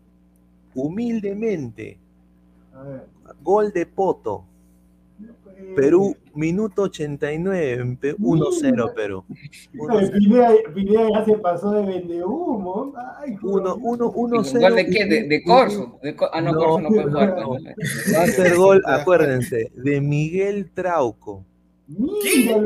[0.75, 1.99] humildemente,
[2.75, 3.03] a ver.
[3.43, 4.45] gol de Poto,
[5.75, 9.25] Perú, minuto 89, pe- 1-0 Perú.
[9.29, 12.93] eh, Pineda, ya se pasó de vende humo.
[13.19, 14.61] Ay, 1 1 ¿Un 1-0.
[14.61, 15.05] gol de qué?
[15.07, 15.99] ¿De, de Corso?
[16.03, 17.37] De ah, no, No, Corso no puede jugar.
[17.41, 17.51] no.
[17.53, 21.45] Va a ser gol, acuérdense, de Miguel Trauco.
[21.89, 22.57] Mira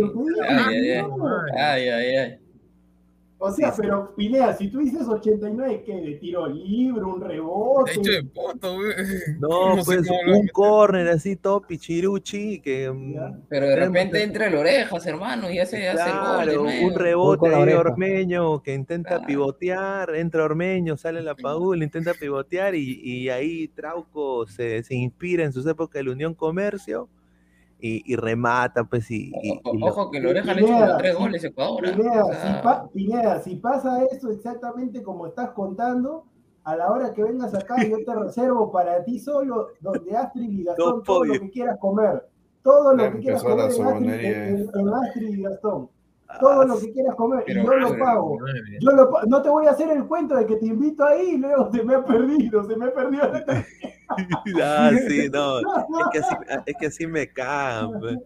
[0.48, 1.04] Ay, ay.
[1.58, 2.39] Ay, ay, ay.
[3.42, 5.94] O sea, pero Pineda, si tú dices 89, ¿qué?
[5.94, 7.92] ¿De tiro libre, un rebote?
[7.92, 8.92] Hecho de poto, güey.
[9.38, 13.46] No, pues un córner así, todo pichiruchi, que mm.
[13.48, 16.94] Pero de repente entre las orejas, hermano, y hace, hace el gol de Claro, un
[16.94, 17.80] rebote oreja.
[17.80, 19.26] Ormeño que intenta Claro.
[19.26, 25.44] pivotear, entra Ormeño, sale la Paul, intenta pivotear y, y ahí Trauco se, se inspira
[25.44, 27.08] en sus épocas de la Unión Comercio
[27.80, 30.96] y, y remata, pues, y, y- O- y lo- Ojo que le ha hecho como
[30.98, 31.82] tres goles Ecuador.
[31.86, 31.92] ¿ah?
[31.96, 36.24] Pineda, O sea, si pa- Pineda, si pasa eso exactamente como estás contando,
[36.64, 40.64] a la hora que vengas acá yo te reservo para ti solo donde Astrid y
[40.64, 42.28] Gastón todo lo que quieras comer.
[42.62, 43.70] Todo lo que quieras comer
[44.04, 45.88] en Astrid, en Astrid y Gastón.
[46.38, 48.38] Todo lo que quieras comer y Pero- yo lo pago.
[48.80, 51.38] Yo lo no te voy a hacer el cuento de que te invito ahí y
[51.38, 53.22] luego se me ha perdido, se me ha perdido.
[54.60, 55.60] Ah, sí, no.
[55.60, 55.64] Es
[56.12, 56.34] que así,
[56.66, 57.92] es que así me cagan.
[58.00, 58.16] pues.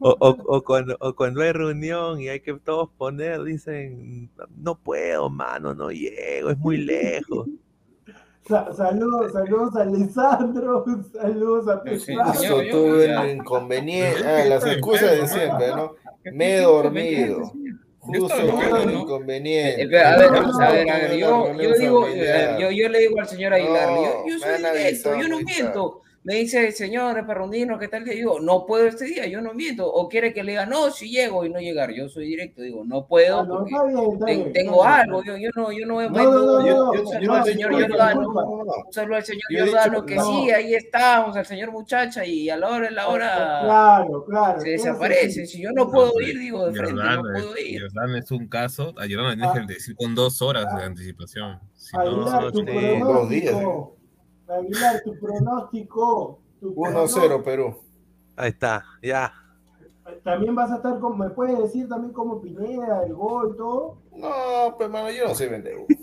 [0.00, 4.74] O, o, o cuando, o cuando hay reunión y hay que todos poner, dicen, no
[4.74, 7.46] puedo, mano, no llego, es muy lejos.
[8.48, 12.34] Sa- saludos, saludos a Alessandro, saludos a Sí, Pesado.
[12.34, 12.64] señor.
[12.64, 14.20] Justo yo- un inconveniente.
[14.26, 15.92] Ah, las excusas de siempre, ¿no?
[16.28, 16.32] ¿No?
[16.32, 17.52] ¿Qué- Me he dormido.
[18.00, 19.00] Justo un ¿no?
[19.02, 19.82] inconveniente.
[19.82, 22.58] Eh, a ver, No, a ver, a ver, tuve yo, una yo reunión digo, familiar.
[22.58, 26.02] yo, yo le digo al señor Aguilar, yo, No, yo soy avisado yo no miento.
[26.24, 28.12] Me dice, señor Perrondino, ¿qué tal día?
[28.12, 29.90] Digo, no puedo este día, yo no miento.
[29.90, 31.90] O quiere que le diga, no, si llego y no llegar.
[31.92, 33.74] Yo soy directo, digo, no puedo Ah, no, porque
[34.26, 34.88] ten- bien, tengo bien.
[34.92, 35.22] algo.
[35.24, 37.48] Yo, yo no, yo no me No, no, no, Yo- no, yo- saludo no al
[37.48, 38.20] he señor Giordano.
[38.20, 38.72] no, no, no.
[38.90, 40.24] Saludo al señor Giordano, que no.
[40.26, 44.60] sí, ahí estamos, al señor muchacha, y a la hora, a la hora Claro, claro.
[44.60, 45.46] se desaparece.
[45.46, 47.80] Si yo no puedo ir, digo de frente, no Jordano, puedo ir.
[47.80, 48.88] Jordano es un caso.
[48.98, 49.64] A Jordano le tienes Ah.
[49.66, 51.58] que decir con dos horas de anticipación.
[51.74, 53.04] Si no, pronóstico.
[53.04, 53.54] Dos días,
[54.48, 56.40] Aguilar, tu pronóstico.
[56.60, 57.76] tu 1-0 Perú.
[58.36, 59.32] Ahí está, ya.
[60.24, 63.98] También vas a estar como, me puedes decir también como Pineda, el gol, todo.
[64.18, 65.86] No, pues hermano, yo no soy vendedor.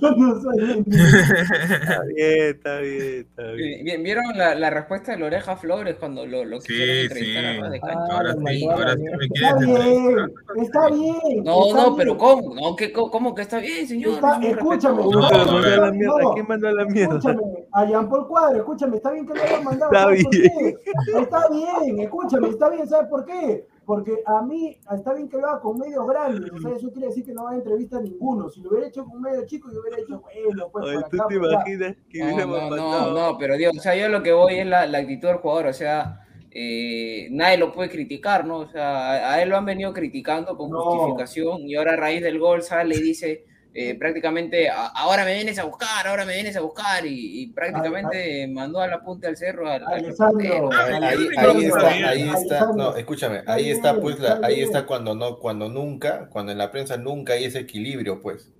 [0.00, 4.02] Yo no soy Está bien, está bien, está bien.
[4.02, 7.80] ¿Vieron la, la respuesta de la oreja Flores cuando lo, lo Sí, quisieron entrevistar sí.
[7.82, 7.92] a?
[7.92, 11.44] Ah, ahora sí, ahora sí me Está bien, está bien.
[11.44, 11.96] No, está no, bien.
[11.96, 12.54] pero ¿cómo?
[12.54, 14.14] No, ¿qué, co- ¿Cómo que está bien, señor?
[14.14, 15.02] Está- Es muy escúchame.
[15.02, 16.22] No, No, pero a la mierda.
[16.22, 16.32] No.
[16.34, 17.16] ¿Quién mandó a la mierda?
[17.18, 17.42] Escúchame,
[17.72, 19.92] a Jean Paul Cuadro, escúchame, está bien que lo hayan mandado.
[19.92, 20.52] Está ¿sabes por bien.
[20.58, 21.20] qué?
[21.20, 23.66] Está bien, escúchame, está bien, ¿sabes por qué?
[23.86, 27.06] Porque a mí está bien que lo haga con medios grandes, o sea, eso quiere
[27.06, 28.50] decir que no va a entrevista a ninguno.
[28.50, 31.28] Si lo hubiera hecho con medio chico, yo hubiera hecho, bueno, pues Oye, ¿tú acá,
[31.28, 34.32] te imaginas que No, hubiéramos no, no, no, pero Dios, o sea, yo lo que
[34.32, 38.58] voy es la, la actitud del jugador, o sea, eh, nadie lo puede criticar, ¿no?
[38.58, 40.82] O sea, a, a él lo han venido criticando con No.
[40.82, 43.44] justificación y ahora a raíz del gol sale y dice
[43.76, 47.46] eh, prácticamente, "A- ahora me vienes a buscar, ahora me vienes a buscar y, y
[47.48, 50.70] prácticamente mandó a la punta del cerro al, al Alessandro.
[50.72, 55.38] Ah, Ahí, está, ahí está, no, escúchame, ahí está pues la, ahí está cuando no,
[55.38, 58.52] cuando nunca, cuando en la prensa nunca hay ese equilibrio, pues.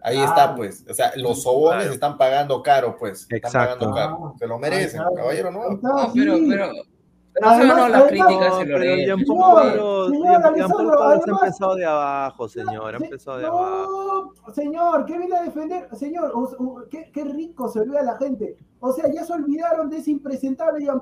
[0.00, 0.84] Ahí está, pues.
[0.88, 1.92] O sea, los sobones Claro.
[1.94, 3.22] están pagando caro, pues.
[3.22, 3.90] Están Exacto.
[3.90, 4.34] pagando caro.
[4.38, 5.20] Se lo merecen, Ahí está.
[5.20, 5.70] caballero, no.
[5.82, 6.72] No, pero, pero
[7.42, 9.06] Además- no, las críticas No, se lo pero leen.
[9.06, 14.32] Jean Paul Señor, señor Alessandro, además- empezado de abajo, señor, ha Se- empezado de abajo.
[14.46, 15.88] no, señor, ¿qué viene a defender?
[15.96, 18.56] Señor, o- o- qué, qué rico se olvida la gente.
[18.80, 21.00] O sea, ya se olvidaron de ese impresentable de Jean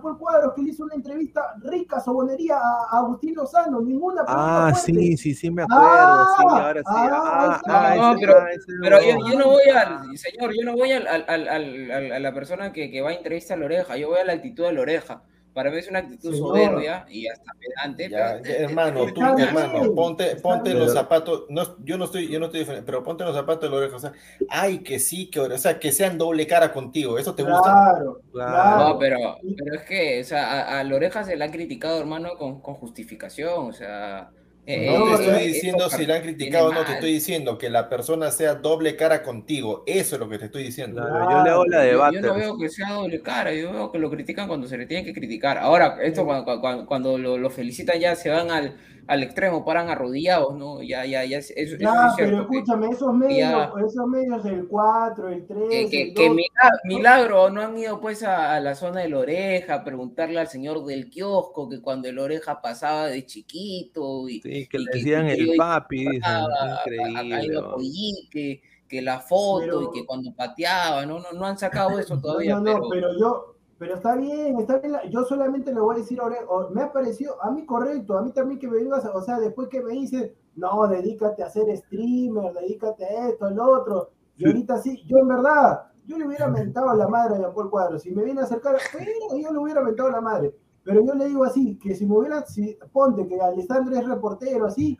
[0.00, 3.80] Paul Cuadros que le hizo una entrevista rica, sobonería a, a Agustín Lozano.
[3.80, 4.92] Ninguna pregunta Ah, fuerte.
[4.92, 6.84] sí, sí, sí me acuerdo, Ah, sí, ahora sí.
[6.88, 11.48] ah, Ah, No, pero- yo, no voy al, señor, yo no voy al, al- al-
[11.48, 14.18] al- al- a la persona que, que va a entrevistar a la oreja, yo voy
[14.18, 15.22] a la actitud de la oreja.
[15.54, 16.48] Para mí es una actitud Señor.
[16.48, 18.08] soberbia y hasta pedante.
[18.08, 22.28] Ya, pero- ya, hermano, tú, bien, hermano, ponte, ponte los zapatos, no, yo no estoy,
[22.28, 24.12] yo no estoy diferente, pero ponte los zapatos de la oreja, o sea,
[24.48, 27.62] ay, que sí, que, o sea, que sean doble cara contigo, ¿eso te gusta?
[27.62, 28.52] Claro, Claro.
[28.52, 28.88] claro.
[28.94, 29.18] No, pero,
[29.58, 32.60] pero es que, o sea, a, a la oreja se la han criticado, hermano, con,
[32.60, 34.30] con justificación, o sea...
[34.66, 37.70] eh, No te estoy diciendo si la han criticado o no, te estoy diciendo que
[37.70, 41.02] la persona sea doble cara contigo, eso es lo que te estoy diciendo.
[41.02, 43.72] Claro, yo le hago la de Yo, yo no veo que sea doble cara, yo
[43.72, 45.58] veo que lo critican cuando se le tiene que criticar.
[45.58, 48.76] Ahora, esto cuando, cuando, cuando lo, lo felicitan ya se van al,
[49.08, 50.80] al extremo, paran arrodillados, ¿no?
[50.82, 52.16] Ya, ya, ya, eso, eso Ya, es cierto.
[52.16, 56.14] pero que- escúchame, esos medios, ya- esos medios del 4, el 3, que, que, el
[56.14, 59.74] que 2, mila- milagro, no han ido pues a, a la zona de la oreja
[59.74, 64.68] a preguntarle al señor del kiosco que cuando el oreja pasaba de chiquito y, Sí,
[64.68, 66.24] que y le que- decían que el papi, dicen.
[66.24, 67.58] a, a- a Increíble.
[67.58, 67.74] a.
[67.74, 71.98] Pollí, que, que la foto Pero- y que cuando pateaba, no, no, no han sacado
[71.98, 73.51] eso todavía, No, no, no, pero, pero yo,
[73.82, 74.92] pero está bien, está bien.
[74.92, 78.16] la- Yo solamente le voy a decir ahora, o- me ha parecido, a mí correcto,
[78.16, 81.50] a mí también que me vengas, o sea, después que me dices, no, dedícate a
[81.50, 86.28] ser streamer, dedícate a esto, al otro, y ahorita sí, yo en verdad, yo le
[86.28, 89.42] hubiera mentado a la madre a Jean Paul Cuadro, si me viene a acercar, bueno,
[89.42, 90.54] yo le hubiera mentado a la madre.
[90.84, 94.66] Pero yo le digo así, que si me hubiera, si, ponte que Alessandro es reportero,
[94.66, 94.96] así,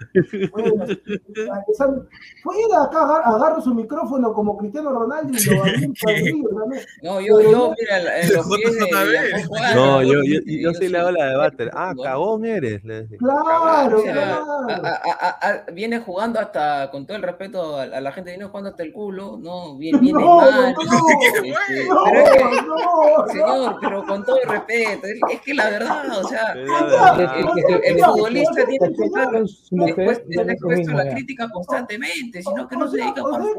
[0.52, 2.06] bueno, Alessandro,
[2.42, 6.00] fuera acá, agar- agarro su micrófono como Cristiano Ronaldo y lo aviento
[7.02, 10.98] no, yo, pero yo, mira, en los pies de, No, yo, yo, yo sí le
[10.98, 11.70] hago la de Butter.
[11.74, 12.84] Ah, cagón eres.
[12.84, 13.18] le decía.
[13.18, 14.44] Claro, O sea, claro.
[14.68, 18.30] a- a- a- a- viene jugando hasta, con todo el respeto a, a la gente,
[18.30, 19.76] viene jugando hasta el culo, ¿no?
[19.76, 20.74] Viene, viene No, mal.
[20.74, 23.26] no, este, no, pero es que, no, no.
[23.28, 28.66] señor, pero con todo el respeto, es, es que la verdad, o sea, el, futbolista
[28.66, 32.98] tiene que estar señor- Su mujer expuesto, a la crítica constantemente, sino que no se
[32.98, 33.52] dedica sea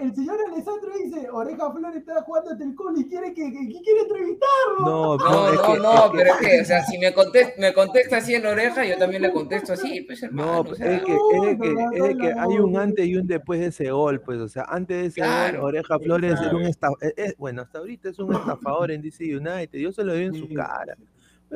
[0.00, 4.80] el señor, Alessandro dice, Oreja Flores está jugando el culo y quiere que, quiere entrevistarlo.
[4.80, 8.46] No, No, no, pero es que, o sea, si me contesta, me contesta así en
[8.46, 13.06] oreja, yo también le contesto así, pues hermano, No, sea, es que, hay un antes
[13.06, 16.40] y un después de ese gol, pues, o sea, antes de ese gol, Oreja Flores
[16.40, 20.14] era un estafador, bueno, hasta ahorita es un estafador en DC United, yo se lo
[20.14, 20.96] vi en su cara,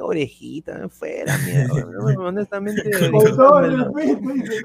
[0.00, 1.74] orejita, fuera, mierda,
[2.18, 4.20] honestamente, Con todo respeto,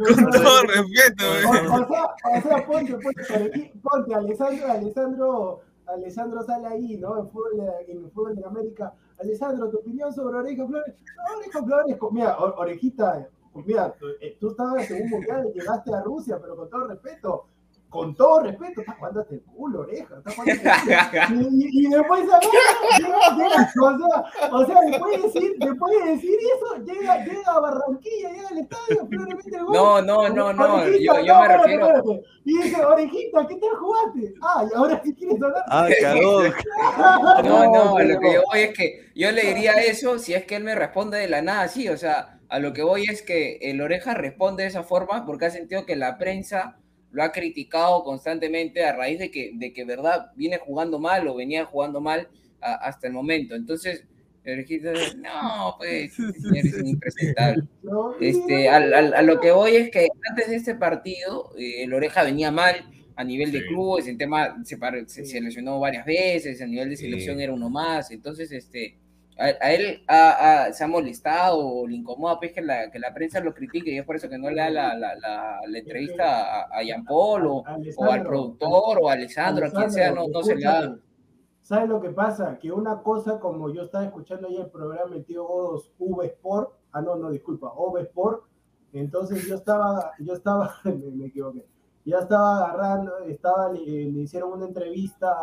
[0.06, 1.24] con todo respeto.
[1.38, 2.06] O, sea,
[2.38, 7.20] o sea, ponte, ponte, ponte, Alessandro, Alessandro, Alessandro sale ahí, ¿no?
[7.20, 7.52] En fútbol,
[7.88, 8.94] en el fútbol de América.
[9.20, 10.96] Alessandro, tu opinión sobre Oreja Flores.
[11.18, 13.28] No, Oreja Flores, mira, orejita,
[13.66, 17.46] mira, tú, eh, tú estabas en un mundial, llegaste a Rusia, pero con todo respeto,
[17.90, 21.50] con todo respeto, estás jugando hasta el culo, oreja, estás jugando hasta el culo.
[21.52, 26.84] Y, y- después llega, o sea, o sea, después de decir, después de decir eso,
[26.84, 29.74] llega, llega a Barranquilla, llega al estadio, el gol.
[29.74, 32.24] no, no, no, no, yo, yo no, me refiero, espérate.
[32.44, 34.34] Y dice, orejita, ¿qué tal jugaste?
[34.42, 35.64] Ah, y ahora sí quieres hablar.
[35.70, 36.44] Ah, cagó.
[37.44, 40.46] no, no, a lo que yo voy es que yo le diría eso si es
[40.46, 43.22] que él me responde de la nada, sí, o sea, a lo que voy es
[43.22, 46.78] que el oreja responde de esa forma porque ha sentido que la prensa
[47.16, 51.36] lo ha criticado constantemente a raíz de que, de que verdad viene jugando mal o
[51.36, 52.28] venía jugando mal
[52.62, 53.56] a- hasta el momento.
[53.56, 54.04] Entonces,
[55.18, 57.64] no, pues, señor es un impresentable.
[58.20, 61.94] Este, al- al- a lo que voy es que antes de este partido, eh, el
[61.94, 62.76] Oreja venía mal
[63.16, 63.66] a nivel de Sí.
[63.68, 67.06] clubes, en tema, se, par- se, se lesionó varias veces, a nivel de Sí.
[67.06, 68.98] selección era uno más, entonces, este,
[69.38, 73.14] a, a él ha- se ha molestado o le incomoda pues, que, la, que la
[73.14, 75.78] prensa lo critique y es por eso que no le da la, la, la- la
[75.80, 77.64] entrevista a, a Jean Paul o,
[77.98, 80.98] o al productor o a Alessandro, a quien sea, no, no se le da.
[81.62, 82.60] ¿Sabes lo que pasa?
[82.60, 86.70] Que una cosa, como yo estaba escuchando ahí el programa, el tío Godos, V Sport,
[86.92, 88.44] ah, no, no, disculpa, OV Sport,
[88.94, 91.66] entonces yo estaba, yo estaba, me, me equivoqué,
[92.06, 95.34] ya estaba agarrando, estaba, le, le hicieron una entrevista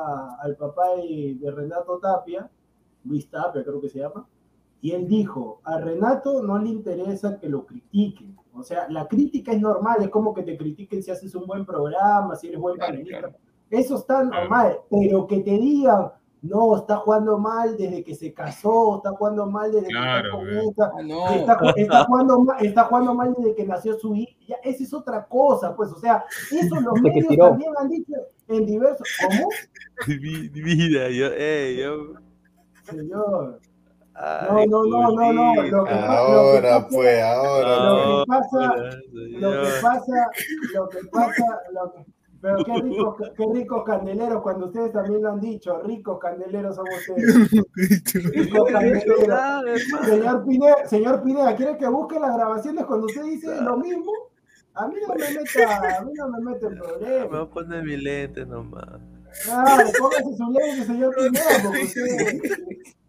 [0.41, 2.49] al papá de, de Renato Tapia,
[3.05, 4.27] Luis Tapia creo que se llama,
[4.81, 9.53] y él dijo, a Renato no le interesa que lo critiquen, o sea, la crítica
[9.53, 12.75] es normal, es como que te critiquen si haces un buen programa, si eres buen
[12.77, 13.35] Claro, panelista, claro.
[13.71, 16.11] eso está normal, pero que te digan,
[16.43, 20.31] no, está jugando mal desde que se casó, está jugando mal desde Claro, que está
[20.33, 20.69] con güey.
[20.69, 21.29] esta, Ah, no.
[21.31, 25.25] está, está jugando mal, está jugando mal desde que nació su hija, esa es otra
[25.29, 28.15] cosa, pues, o sea, eso los medios también han dicho
[28.49, 29.49] en diversos, ¿cómo?
[30.09, 32.15] Mi vida, yo, ey, yo.
[32.83, 33.61] Señor,
[34.15, 35.77] ay, no, no, no, no, culito.
[35.77, 37.77] lo que, pa- lo que Ahora, pasa- pues, ahora.
[37.79, 38.25] lo pues.
[38.25, 38.91] que pasa, Ahora,
[39.41, 40.31] lo que pasa,
[40.75, 42.07] lo que pasa, lo que-
[42.43, 46.87] pero qué ricos, qué ricos candeleros, cuando ustedes también lo han dicho, ricos candeleros son
[46.89, 47.51] ustedes.
[48.35, 49.81] Ricos candeleros.
[50.07, 54.11] Señor Pineda, señor Pineda, ¿quiere que busque las grabaciones cuando usted dice lo mismo?
[54.75, 57.85] A mí no me meta, a mí no me mete en Me voy a poner
[57.85, 58.89] mi lente nomás.
[59.45, 62.43] Claro, póngase su lente, señor Pineda, porque usted.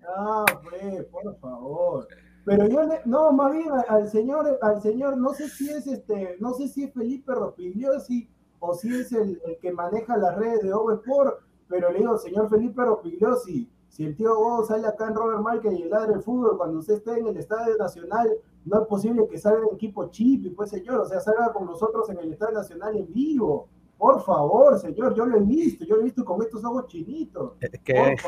[0.07, 2.07] Ah, pues, por favor.
[2.45, 6.35] Pero yo le, no, más bien al, señor, al señor, no sé si es este,
[6.39, 8.29] no sé si es Felipe Rospigliosi
[8.59, 11.39] o si es el, el que maneja las redes de Sport,
[11.69, 15.71] pero le digo, señor Felipe Rospigliosi, si el tío Godo sale acá en Robert Market
[15.71, 18.27] y el ladre el fútbol, cuando usted esté en el Estadio Nacional,
[18.65, 21.65] no es posible que salga el equipo chip, y pues señor, o sea, salga con
[21.65, 23.67] nosotros en el Estadio Nacional en vivo.
[24.03, 27.53] Por favor, señor, yo lo he visto, yo lo he visto con estos ojos chinitos.
[27.61, 28.21] Es que Por es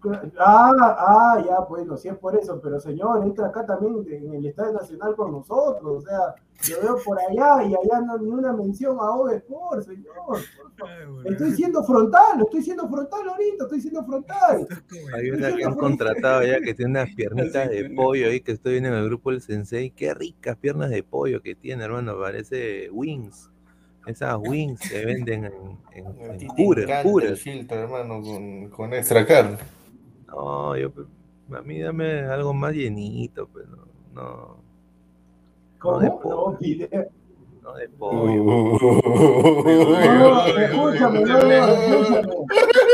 [0.00, 0.30] pues.
[0.38, 4.46] Ah, ah, ya, bueno, si es por eso, pero señor, entra acá también en el
[4.46, 6.36] Estadio Nacional con nosotros, o sea,
[6.70, 10.14] lo veo por allá y allá no ni una mención a Ove Sport, señor.
[10.14, 10.40] por
[10.76, 11.26] favor.
[11.26, 14.68] Estoy siendo frontal, estoy siendo frontal ahorita, estoy siendo frontal.
[15.14, 18.74] Hay una que han contratado ya que tiene unas piernitas de pollo ahí que estoy
[18.74, 19.90] viendo en el grupo del Sensei.
[19.90, 22.16] Qué ricas piernas de pollo que tiene, hermano.
[22.20, 23.50] Parece wings.
[24.06, 25.52] Esas wings se venden en,
[25.92, 26.48] en, A en
[27.02, 29.56] Cura, el filtro, hermano, con, con extra carne.
[30.28, 30.90] No, yo,
[31.56, 34.56] a mí dame algo más llenito, pero no,
[35.78, 36.00] ¿Cómo?
[36.00, 36.58] de No, pollo.
[36.60, 37.06] video.
[37.62, 38.44] no de pollo.
[40.18, 42.32] No, escúchame, no, no, escúchame.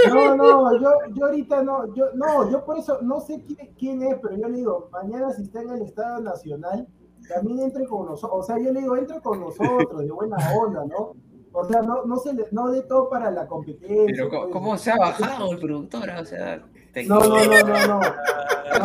[0.09, 4.03] No, no, yo, yo ahorita no, yo, no, yo por eso no sé quién, quién
[4.03, 6.87] es, pero yo le digo, mañana si está en el Estado Nacional,
[7.35, 10.85] también entre con nosotros, o sea, yo le digo, entre con nosotros, de buena onda,
[10.87, 11.15] ¿no?
[11.53, 14.05] O sea, no, no se le, no de todo para la competencia.
[14.07, 14.53] Pero ¿cómo, pues.
[14.53, 16.09] cómo se ha bajado el productor?
[16.21, 16.63] O sea,
[16.93, 18.01] te- No, no, no, no, no.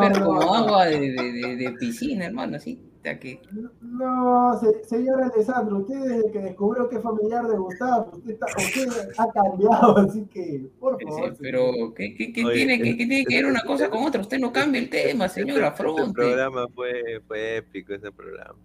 [0.10, 2.82] No, como agua de, de, de, de piscina, hermano, así.
[3.06, 3.40] Que.
[3.82, 8.46] No, se- señor Alessandro, usted desde que descubrió que es familiar de Gustavo, usted, está,
[8.58, 8.88] usted
[9.18, 11.36] ha cambiado, así que, por Sí, favor.
[11.40, 14.04] pero, ¿qué, qué, qué Oye, tiene, qué, qué tiene que ver una este- cosa con
[14.04, 14.22] otra?
[14.22, 16.14] Usted no cambia el tema, señor, Ese afronte.
[16.14, 18.58] programa fue, fue épico, ese programa.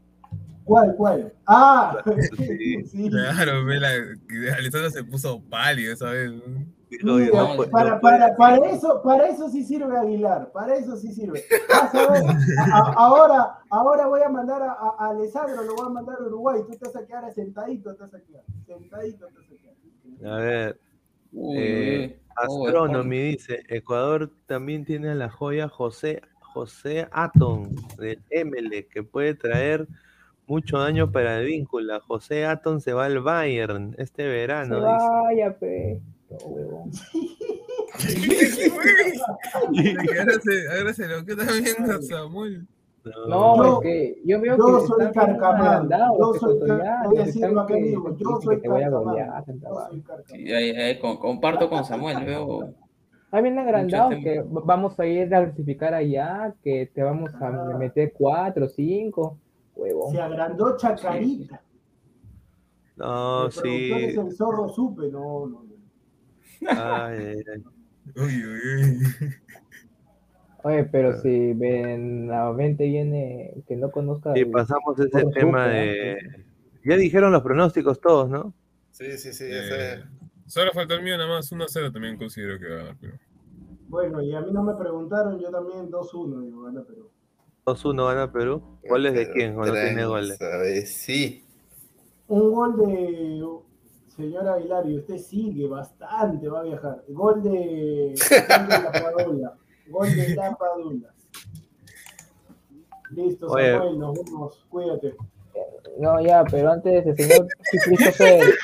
[0.65, 1.33] ¿Cuál, cuál?
[1.47, 1.97] Ah,
[2.37, 2.85] Sí.
[2.87, 3.11] sí.
[3.11, 3.89] Claro, ve la,
[4.57, 5.97] Alessandro se puso pálido
[6.91, 10.75] que Mira, no fue- para, no para, para, eso, para eso sí sirve Aguilar, para
[10.77, 11.45] eso sí sirve.
[11.69, 12.23] Vas a ver,
[12.59, 16.25] a- a- ahora, ahora voy a mandar a, a- Alessandro, lo voy a mandar a
[16.25, 20.19] Uruguay, tú te vas a quedar sentadito, te vas a quedar, sentadito te vas a
[20.19, 20.35] quedar.
[20.35, 20.81] A ver,
[21.33, 22.17] Uy, Eh, uy,
[22.49, 29.05] oh, Astronomy dice, Ecuador también tiene a la joya José, José Aton del ML, que
[29.05, 29.87] puede traer
[30.51, 32.01] mucho daño para el vínculo.
[32.01, 34.87] José Aton se va al Bayern este Se verano, dice.
[35.09, 36.01] vaya, pe.
[36.31, 36.91] No, huevón.
[38.01, 38.11] Se,
[40.95, 42.67] se lo queda viendo a Samuel.
[43.29, 46.71] No, Yo- es que yo veo yo que soy agrandados yo soy- que- que
[48.19, 48.69] yo soy que
[51.01, 52.75] con- comparto con Samuel, veo.
[53.33, 57.47] Ahí bien agrandados Mucho que vamos a ir a clasificar allá, que te vamos a
[57.49, 57.77] Ah.
[57.79, 59.39] meter cuatro, cinco,
[60.11, 61.63] Se agrandó Chacarita.
[62.97, 63.93] No, el sí.
[63.93, 65.71] es el zorro supe, no, no, no.
[66.69, 67.65] Ay, ay, ay.
[68.17, 69.07] Uy, uy, uy.
[70.63, 74.37] Oye, pero si Benavente viene que no conozca.
[74.37, 76.45] Y el- pasamos ese tema de...
[76.85, 78.53] Ya dijeron los pronósticos todos, ¿no?
[78.91, 80.05] Sí, sí, sí, ya Eh,
[80.47, 82.97] solo falta el mío, nada más 1-0 también considero que va a ganar.
[83.01, 83.15] Pero...
[83.89, 87.09] Bueno, y a mí no me preguntaron, yo también 2-1, digo, gana Perú.
[87.75, 88.63] 2-1 gana Perú.
[88.89, 89.57] ¿Goles de quién?
[89.59, 90.39] ¿O no tiene goles?
[90.87, 91.45] Sí.
[92.29, 93.41] Un gol de
[94.21, 97.03] señor Aguilar, y usted sigue bastante, va a viajar.
[97.09, 99.55] Gol de, gol de la Padula.
[99.89, 101.15] Gol de la Padula.
[103.11, 103.73] Listo, Oye.
[103.73, 104.67] Samuel, nos vemos.
[104.69, 105.17] Cuídate.
[105.99, 107.47] No, ya, pero antes el señor
[107.85, 108.45] Christopher.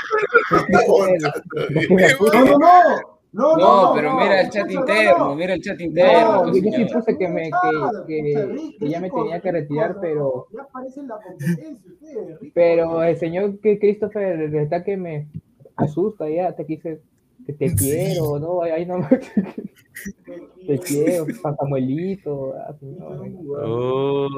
[0.68, 2.58] No, no, no.
[2.58, 5.34] No, no, No, no, pero no, mira el chat interno, no, no.
[5.36, 6.46] mira el chat No, interno.
[6.46, 9.40] yo, yo sí puse que, me, que, Escucha, que, rico, que ya me rico, tenía
[9.40, 14.40] que retirar, rico, pero, Ya aparece en la competencia, ustedes, pero el señor que Christopher
[14.40, 15.28] el está que me
[15.76, 17.02] asusta ya, te quise,
[17.46, 17.76] que te Sí.
[17.76, 19.06] quiero, no, ahí no
[20.66, 21.26] te quiero,
[21.58, 22.74] Samuelito, ah.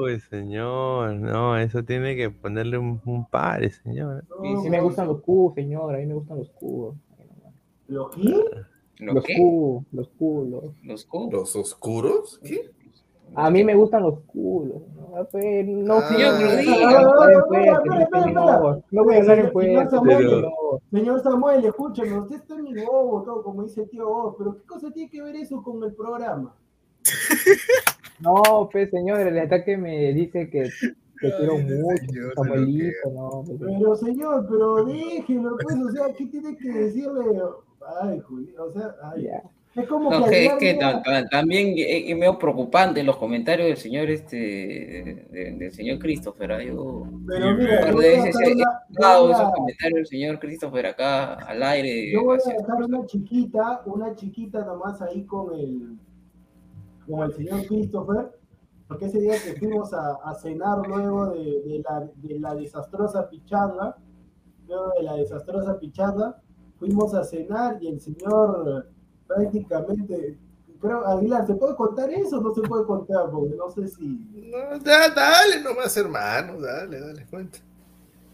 [0.03, 4.25] Uy, señor, no, eso tiene que ponerle un, un pare, señor.
[4.41, 6.95] Sí, Sí me gustan los cubos, señor, a mí me gustan los cubos.
[7.87, 8.35] ¿Lo qué?
[8.99, 9.35] ¿Lo Los qué?
[9.37, 10.63] cubos, los culos.
[10.83, 11.33] Los cubos.
[11.33, 12.39] ¿Los oscuros?
[12.43, 12.69] ¿Qué?
[13.35, 14.81] A mí me gustan los culos.
[14.97, 18.83] No, pues, no, Ah, señor, pero no voy a hablar en señor.
[18.91, 20.51] No voy a hablar en Señor fuerte, Samuel,
[20.91, 21.21] señor.
[21.23, 24.63] Samuel, escúchame, usted está en mi bobo, todo como dice el tío Bob, pero ¿qué
[24.65, 26.55] cosa tiene que ver eso con el programa?
[28.19, 30.63] No, pues, señor, el ataque me dice que
[31.21, 33.43] te quiero mucho, señor Samuelito, no.
[33.45, 37.23] pues, Pero señor, pero déjelo, pues, o sea, ¿qué tiene que decirle?
[38.01, 39.43] Ay, Julio, o sea, ay, ya.
[39.81, 40.79] es como No, que es que
[41.31, 46.51] también es medio preocupante los comentarios del señor este de- del señor Christopher.
[46.51, 46.63] ¿ah?
[46.63, 48.53] Yo Pero mira, yo de voy a veces dejar he
[49.23, 52.11] una- esos comentarios del señor Christopher acá al aire.
[52.11, 55.97] Yo voy a dejar una chiquita, una chiquita nomás ahí con el,
[57.07, 58.31] con el señor Christopher,
[58.87, 63.29] porque ese día que fuimos a, a cenar luego de, de la, de la desastrosa
[63.29, 63.95] pichanga,
[64.67, 66.41] luego de la desastrosa pichanga,
[66.79, 68.87] fuimos a cenar y el señor
[69.27, 70.37] prácticamente,
[70.81, 73.29] creo, Aguilar, ¿se puede contar eso o no se puede contar?
[73.31, 74.07] Porque no sé si...
[74.07, 77.59] No, ya, dale nomás, hermano, dale, dale, cuenta.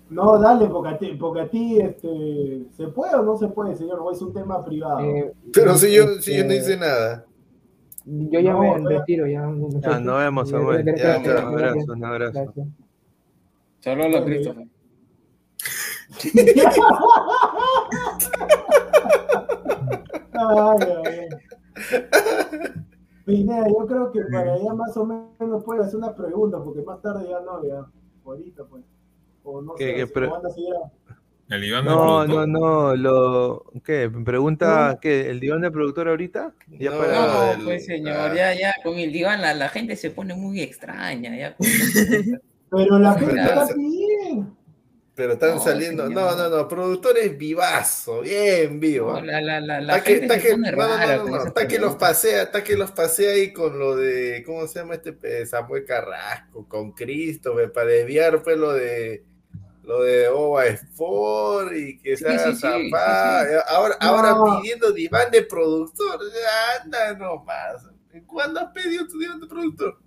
[0.09, 3.75] No, dale, porque a ti, porque a ti este, ¿se puede o no se puede,
[3.75, 3.99] señor?
[3.99, 4.99] O es un tema privado.
[4.99, 7.25] Eh, Pero si yo, si yo no este, hice nada.
[8.05, 9.41] Yo ya No, me retiro, ya.
[9.81, 10.85] Ya, nos vemos, Samuel.
[10.95, 12.53] Ya, Un abrazo, un abrazo.
[13.79, 14.67] Saludos a Christopher.
[23.25, 27.01] Pineda, yo creo que para ella más o menos puede hacer una pregunta, porque más
[27.01, 27.85] tarde ya no, ya,
[28.25, 28.83] ahorita pues.
[29.43, 30.91] O no ¿Qué- sé, qué si a-
[31.55, 32.47] El Iván del No, no, productor.
[32.47, 33.63] no, lo...
[33.83, 34.09] ¿Qué?
[34.09, 34.99] ¿Pregunta No.
[34.99, 35.29] qué?
[35.29, 36.53] ¿El diván de productor ahorita?
[36.79, 37.55] Ya No, para...
[37.57, 38.33] No, pues señor, ah.
[38.35, 41.55] ya, ya, con el diván la, la gente se pone muy extraña, ya.
[42.71, 44.14] Pero la gente está pidiendo.
[45.15, 46.07] Pero están No, saliendo.
[46.07, 46.35] señor.
[46.35, 46.67] No, no, no.
[46.67, 49.13] Productor es vivazo, bien vivo.
[49.13, 49.21] No, ¿ah?
[49.21, 51.37] la, la, la, que, gente está se que, pone no, no, rara no, con no,
[51.37, 54.79] esas está que los pasea, está que los pasea ahí con lo de, ¿cómo se
[54.79, 56.67] llama este pe- Samuel Carrasco?
[56.67, 59.25] Con Cristo, para desviar pues lo de
[59.83, 63.47] lo de Ova Sport y que se Sí, haga sí, sí, zafar.
[63.47, 64.07] sí, Ahora, No.
[64.09, 67.87] ahora pidiendo diván de productor, ya anda nomás.
[68.27, 69.99] ¿Cuándo has pedido tu dinero de productor?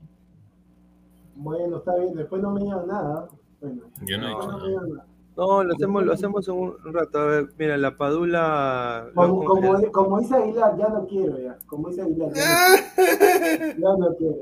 [1.34, 3.28] Bueno, está bien, después no me digan nada.
[3.60, 5.06] Bueno, Yo no he no me nada.
[5.36, 7.18] No, lo hacemos, lo hacemos en un un rato.
[7.18, 9.08] A ver, mira, la Padula.
[9.14, 9.44] Como,
[9.92, 11.56] como, dice Aguilar, ya no quiero ya.
[11.66, 14.36] Como dice Aguilar, ya no, ya no quiero.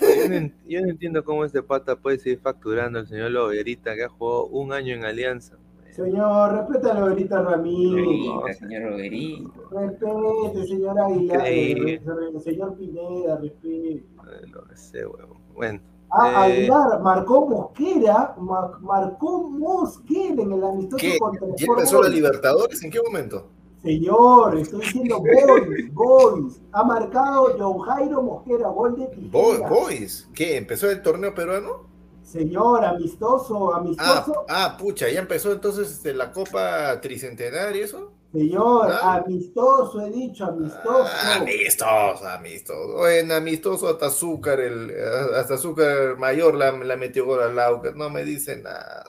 [0.00, 4.04] Yo no, yo no entiendo cómo este pata puede seguir facturando al señor Loberita que
[4.04, 5.56] ha jugado un año en Alianza.
[5.92, 8.58] Señor, respeta a Loberita Ramírez.
[8.58, 9.50] Señor Loberita.
[9.70, 11.38] Respete, señor Aguilar.
[11.38, 12.02] Increíble.
[12.42, 14.04] Señor Pineda, respete.
[14.52, 15.38] Lo sé, huevón.
[15.54, 16.52] Bueno, Ah, Eh.
[16.60, 21.18] Aguilar marcó Mosquera, ma- marcó Mosquera en el amistoso ¿Qué?
[21.18, 22.08] contra ¿Ya Sport empezó la.
[22.08, 22.82] Libertadores?
[22.82, 23.46] ¿En qué momento?
[23.82, 26.60] Señor, estoy diciendo Boys, Boys.
[26.72, 29.68] Ha marcado John Jairo Mosquera, gol de tijera.
[29.68, 30.28] Boys.
[30.34, 30.56] ¿Qué?
[30.56, 31.86] ¿Empezó el torneo peruano?
[32.22, 34.44] Señor, amistoso, Ah, amistoso.
[34.48, 38.12] ah, pucha, ya empezó entonces este, la Copa Tricentenaria, ¿eso?
[38.32, 39.22] Señor, Ah.
[39.24, 41.04] amistoso, he dicho, amistoso.
[41.06, 43.08] Ah, amistoso, amistoso.
[43.08, 44.92] En amistoso hasta azúcar, el,
[45.34, 47.92] hasta azúcar mayor la, la metió gol al Lauca.
[47.94, 49.04] No me dice nada.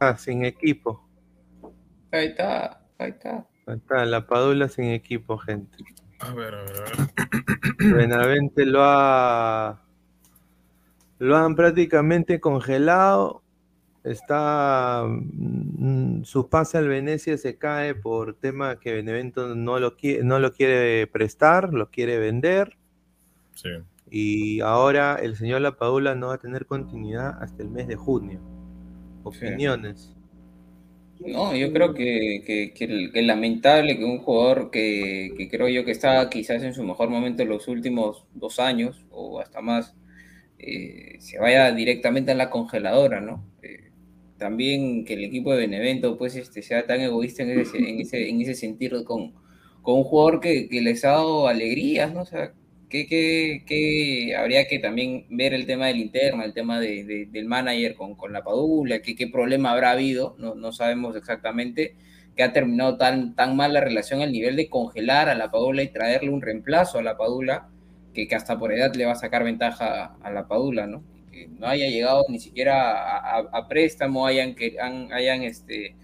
[0.00, 1.02] ah, sin equipo.
[2.12, 3.46] Ahí está, ahí está.
[3.66, 5.76] Ahí está, la Padula sin equipo, gente.
[6.20, 7.94] A ver, a ver, a ver.
[7.96, 9.82] Benavente lo ha.
[11.18, 13.42] Lo han prácticamente congelado.
[14.04, 15.04] Está.
[15.08, 20.38] mm, Su pase al Venecia se cae por tema que Benevento no lo quiere, no
[20.38, 22.76] lo quiere prestar, lo quiere vender.
[23.54, 23.70] Sí.
[24.10, 28.40] Y ahora el señor Lapadula no va a tener continuidad hasta el mes de junio.
[29.24, 30.14] Opiniones.
[31.20, 35.68] No, yo creo que, que, que que es lamentable que un jugador que, que creo
[35.68, 39.60] yo que está quizás en su mejor momento en los últimos dos años o hasta
[39.62, 39.94] más,
[40.58, 43.44] eh, se vaya directamente a la congeladora, ¿no?
[43.62, 43.83] Eh,
[44.44, 48.28] también que el equipo de Benevento pues este, sea tan egoísta en ese, en ese,
[48.28, 49.32] en ese sentido con,
[49.82, 52.22] con un jugador que, que les ha dado alegrías, ¿no?
[52.22, 52.52] O sea,
[52.88, 57.26] que, que, que habría que también ver el tema del interno, el tema de, de-
[57.26, 61.96] del manager con, con la Padula, qué problema habrá habido, no, no sabemos exactamente,
[62.36, 65.82] que ha terminado tan, tan mal la relación al nivel de congelar a la Padula
[65.82, 67.68] y traerle un reemplazo a la Padula,
[68.12, 71.04] que, que hasta por edad le va a sacar ventaja a la Padula, ¿no?
[71.58, 75.94] No haya llegado ni siquiera a, a- a préstamo, hayan, que, han- hayan este,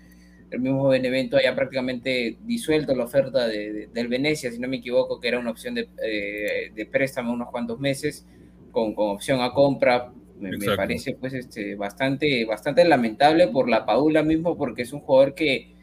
[0.51, 4.79] el mismo Benevento haya prácticamente disuelto la oferta de- de- del Venecia, si no me
[4.79, 8.27] equivoco, que era una opción de, eh, de préstamo unos cuantos meses,
[8.73, 10.13] con, con opción a compra.
[10.39, 15.01] Me, me parece pues este, bastante, bastante lamentable por la Padula mismo, porque es un
[15.01, 15.75] jugador que,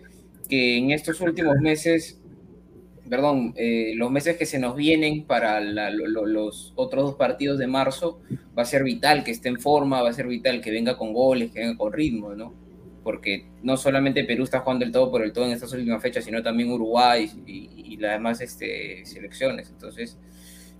[0.49, 2.16] que en estos últimos meses,
[3.09, 7.15] perdón, eh, los meses que se nos vienen para la- lo- lo- los otros dos
[7.15, 8.21] partidos de marzo,
[8.57, 11.13] va a ser vital que esté en forma, va a ser vital que venga con
[11.13, 12.53] goles, que venga con ritmo, ¿no?
[13.03, 16.25] Porque no solamente Perú está jugando el todo por el todo en estas últimas fechas,
[16.25, 19.69] sino también Uruguay y, las demás este, selecciones.
[19.71, 20.17] Entonces,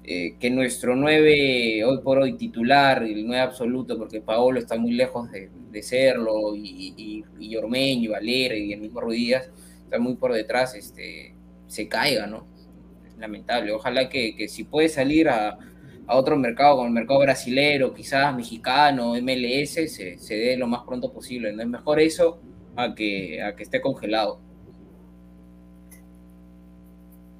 [0.04, 4.91] eh, que nuestro 9 hoy por hoy titular, el 9 absoluto, porque Paolo está muy
[4.91, 9.49] lejos de, de serlo, y, y, y Ormeño, Valera y el mismo Ruidías
[9.84, 11.34] está muy por detrás, este,
[11.68, 12.48] se caiga, ¿no?
[13.06, 13.72] Es lamentable.
[13.72, 15.57] Ojalá que, que si puede salir a,
[16.07, 20.84] a otro mercado, como el mercado brasilero, quizás mexicano, MLS, se, se dé lo más
[20.84, 21.52] pronto posible.
[21.53, 22.39] No es mejor eso
[22.76, 24.39] a que, a que esté congelado.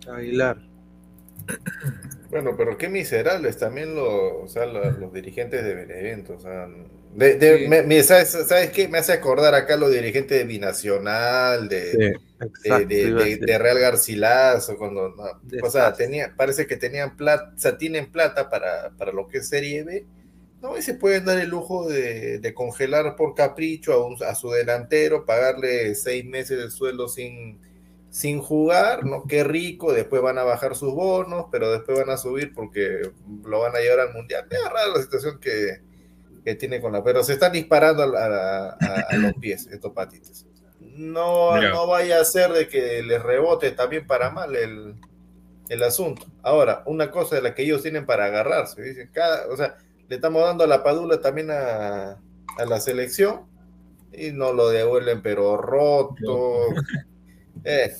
[0.08, 0.58] Aguilar.
[2.30, 6.34] Bueno, pero qué miserables también los, o sea, los, los dirigentes de Benevento.
[6.34, 6.68] O sea,
[7.14, 7.68] de, de- Sí.
[7.68, 8.88] me- me- ¿sabes, ¿sabes qué?
[8.88, 12.08] Me hace acordar acá los dirigentes de Binacional, de, Sí, de,
[12.42, 12.88] exacto.
[12.88, 15.24] de- de- Real Garcilaso, cuando, no,
[15.64, 19.40] o sea, tenía, parece que tenían plata, o sea, tienen plata para, para lo que
[19.40, 20.06] es Serie B,
[20.62, 24.36] no, y se pueden dar el lujo de, de congelar por capricho a, un- a
[24.36, 27.60] su delantero, pagarle seis meses de sueldo sin,
[28.10, 29.24] sin jugar, ¿no?
[29.28, 33.02] Qué rico, después van a bajar sus bonos, pero después van a subir porque
[33.46, 34.46] lo van a llevar al mundial.
[34.50, 35.82] Es rara la situación que,
[36.48, 39.92] que tiene con la, pero se están disparando a, a- a- a los pies estos
[39.94, 40.46] patitos.
[40.80, 41.70] No, Mira.
[41.72, 44.96] no vaya a ser de que les rebote también para mal el,
[45.70, 46.28] el asunto.
[46.44, 49.78] Ahora, una cosa de la que ellos tienen para agarrarse, dicen, cada, o sea,
[50.10, 52.12] le estamos dando la padula también a,
[52.58, 53.42] a la selección
[54.14, 56.68] y no lo devuelven, pero roto.
[57.64, 57.92] Eh,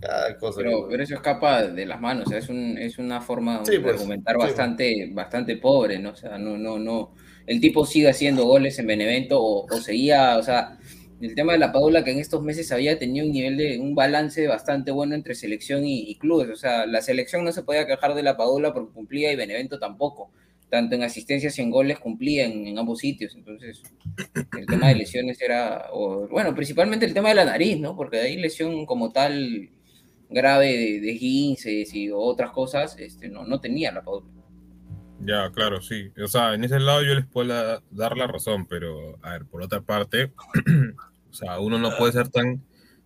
[0.00, 0.60] cada cosa.
[0.60, 3.72] Pero, pero eso escapa de las manos, o sea, es, un, es una forma Sí,
[3.72, 6.10] de pues, argumentar sí, bastante, bastante pobre, ¿no?
[6.10, 7.14] O sea, no, no, no.
[7.46, 10.78] El tipo sigue haciendo goles en Benevento o, o seguía, o sea,
[11.22, 13.94] el tema de la Padula que en estos meses había tenido un nivel de, un
[13.94, 18.14] balance bastante bueno entre selección y, clubes, o sea, la selección no se podía quejar
[18.14, 20.32] de la Padula porque cumplía y Benevento tampoco,
[20.68, 23.82] tanto en asistencias y en goles cumplía en, ambos sitios, entonces
[24.58, 27.94] el tema de lesiones era, o, bueno, principalmente el tema de la nariz, ¿no?
[27.94, 29.70] Porque de ahí lesión como tal
[30.28, 34.41] grave de, de 15 y otras cosas, este, no, no tenía la Padula.
[35.24, 36.10] Ya, claro, sí.
[36.22, 39.62] O sea, en ese lado yo les puedo dar la razón, pero, a ver, por
[39.62, 40.32] otra parte,
[41.30, 42.64] o sea, uno no puede ser tan,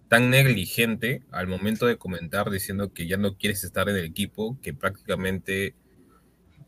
[0.08, 4.58] tan negligente al momento de comentar diciendo que ya no quieres estar en el equipo,
[4.62, 5.74] que prácticamente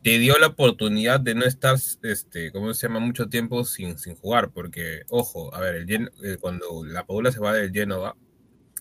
[0.02, 4.16] te dio la oportunidad de no estar, este, ¿cómo se llama?, mucho tiempo sin, sin
[4.16, 8.16] jugar, porque, ojo, a ver, el eh, cuando la Paula se va del Genova,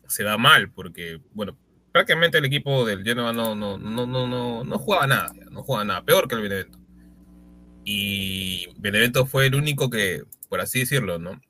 [0.08, 1.58] se da mal, porque, bueno,
[1.98, 5.84] prácticamente el equipo del Genova no, no, no, no, no, no jugaba nada, no jugaba
[5.84, 6.78] nada, peor que el Benevento.
[7.84, 11.42] Y Benevento fue el único que, por así decirlo, ¿no?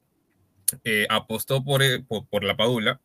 [0.86, 3.02] Eh, apostó por, el- por, por la Padula.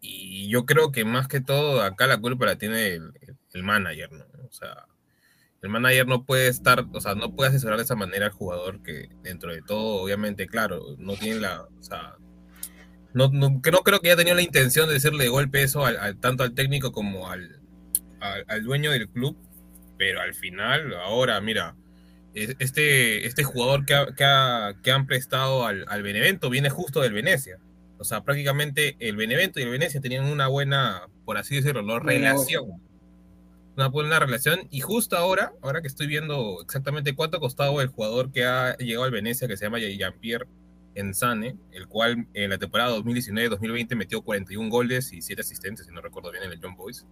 [0.00, 3.12] Y yo creo que más que todo acá la culpa la tiene el,
[3.52, 4.24] el manager, ¿no?
[4.48, 4.86] O sea,
[5.62, 8.82] el manager no puede estar, o sea, no puede asesorar de esa manera al jugador
[8.82, 11.66] que dentro de todo, obviamente, claro, no tiene la,
[13.16, 15.84] no, no, que no creo que haya tenido la intención de decirle de golpe eso
[15.84, 17.60] al, al- tanto al técnico como al,
[18.20, 19.36] al, al dueño del club,
[19.98, 21.74] pero al final, ahora, mira,
[22.34, 26.70] es- este, este jugador que, ha- que, ha- que han prestado al, al Benevento viene
[26.70, 27.58] justo del Venecia.
[27.98, 32.82] O sea, prácticamente el Benevento y el Venecia tenían una buena, por así decirlo, relación.
[33.74, 34.68] Una buena relación.
[34.70, 38.76] Y justo ahora, ahora que estoy viendo exactamente cuánto ha costado el jugador que ha
[38.76, 40.46] llegado al Venecia, que se llama Jean-Pierre
[40.96, 46.00] Enzane, el cual en la temporada 2019-2020 metió 41 goles y 7 asistencias, si no
[46.00, 47.06] recuerdo bien, en el John Boys.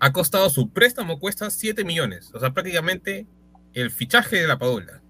[0.00, 2.30] Ha costado su préstamo, cuesta 7 millones.
[2.34, 3.26] O sea, prácticamente
[3.72, 5.00] el fichaje de la Padula.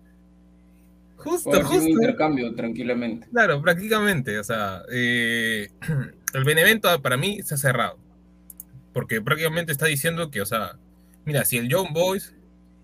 [1.17, 1.89] Justo, sido un justo.
[1.89, 3.27] intercambio tranquilamente.
[3.31, 4.39] Claro, prácticamente.
[4.39, 5.69] O sea, eh,
[6.35, 7.99] el Benevento para mí se ha cerrado.
[8.93, 10.77] Porque prácticamente está diciendo que, o sea,
[11.25, 12.35] mira, si el John Boys,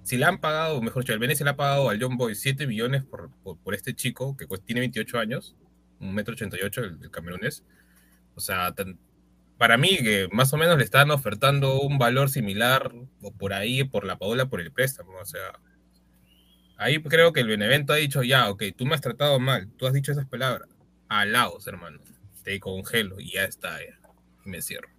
[0.05, 2.67] si le han pagado, mejor dicho, el Venecia le ha pagado al John Boys 7
[2.67, 5.57] millones por, por, este chico que pues, tiene 28 años,
[5.99, 7.65] un metro 88, el, el camerunés.
[8.35, 8.75] O sea,
[9.59, 13.85] para mí que más o menos le están ofertando un valor similar o por ahí,
[13.85, 15.13] por la Paola, por el préstamo.
[15.21, 15.59] O sea,
[16.77, 19.87] ahí creo que el Benevento ha dicho, ya, ok, tú me has tratado mal, tú
[19.87, 20.69] has dicho esas palabras.
[21.09, 22.01] Alaos, hermano.
[22.43, 23.79] Te congelo y ya está,
[24.45, 24.94] me cierro.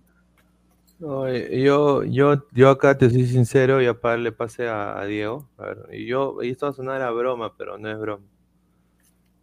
[1.00, 5.04] No, eh, yo, yo, yo acá te soy sincero y a para darle pase a,
[5.06, 5.50] Diego.
[5.92, 8.26] Y yo, y esto va a sonar a broma, pero no es broma.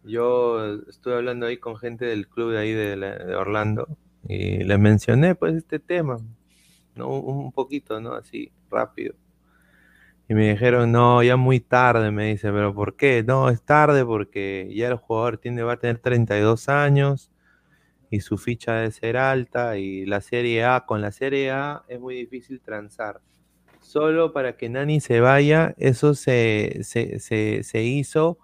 [0.03, 3.87] Yo estuve hablando ahí con gente del club de ahí de Orlando
[4.27, 6.17] y les mencioné pues este tema,
[6.95, 7.09] ¿no?
[7.09, 8.13] Un, un poquito, ¿no?
[8.13, 9.15] Así, rápido.
[10.27, 13.23] Y me dijeron, no, ya muy tarde, me dice, pero ¿por qué?
[13.23, 17.32] No, es tarde porque ya el jugador tiene, va a tener 32 años
[18.13, 21.99] y su ficha debe ser alta y la Serie A, con la Serie A es
[21.99, 23.21] muy difícil transar.
[23.79, 28.37] Solo para que Nani se vaya, eso se, se, se, se hizo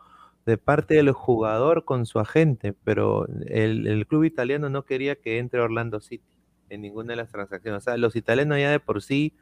[0.48, 5.38] de parte del jugador con su agente, pero el, el club italiano no quería que
[5.38, 6.36] entre Orlando City
[6.70, 7.84] en ninguna de las transacciones.
[7.84, 9.36] O sea, los italianos ya de por sí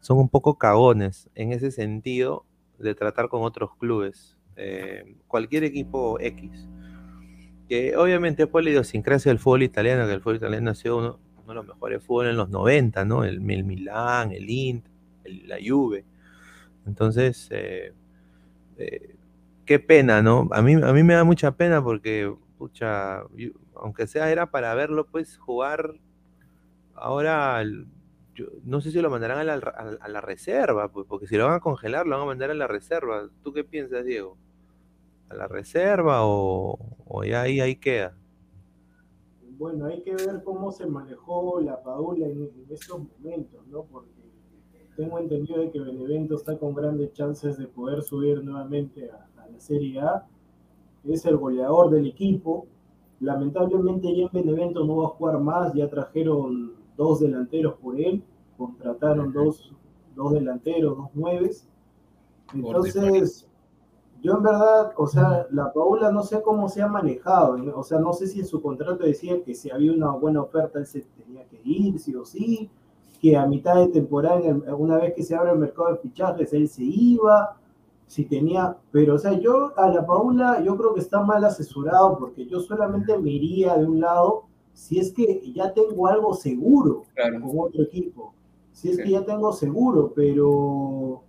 [0.00, 2.46] son un poco cagones en ese sentido
[2.78, 4.38] de tratar con otros clubes.
[4.56, 6.66] Eh, cualquier equipo X
[7.70, 11.20] que obviamente por la idiosincrasia del fútbol italiano, que el fútbol italiano ha sido uno,
[11.48, 13.24] de los mejores fútbol en los 90, ¿no?
[13.24, 14.92] El, el Milán, el Inter,
[15.46, 16.04] la Juve.
[16.86, 17.92] Entonces, eh,
[18.78, 19.16] eh,
[19.66, 20.48] qué pena, ¿no?
[20.52, 23.22] A mí, a mí me da mucha pena porque, pucha,
[23.76, 25.94] aunque sea era para verlo, pues, jugar
[26.94, 27.62] ahora,
[28.34, 29.54] yo- no sé si lo mandarán a la,
[30.00, 32.54] a la reserva, pues, porque si lo van a congelar, lo van a mandar a
[32.54, 33.28] la reserva.
[33.42, 34.36] ¿Tú qué piensas, Diego?
[35.30, 36.76] ¿A la reserva o,
[37.06, 38.16] o ya ahí, ahí queda?
[39.56, 43.84] Bueno, hay que ver cómo se manejó la Padula en, en estos momentos, ¿no?
[43.84, 44.10] Porque
[44.96, 49.48] tengo entendido de que Benevento está con grandes chances de poder subir nuevamente a, a
[49.48, 50.26] la Serie A.
[51.04, 52.66] Es el goleador del equipo.
[53.20, 58.24] Lamentablemente ya en Benevento no va a jugar más, ya trajeron dos delanteros por él,
[58.56, 59.74] contrataron dos,
[60.16, 61.68] dos delanteros, dos nueves.
[62.54, 63.46] Entonces,
[64.22, 67.76] yo en verdad, o sea, la Paula no sé cómo se ha manejado, ¿no?
[67.78, 70.78] o sea, no sé si en su contrato decía que si había una buena oferta
[70.78, 72.68] él se tenía que ir, sí o sí,
[73.20, 74.40] que a mitad de temporada,
[74.76, 77.56] una vez que se abre el mercado de fichajes, él se iba,
[78.06, 82.18] si tenía, pero o sea, yo a la Paula yo creo que está mal asesorado
[82.18, 87.02] porque yo solamente me iría de un lado si es que ya tengo algo seguro
[87.14, 87.40] Claro.
[87.40, 88.32] con otro equipo,
[88.72, 89.02] si es Sí.
[89.04, 91.22] que ya tengo seguro, pero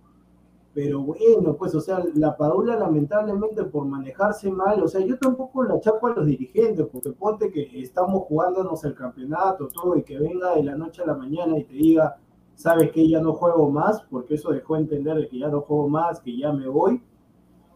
[0.74, 5.64] pero bueno, pues, o sea, la Padula lamentablemente por manejarse mal, o sea, yo tampoco
[5.64, 10.18] la chapo a los dirigentes, porque ponte que estamos jugándonos el campeonato, todo, y que
[10.18, 12.16] venga de la noche a la mañana y te diga,
[12.54, 15.88] sabes que ya no juego más, porque eso dejó entender de que ya no juego
[15.88, 17.02] más, que ya me voy.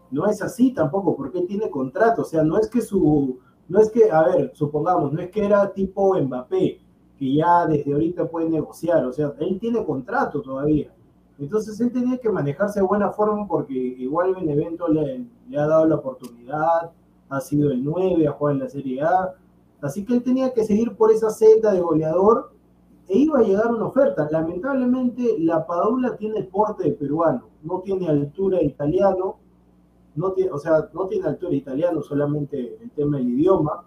[0.09, 3.79] No es así tampoco, porque él tiene contrato, o sea, no es que su, no
[3.79, 6.79] es que, a ver, supongamos, no es que era tipo Mbappé,
[7.17, 10.91] que ya desde ahorita puede negociar, o sea, él tiene contrato todavía.
[11.39, 15.85] Entonces él tenía que manejarse de buena forma porque igual Benevento le, le ha dado
[15.85, 16.91] la oportunidad,
[17.29, 19.33] ha sido el 9, ha jugado en la Serie A,
[19.81, 22.51] así que él tenía que seguir por esa senda de goleador
[23.07, 24.27] e iba a llegar una oferta.
[24.31, 29.35] Lamentablemente la Padula tiene el porte de peruano, no tiene altura de italiano,
[30.15, 33.83] no tiene, o sea, no tiene altura de italiano, solamente el tema del idioma,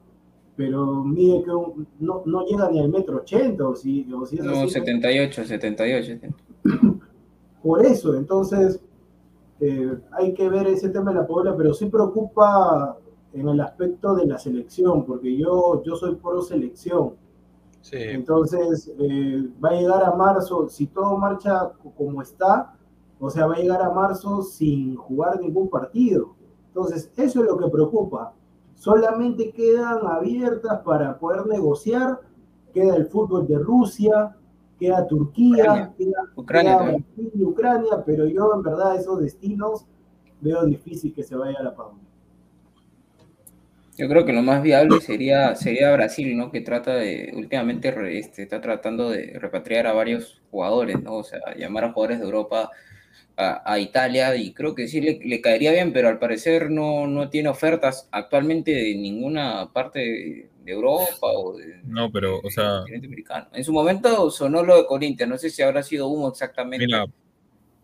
[0.54, 4.36] pero mide que un- no, no llega ni al metro ochenta, o si, o si
[4.38, 6.18] es No, así, 78, 78.
[7.62, 8.80] Por eso, entonces
[9.60, 12.96] eh, hay que ver ese tema de la Puebla, pero sí preocupa
[13.32, 17.14] en el aspecto de la selección, porque yo, yo soy pro selección.
[17.82, 17.96] Sí.
[17.98, 22.74] Entonces eh, va a llegar a marzo, si todo marcha co- como está,
[23.18, 26.34] o sea, va a llegar a marzo sin jugar ningún partido.
[26.68, 28.32] Entonces, eso es lo que preocupa.
[28.74, 32.20] Solamente quedan abiertas para poder negociar,
[32.72, 34.36] queda el fútbol de Rusia,
[34.80, 35.94] queda Turquía, Ucrania.
[35.98, 37.06] queda, Ucrania queda también.
[37.16, 39.86] Brasil y Ucrania, pero yo en verdad esos destinos
[40.40, 42.00] veo difícil que se vaya a la Paula.
[43.96, 46.50] Yo creo que lo más viable sería, sería Brasil, ¿no?
[46.50, 51.16] Que trata de, últimamente re- este, está tratando de repatriar a varios jugadores, ¿no?
[51.16, 52.70] O sea, llamar a jugadores de Europa
[53.36, 57.06] a, a Italia y creo que sí le, le caería bien, pero al parecer no,
[57.08, 62.78] no tiene ofertas actualmente de ninguna parte de, Europa o de, No, pero, o sea,
[62.80, 63.48] continente americano.
[63.52, 67.04] En su momento sonó lo de Corinthians, no sé si habrá sido humo exactamente, mira,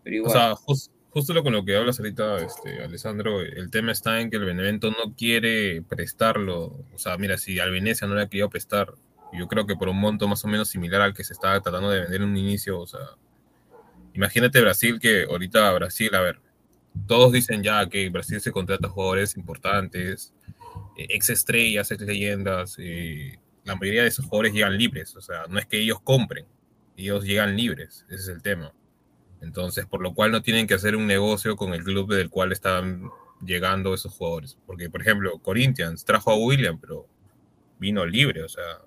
[0.03, 0.31] pero O igual.
[0.31, 4.29] sea, jus- justo lo con lo que hablas ahorita, este, Alessandro, el tema está en
[4.29, 6.85] que el Benevento no quiere prestarlo.
[6.93, 8.93] O sea, mira, si al Venecia no le ha querido prestar,
[9.33, 11.89] yo creo que por un monto más o menos similar al que se estaba tratando
[11.89, 13.01] de vender en un inicio, o sea,
[14.13, 16.39] imagínate Brasil que ahorita Brasil, a ver,
[17.07, 20.33] todos dicen ya que Brasil se contrata jugadores importantes,
[20.97, 25.59] ex estrellas, ex leyendas, eh, la mayoría de esos jugadores llegan libres, o sea, no
[25.59, 26.45] es que ellos compren,
[26.95, 28.73] ellos llegan libres, ese es el tema.
[29.41, 32.51] Entonces, por lo cual no tienen que hacer un negocio con el club del cual
[32.51, 33.09] están
[33.45, 34.57] llegando esos jugadores.
[34.65, 37.07] Porque, por ejemplo, Corinthians trajo a William, pero
[37.77, 38.81] vino libre, o sea,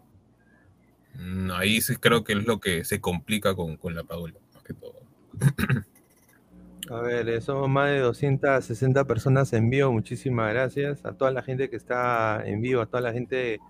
[1.15, 4.65] mm, ahí sí creo que es lo que se complica con, con la Padula, más
[4.65, 5.01] que todo.
[6.91, 9.93] A ver, eh, somos más de 260 personas en vivo.
[9.93, 13.61] Muchísimas gracias a toda la gente que está en vivo, a toda la gente de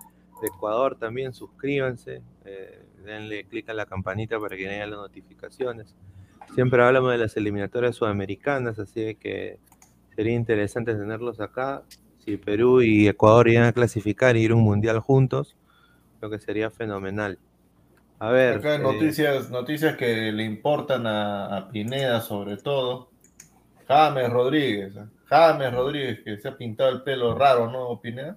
[0.43, 1.35] Ecuador también.
[1.35, 5.95] Suscríbanse, eh, denle clic a la campanita para que vean las notificaciones.
[6.55, 9.59] Siempre hablamos de las eliminatorias sudamericanas, así que
[10.17, 11.83] sería interesante tenerlos acá.
[12.25, 15.59] Si Perú y Ecuador iban a clasificar y ir a un mundial juntos,
[16.21, 17.39] creo que sería fenomenal.
[18.19, 23.10] A ver, Acá eh, noticias, noticias que le importan a, a Pineda sobre todo.
[23.91, 24.95] James Rodríguez.
[24.97, 25.05] ¿eh?
[25.27, 28.37] James Rodríguez, que se ha pintado el pelo raro, ¿no, Pineda?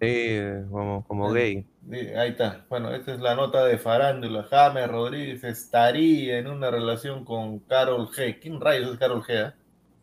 [0.00, 1.64] sí, eh, como, como gay.
[1.90, 2.64] Sí, Ahí está.
[2.68, 4.44] Bueno, esta es la nota de farándula.
[4.50, 8.38] James Rodríguez estaría en una relación con Carol G.
[8.40, 9.48] ¿Quién rayos es Carol G?
[9.48, 9.52] eh?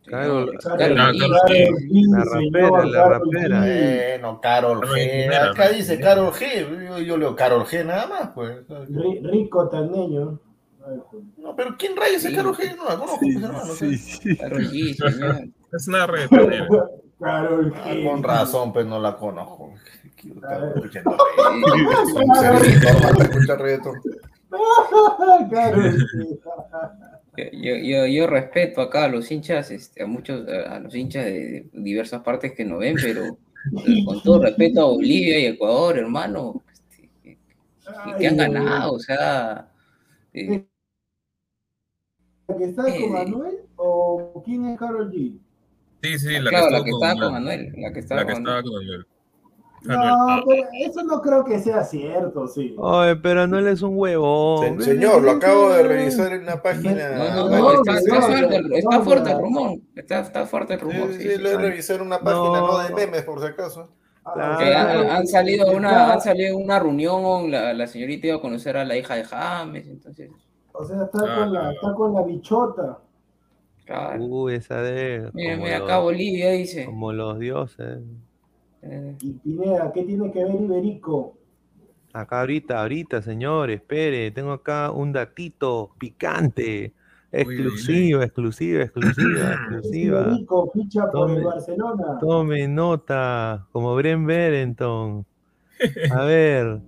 [0.06, 1.20] Carol- Carol G.
[1.20, 2.06] Carol G.
[2.10, 3.60] La rapera, la rapera.
[3.60, 5.50] Bueno, Carol G.
[5.50, 6.86] Acá dice Carol G.
[6.88, 8.66] Yo, yo leo Carol G nada más, pues.
[8.68, 10.40] Ri- Rico Taneño.
[11.38, 12.34] No, pero ¿quién rayos es Sí.
[12.36, 12.76] Carol G?
[12.76, 14.38] No la conozco, hermano.
[14.38, 15.44] Karol G, señor.
[15.72, 16.68] Es una reggaetonera.
[17.26, 18.04] Ah, G.
[18.10, 19.72] con razón, pues no la conozco.
[20.16, 21.02] G.
[27.36, 31.66] Yo, yo, yo respeto acá a los hinchas, este, a muchos, a los hinchas de
[31.72, 36.62] diversas partes que nos ven, pero eh, con todo respeto a Bolivia y Ecuador, hermano,
[36.72, 37.38] este, que,
[38.18, 39.68] que- han ganado, o sea,
[40.32, 40.64] eh,
[42.48, 45.38] ¿La que está con Manuel o quién es Karol G?
[46.02, 48.32] Sí, sí, la claro, que, la que estaba con Manuel, la que estaba La que
[48.34, 48.64] con estaba Manuel.
[48.64, 49.06] con Manuel.
[49.86, 52.74] No, pero eso no creo que sea cierto, sí.
[52.78, 54.78] Oye, pero él es un huevón.
[54.82, 56.94] Se- Señor, lo acabo de revisar en una página.
[56.94, 60.80] No, no, No, no, está, fuerte, el- está fuerte el rumor, está, está fuerte el
[60.80, 61.08] Sí, rumor.
[61.12, 62.78] sí, sí, sí, lo he revisado en una página, no, No.
[62.78, 63.90] de memes, por si acaso.
[64.24, 68.36] Ah, Que han, claro, han salido una, han salido una reunión, la, la señorita iba
[68.36, 70.30] a conocer a la hija de James, entonces,
[70.76, 72.98] O sea, está con la, está con la bichota.
[73.84, 74.24] claro.
[74.24, 75.30] Uy, esa de.
[75.32, 76.84] Mira, los- acá Bolivia dice.
[76.86, 78.00] Como los dioses.
[78.82, 81.36] eh, Y Pineda, ¿qué tiene que ver Iberico?
[82.12, 86.92] Acá ahorita, ahorita, señor, espere, tengo acá un datito picante.
[87.32, 90.20] Exclusiva, exclusiva, exclusiva, exclusiva.
[90.22, 91.42] Iberico ficha por el.
[91.44, 92.18] Barcelona.
[92.20, 95.24] Tome nota, como Bren Berenton.
[96.12, 96.80] A ver,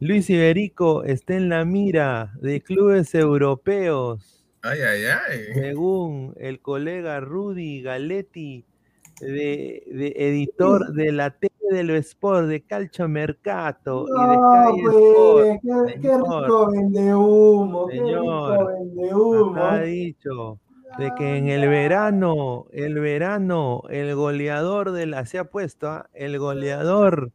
[0.00, 4.44] Luis Iberico está en la mira de clubes europeos.
[4.62, 5.38] Ay, ay, ay.
[5.54, 8.64] Según el colega Rudy Galetti,
[9.20, 14.74] de, de editor de la TV de lo Sport, de Calcio Mercato y de No,
[14.74, 15.60] Sky pues, Sport.
[15.62, 16.42] qué, qué señor.
[16.42, 19.56] rico vende humo, qué rico Señor, vende humo.
[19.64, 20.60] ha dicho
[20.98, 26.08] de que en el verano, el verano, el goleador de la, se ha puesto, ¿ah?
[26.14, 27.32] el goleador,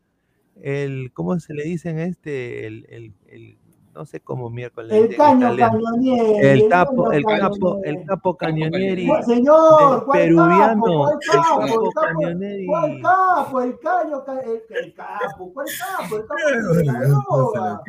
[0.61, 2.67] el, ¿cómo se le dicen este?
[2.67, 3.57] El, el, el-
[3.93, 4.89] no sé cómo miércoles.
[4.93, 6.47] El caño cañonieri.
[6.47, 7.89] El capo, caño el capo, cañonieri.
[7.99, 11.09] el capo cañonieri ¿Cuál- Señor, ¿cuál peruviano, el capo?
[11.11, 11.19] El
[11.67, 12.65] capo, cañonieri.
[12.67, 13.61] ¿Cuál capo?
[13.61, 16.15] El caño, ca- el, el capo, ¿cuál capo?
[16.15, 17.81] El capo de la droga.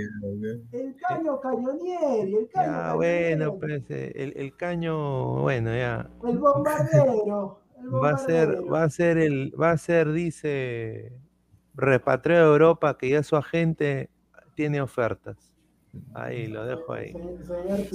[0.72, 6.10] El caño cañonieri, el caño Ya, bueno, pues eh, el, el caño, bueno, ya.
[6.26, 7.60] el bombardero.
[7.80, 8.72] El Va a ser, bombardero.
[8.72, 11.12] va a ser el, va a ser, dice,
[11.74, 14.10] repatriado de Europa, que ya su agente
[14.54, 15.36] tiene ofertas.
[16.14, 17.12] Ahí, lo dejo ahí.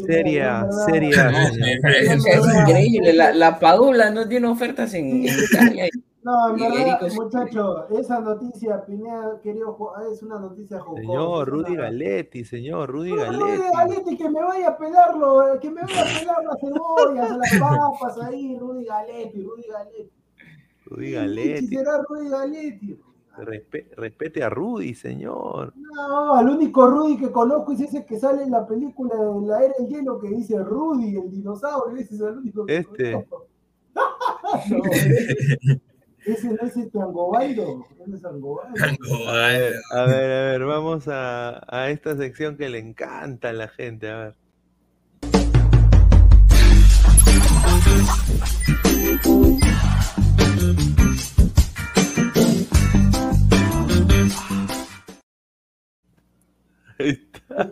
[0.05, 1.31] Seria, seria,
[1.89, 3.13] es, increíble.
[3.13, 5.87] La, la Padula no tiene ofertas en, en Italia.
[6.23, 7.15] No, en verdad, Erico sí.
[7.19, 11.01] muchacho, esa noticia, Pineda, querido, ju- es una noticia jocosa.
[11.01, 13.71] Señor Rudy una- Galetti, señor Rudy No, Rudy Galetti.
[13.73, 18.17] Galetti, que me vaya a pelarlo, que me vaya a pelar las cebollas, las papas
[18.27, 20.11] ahí, Rudy Galetti, Rudy Galetti.
[20.85, 21.67] Rudy Galetti.
[21.67, 22.99] será Rudy Galetti.
[23.45, 25.73] Respe- respete a Rudy, señor.
[25.75, 29.63] No, el único Rudy que conozco es ese que sale en la película de la
[29.63, 33.11] era del hielo que dice Rudy, el dinosaurio, ese es el único que Este.
[33.13, 33.47] conozco.
[34.69, 35.81] No, ese,
[36.25, 38.75] ese no es este Angobaldo, ese es Angobaldo.
[39.29, 43.53] A ver, a ver, a ver, vamos a, a esta sección que le encanta a
[43.53, 44.35] la gente, a ver.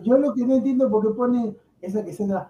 [0.02, 2.48] Yo lo que no entiendo es por qué pone esa que suena.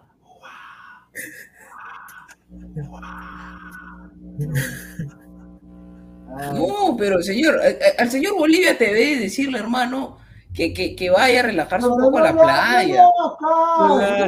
[6.52, 7.58] No, pero señor,
[7.98, 10.18] al señor Bolivia te debe decirle, hermano,
[10.56, 13.02] que, que, que vaya a relajarse un pero poco a la no playa.
[13.02, 13.36] no.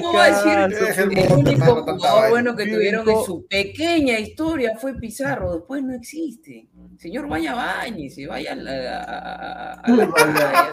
[0.02, 3.46] ¿Cómo va a decir el que el monte, único jugador bueno que tuvieron en su
[3.46, 5.54] pequeña historia fue Pizarro?
[5.54, 6.68] Después no existe.
[6.98, 8.72] Señor, vaya bañese, vaya a la,
[9.02, 10.70] a- a- a la playa.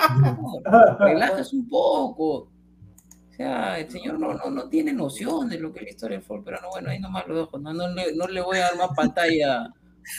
[1.00, 2.26] Relájese un poco.
[2.36, 6.18] O sea, el señor no, no, no tiene noción de lo que es la historia
[6.18, 6.68] del fútbol peruano.
[6.72, 7.58] Bueno, ahí nomás lo dejo.
[7.60, 9.64] No, no, le, no le voy a dar más pantalla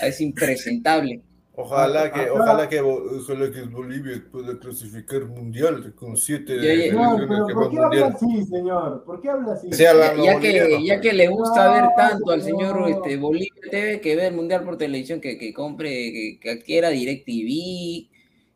[0.01, 1.23] a ese impresentable.
[1.59, 6.93] Ojalá que, ojalá que, ojalá que Bolivia pueda clasificar mundial con siete Ya, ya.
[6.93, 9.05] No, pero que ¿por qué habla así, señor?
[9.05, 9.71] ¿Por qué habla así?
[9.71, 12.89] Ya, ya que, ya que le gusta No, ver tanto al señor no.
[12.89, 16.91] este, Bolivia TV que ve el mundial por televisión, que, que compre, que, que adquiera
[16.91, 18.11] DirecTV,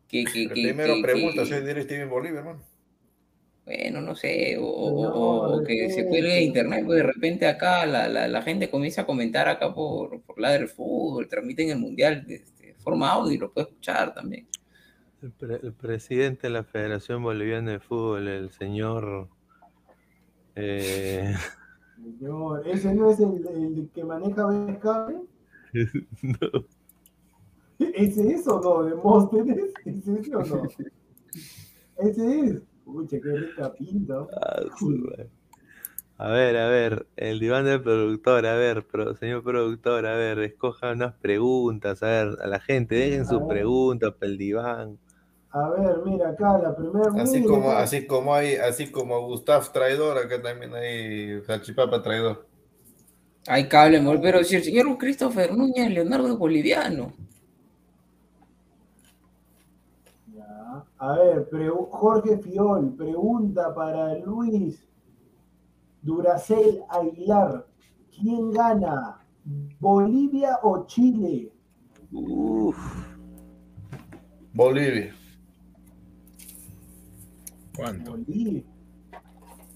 [0.06, 2.62] que, que, Pero que, primero que- pregunta hay DirecTV en Bolivia, hermano.
[3.64, 7.04] bueno, no sé, o, o- No, o- o que se cuelgue de internet, pues de
[7.04, 11.28] repente acá la, la, la gente comienza a comentar acá por, por la del fútbol,
[11.28, 14.46] transmiten el mundial este, forma audio y lo puede escuchar también.
[15.22, 19.28] El, pre- el presidente de la Federación Boliviana de Fútbol, el señor.
[20.56, 21.34] eh,
[21.96, 25.20] Señor, ¿ese no es el, el que maneja Cable?
[26.22, 26.64] no,
[27.78, 28.82] ¿Ese es o no?
[28.84, 29.72] ¿Demóstenes?
[29.84, 30.62] ¿Ese es o no?
[31.98, 32.62] Ese es.
[32.84, 34.26] Pucha, qué rica pinta.
[34.40, 35.28] ah, madre.
[36.20, 40.38] A ver, a ver, el diván del productor, a ver, pro- señor productor, a ver,
[40.38, 45.00] escoja unas preguntas, a ver, a la gente, dejen sus preguntas para el diván.
[45.52, 47.10] A ver, mira acá, la primera.
[47.12, 47.82] Así mira, como, acá.
[47.82, 52.48] así como hay, así como Gustav traidor, acá también hay Salchipapa traidor.
[53.48, 57.12] Hay cable, amor, pero si el señor Christopher Núñez Leonardo es boliviano.
[60.34, 60.84] Ya.
[60.98, 61.48] A ver,
[61.90, 64.82] Jorge Fiol, pregunta para Luis
[66.02, 67.66] Duracel Aguilar.
[68.14, 69.18] ¿Quién gana?
[69.78, 71.52] ¿Bolivia o Chile?
[72.12, 72.76] Uf,
[74.52, 75.14] Bolivia.
[77.76, 78.10] ¿Cuánto?
[78.12, 78.62] Bolivia.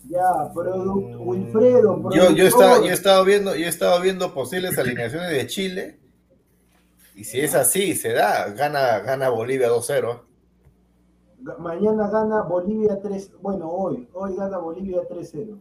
[0.09, 2.11] Ya, produ- Wilfredo.
[2.15, 5.99] Yo, yo, estaba, yo he estado viendo, yo he estado viendo posibles alineaciones de Chile.
[7.15, 10.21] Y si es así, se da, gana, gana Bolivia 2-0.
[11.43, 15.59] Ga- Mañana gana Bolivia 3, bueno, hoy, hoy gana Bolivia 3-0.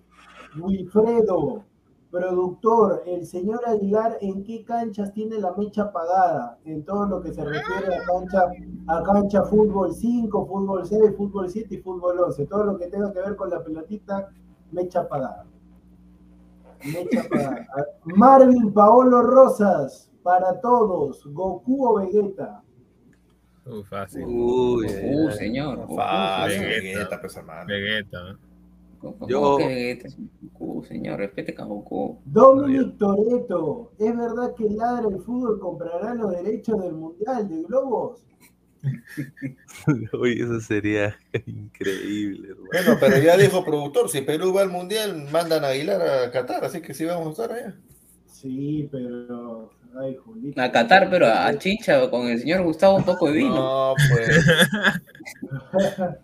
[0.60, 1.64] Wilfredo,
[2.12, 6.60] productor, el señor Aguilar, ¿en qué canchas tiene la mecha apagada?
[6.66, 8.52] En todo lo que se refiere a cancha,
[8.88, 12.46] a cancha fútbol 5, fútbol 6, fútbol 7 y fútbol 11.
[12.46, 14.30] Todo lo que tenga que ver con la pelotita,
[14.72, 15.46] mecha apagada.
[16.86, 17.66] Mecha apagada.
[18.06, 22.62] Marvin Paolo Rosas, para todos, Goku o Vegeta.
[23.66, 24.26] Uh, fácil.
[24.26, 25.38] uy, Uh, ay.
[25.38, 25.88] señor.
[25.96, 27.00] Fácil, Vegeta.
[27.00, 27.66] Vegeta, pues, hermano.
[27.68, 28.38] Vegeta.
[29.12, 29.58] ¿Cómo Yo-
[30.88, 31.20] señor?
[31.20, 32.20] Respete a Goku.
[32.26, 38.22] Dominic Toreto, ¿es verdad que Ladra el Fútbol comprará los derechos del Mundial de Globos?
[40.20, 41.16] Uy, eso sería
[41.46, 42.70] increíble, hermano.
[42.72, 46.64] Bueno, pero ya dijo productor, si Perú va al mundial, mandan a Aguilar a Qatar,
[46.66, 47.76] así que sí vamos a estar allá.
[48.28, 49.72] Sí, pero.
[49.96, 50.60] Ay, Julito.
[50.62, 53.56] A Qatar, pero a Chicha con el señor Gustavo un poco de vino.
[53.56, 54.46] No, pues.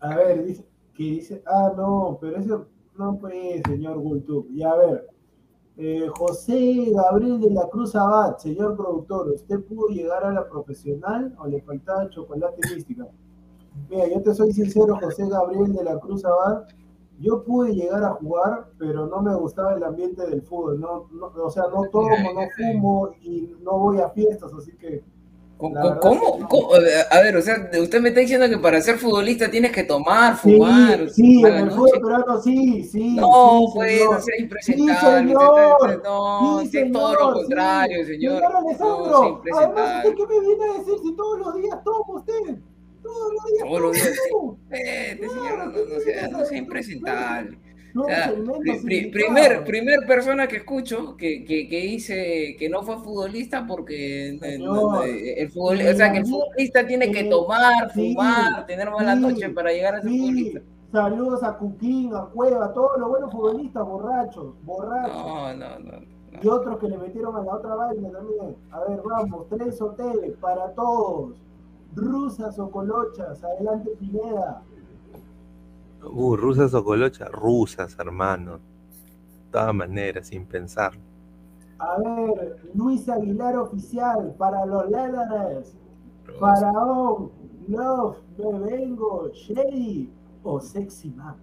[0.00, 0.64] A ver, dice.
[0.94, 1.42] Que dice.
[1.46, 2.66] Ah, no, pero eso
[2.98, 4.46] no puede, señor Gultub.
[4.50, 5.06] Y a ver.
[5.78, 11.34] eh, José Gabriel de la Cruz Abad, señor productor, ¿usted pudo llegar a la profesional
[11.38, 13.06] o le faltaba chocolate mística?
[13.88, 16.64] Mira, yo te soy sincero, José Gabriel de la Cruz Abad,
[17.18, 21.32] yo pude llegar a jugar, pero no me gustaba el ambiente del fútbol, no, no-
[21.42, 25.02] o sea, no tomo, no fumo y no voy a fiestas, así que
[25.62, 26.00] ¿Cómo?
[26.00, 26.48] Cómo- no.
[26.48, 26.70] cómo?
[26.74, 30.36] A ver, o sea, usted me está diciendo que para ser futbolista tienes que tomar,
[30.38, 31.08] sí, fumar.
[31.08, 33.26] sí, a en el fútbol peruano sí, sí, No,
[33.68, 34.14] sí, pues, señor.
[34.14, 35.18] no sea Sí, impresentable.
[35.28, 35.76] señor.
[35.80, 38.04] usted está- no, Sí, si es todo lo señor, contrario, sí.
[38.12, 38.34] señor.
[38.38, 40.04] Señor No, Alessandro, sea además.
[40.04, 42.56] ¿usted qué me viene a decir si todos los días toma usted?
[43.02, 44.18] Todos los días Todos los días.
[44.68, 47.58] Vete, señor, no, ¿qué no sea, no sea impresentable.
[47.94, 48.40] No, O sea, pri-
[48.98, 49.12] indicado.
[49.12, 54.38] primer, primer persona que escucho que, que, que dice que no fue futbolista porque eh,
[54.38, 58.90] Señor, eh, el futbol, o sea, que el futbolista tiene que tomar, sí, fumar, tener
[58.90, 60.60] mala sí, noche para llegar a ser Sí, futbolista.
[60.90, 65.14] saludos a Cuquín, a Cueva, a todos los buenos futbolistas, borrachos, borrachos.
[65.16, 66.12] No, no, no.
[66.42, 68.56] Y otros que le metieron a la otra vaina también.
[68.70, 71.36] A ver, vamos, tres hoteles para todos.
[71.94, 74.62] Rusas o colochas, adelante Pineda.
[76.04, 78.58] Uh, rusas o colochas, rusas, hermano.
[78.58, 80.92] De todas maneras, sin pensar.
[81.78, 85.76] A ver, Luis Aguilar oficial para los Lalares.
[86.38, 87.30] Faraón,
[87.68, 90.10] Love, Me Vengo, Shady
[90.42, 91.36] o Sexy Man.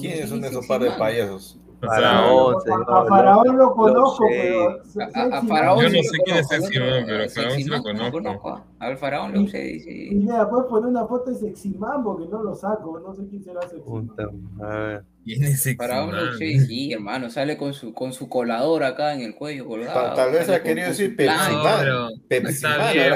[0.00, 0.98] ¿Quiénes son esos par de Man.
[0.98, 1.58] payasos?
[1.80, 2.84] O sea, Faraón, A- señor.
[2.88, 4.70] A Faraón lo conozco, pero.
[4.70, 6.50] A, a- a Faraón Yo no sé quién es.
[6.50, 8.48] Man, pero A Faraón sí lo conozco.
[8.50, 8.64] ¿ah?
[8.80, 9.76] Al Faraón lo sé,
[10.10, 13.26] Y mira, puedes poner una foto de Sexy Man porque no lo saco, no sé
[13.28, 14.06] quién será Sexy Man.
[14.08, 15.00] Puta madre.
[15.24, 17.28] ¿Quién es Faraón lo sí, hermano.
[17.28, 20.14] Sale con su, con su colador acá en el cuello colgado.
[20.14, 21.78] Tal, tal vez ha querido decir su Pepsi plan, No, Man.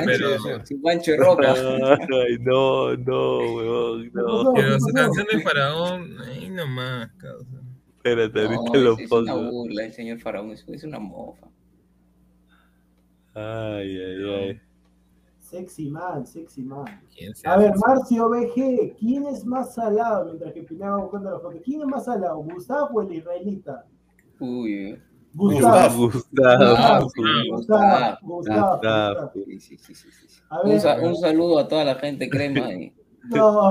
[0.05, 0.67] pero.
[0.67, 1.43] Su guancho de ropa.
[1.57, 4.53] Ay, no, no, weón, no.
[4.55, 7.62] Pero su canción de Faraón, ahí nomás, causa.
[8.05, 11.47] Espérate, No, ahorita lo es, es una burla, el señor Faraón, es, es una mofa.
[13.35, 14.61] Ay, ay, ay.
[15.41, 16.85] Sexy Man, Sexy Man.
[17.15, 17.73] ¿Quién se A ver?
[17.77, 20.27] Marcio BG, ¿quién es más salado?
[20.27, 21.59] Mientras que Pineda va buscando la foto.
[21.65, 23.87] ¿Quién es más salado, Gustavo o el israelita?
[24.41, 24.99] Uy,
[25.35, 26.11] Gustavo.
[26.11, 26.11] Gustavo.
[26.11, 27.05] Gustavo.
[27.07, 28.73] Gustavo, Gustavo, Gustavo.
[28.77, 29.33] Gustavo.
[29.35, 30.41] sí, sí, sí, sí, sí.
[30.49, 32.73] A Un, ver, sa- un saludo a toda la gente crema.
[32.73, 32.93] y-
[33.31, 33.71] no,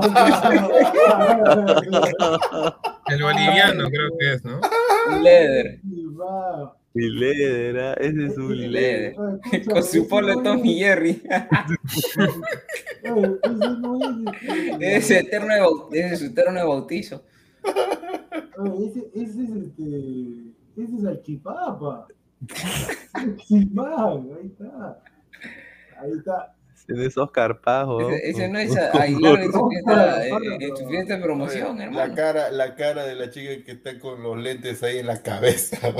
[3.08, 4.60] El boliviano creo que es, ¿no?
[6.18, 6.76] Va.
[6.94, 7.94] Mi líder, ¿ah?
[7.94, 11.22] ese es un escúchame, Con su polo no Tommy Jerry.
[13.02, 17.24] ese no es, Ese eterno de bau- ese es su eterno de bautizo.
[18.58, 19.82] oye, ese, ese es este.
[20.76, 22.06] Ese es Alchipapa.
[23.14, 25.02] Sexy Man, ahí está.
[25.98, 26.54] Ahí está.
[26.88, 28.04] En esos carpajos.
[28.12, 30.30] Ese, ese no es Aguilar en su No, fiesta, eh,
[30.60, 30.76] en no.
[30.76, 32.14] su fiesta de promoción, La hermano.
[32.14, 35.78] cara, la cara de la chica que está con los lentes ahí en la cabeza.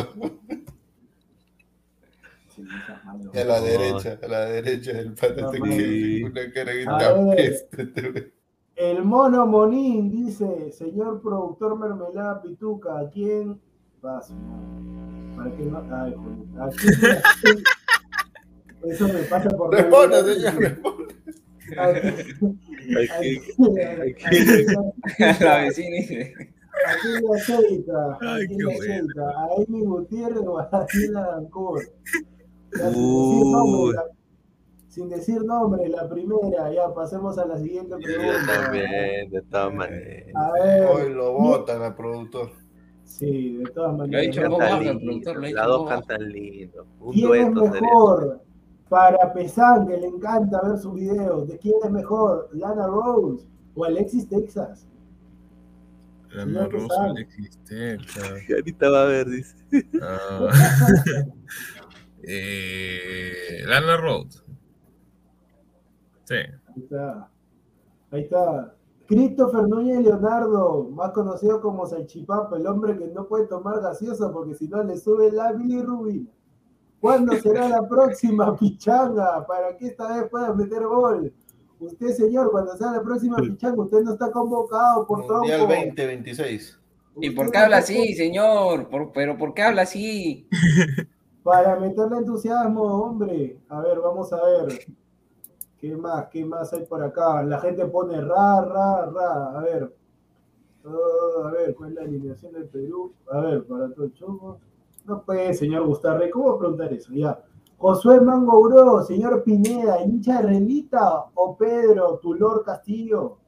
[3.34, 3.64] Y a la No.
[3.64, 7.36] derecha, a la derecha del pata No, que una cara que A está ver.
[7.36, 8.32] peste.
[8.76, 13.60] El mono Monín dice, señor productor Mermelada Pituca, ¿a quién
[14.02, 14.32] vas?
[15.36, 15.78] ¿Para qué no?
[15.90, 16.62] Ay, joder.
[16.62, 17.62] ¿A quién-
[18.88, 19.72] Eso me pasa por...
[19.72, 21.14] Responda, señor, responda.
[21.78, 22.58] ¿A quién-
[22.98, 23.40] a Aquí-
[24.24, 26.34] aquí- La vecina dice.
[26.86, 28.12] ¿A quién le aceita?
[28.20, 28.82] ¿A Ay, quién qué le bueno.
[28.82, 29.22] aceita?
[29.30, 31.80] ¿A Amy Gutiérrez o a Daniela Dancor?
[32.72, 34.04] Sin decir nombre, la-
[34.88, 38.62] Sin decir nombre, la primera, ya pasemos a la siguiente Yo pregunta.
[38.64, 40.34] también, de todas maneras.
[40.34, 42.50] A ver, Hoy lo votan al productor.
[43.04, 44.36] sí, de todas Lo ha maneras.
[44.36, 44.66] lo ha
[45.16, 46.86] dicho Las dos cantan lindo.
[47.00, 47.80] Un ¿Quién es dueto sería.
[47.80, 48.40] mejor?
[48.92, 51.48] Para Pesán, que le encanta ver sus videos.
[51.48, 52.50] ¿De quién es mejor?
[52.52, 54.86] ¿Lana Rose o Alexis Texas?
[56.28, 57.10] La Señor Rosa Quesada.
[57.10, 58.32] Alexis Texas.
[58.54, 59.56] Ahorita va a ver, dice.
[60.02, 60.50] Ah.
[62.22, 64.44] eh, Lana Rhodes.
[66.24, 66.34] Sí.
[66.34, 67.30] Ahí está.
[68.10, 68.76] Ahí está.
[69.06, 74.54] Christopher Núñez Leonardo, más conocido como Salchipapa, el hombre que no puede tomar gaseosa porque
[74.54, 76.30] si no le sube la bilirrubina.
[77.02, 81.32] ¿Cuándo será la próxima pichanga para que esta vez pueda meter gol?
[81.80, 85.74] Usted, señor, cuando sea la próxima fichanga, usted no está convocado por Mundial tronco.
[85.74, 86.78] 2026.
[87.20, 88.88] ¿Y por qué habla así, señor?
[88.88, 90.46] Por- ¿Pero por qué habla así?
[91.42, 93.58] Para meterle entusiasmo, hombre.
[93.68, 94.86] A ver, vamos a ver.
[95.80, 96.28] ¿Qué más?
[96.28, 97.42] ¿Qué más hay por acá?
[97.42, 99.58] La gente pone ra, ra, ra.
[99.58, 99.92] A ver.
[100.84, 103.12] Ah, a ver, ¿cuál es la alineación del Perú?
[103.28, 104.60] A ver, para todo el choco.
[105.04, 107.12] No puede, señor Gustavo ¿Cómo preguntar eso?
[107.12, 107.38] Ya.
[107.76, 113.38] Josué Mango Bro, señor Pineda, hincha de Relita o Pedro, Tulor Castillo.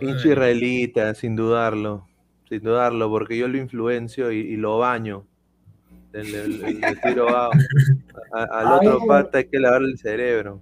[0.00, 0.30] Hincha madre.
[0.30, 2.06] israelita, sin dudarlo.
[2.48, 5.24] Sin dudarlo, porque yo lo influencio y, y lo baño.
[6.12, 7.50] Le, le- le- le tiro a-
[8.32, 9.08] a- al A otro ver.
[9.08, 10.60] pata hay que lavarle el cerebro.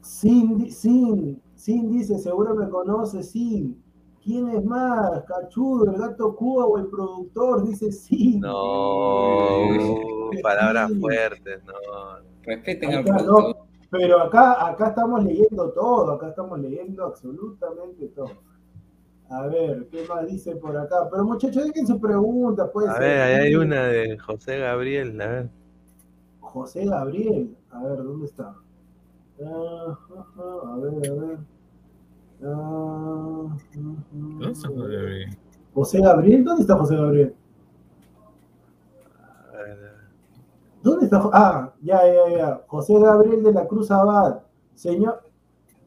[0.00, 3.82] Sin, sin, sin dice, seguro me conoce, sin.
[4.26, 5.22] ¿Quién es más?
[5.22, 7.62] ¿Cachudo, el gato Cuba o el productor?
[7.64, 8.40] Dice sin.
[8.40, 10.42] No, Uy.
[10.42, 10.98] palabras Sí.
[11.00, 11.72] fuertes, no.
[12.42, 13.56] Respeten al no, productor.
[13.88, 18.30] pero acá, acá estamos leyendo todo, acá estamos leyendo absolutamente todo.
[19.30, 21.08] A ver, ¿qué más dice por acá?
[21.08, 23.02] Pero muchachos, dejen su pregunta, puede A ser.
[23.02, 23.56] ver, ahí hay Sí.
[23.56, 25.48] una de José Gabriel, a ver.
[26.40, 27.56] José Gabriel.
[27.70, 28.54] A ver, ¿dónde está?
[29.44, 31.38] Ah, ah, ah, a ver, a ver.
[32.40, 33.56] ¿Dónde
[34.50, 34.68] está.
[34.68, 35.38] José Gabriel?
[35.74, 37.34] José Gabriel, ¿dónde está José Gabriel?
[40.82, 41.20] ¿Dónde está?
[41.32, 42.60] Ah, ya, ya, ya.
[42.66, 44.40] José Gabriel de la Cruz Abad.
[44.74, 45.22] Señor.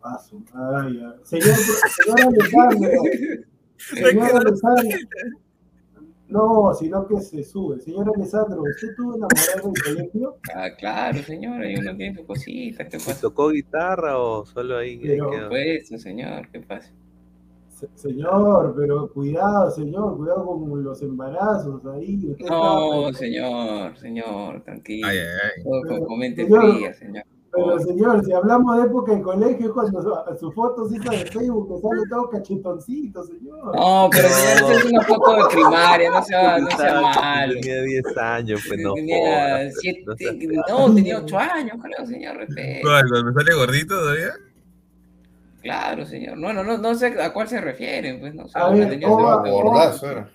[0.04, 1.16] Ah, ya.
[1.24, 2.90] Señor, señor Alejandro.
[3.78, 4.98] Señor Alessandro.
[6.30, 7.80] No, sino que se sube.
[7.80, 10.38] Señor Alessandro, ¿usted tuvo enamorado del colegio?
[10.56, 12.88] Ah, claro, señor, ahí uno tiene cositas.
[12.88, 13.22] ¿Qué ¿Y pasa?
[13.22, 15.00] ¿Tocó guitarra o solo ahí?
[15.02, 15.50] Pero, quedó?
[15.50, 16.92] Pues, señor, ¿qué pasa?
[17.70, 22.20] Se- Señor, pero cuidado, señor, cuidado con los embarazos ahí.
[22.30, 25.08] Usted No, está- señor, señor, tranquilo.
[25.08, 25.26] Ay, ay,
[25.58, 25.64] ay.
[25.64, 27.24] Todo con, Pero, con mente señor, fría, señor.
[27.52, 31.26] Pero señor, si hablamos de época de colegio, cuando su, su foto se hizo de
[31.26, 33.76] Facebook, que sale todo cachetoncito, señor.
[33.76, 37.54] No, pero señor, esa es una foto de primaria, no sea, no sea malo.
[37.54, 40.36] Tenía 10 años, pues no tenía jodas, pues, siete, no seas-
[40.70, 42.38] no, tenía ocho años, creo, señor.
[42.84, 44.30] ¿Cuando sale gordito todavía?
[45.62, 46.38] Claro, señor.
[46.38, 48.58] No, no, no, no sé a cuál se refieren, pues no sé.
[48.58, 50.30] A ver, tenía Oba, ese- Gordazo era.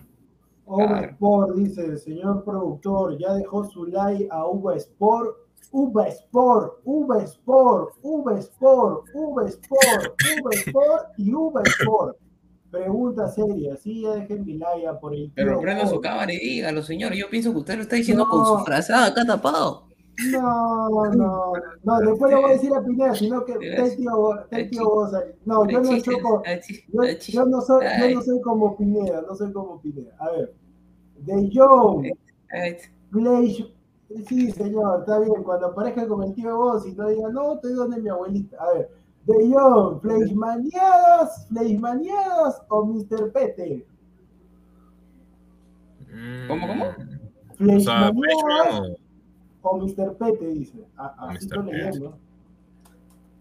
[0.66, 1.06] Over Claro.
[1.12, 5.36] Sport dice, señor productor, ya dejó su like a Uva Sport.
[5.74, 12.16] Uva Sport, Uva Sport, Uva Sport, Uva Sport, Uva Sport y Uva Sport.
[12.70, 16.38] Pregunta seria, sí, ya dejen mi like a por el Pero prenda su cámara y
[16.38, 17.12] dígalo, señor.
[17.14, 19.88] Yo pienso que usted lo está diciendo con su frazada acá tapado.
[20.30, 21.52] No, no,
[21.82, 23.54] no, después le voy a decir a Pineda, sino que
[23.90, 25.10] tío.
[25.44, 27.32] No, yo no Chiste, choco, chiste, yo, chiste.
[27.32, 30.14] yo no soy, yo no soy como Pineda, no soy como Pineda.
[30.20, 30.54] A ver,
[31.18, 32.06] De Jong,
[33.10, 33.74] Play,
[34.26, 37.72] sí señor, está bien, cuando aparezca con el tío Boss y no diga, no, estoy
[37.74, 38.56] donde mi abuelita.
[38.62, 38.90] A ver,
[39.26, 43.32] De Jong, Fleischmaneadas, Fleischmaneadas o Mr.
[43.32, 43.86] Pete.
[46.48, 46.84] ¿Cómo, cómo?
[47.58, 48.10] Mm, O sea,
[49.62, 50.16] o Mr.
[50.18, 50.86] Pete, dice.
[50.96, 51.64] Ah, Así Mr.
[51.64, 52.18] leyendo.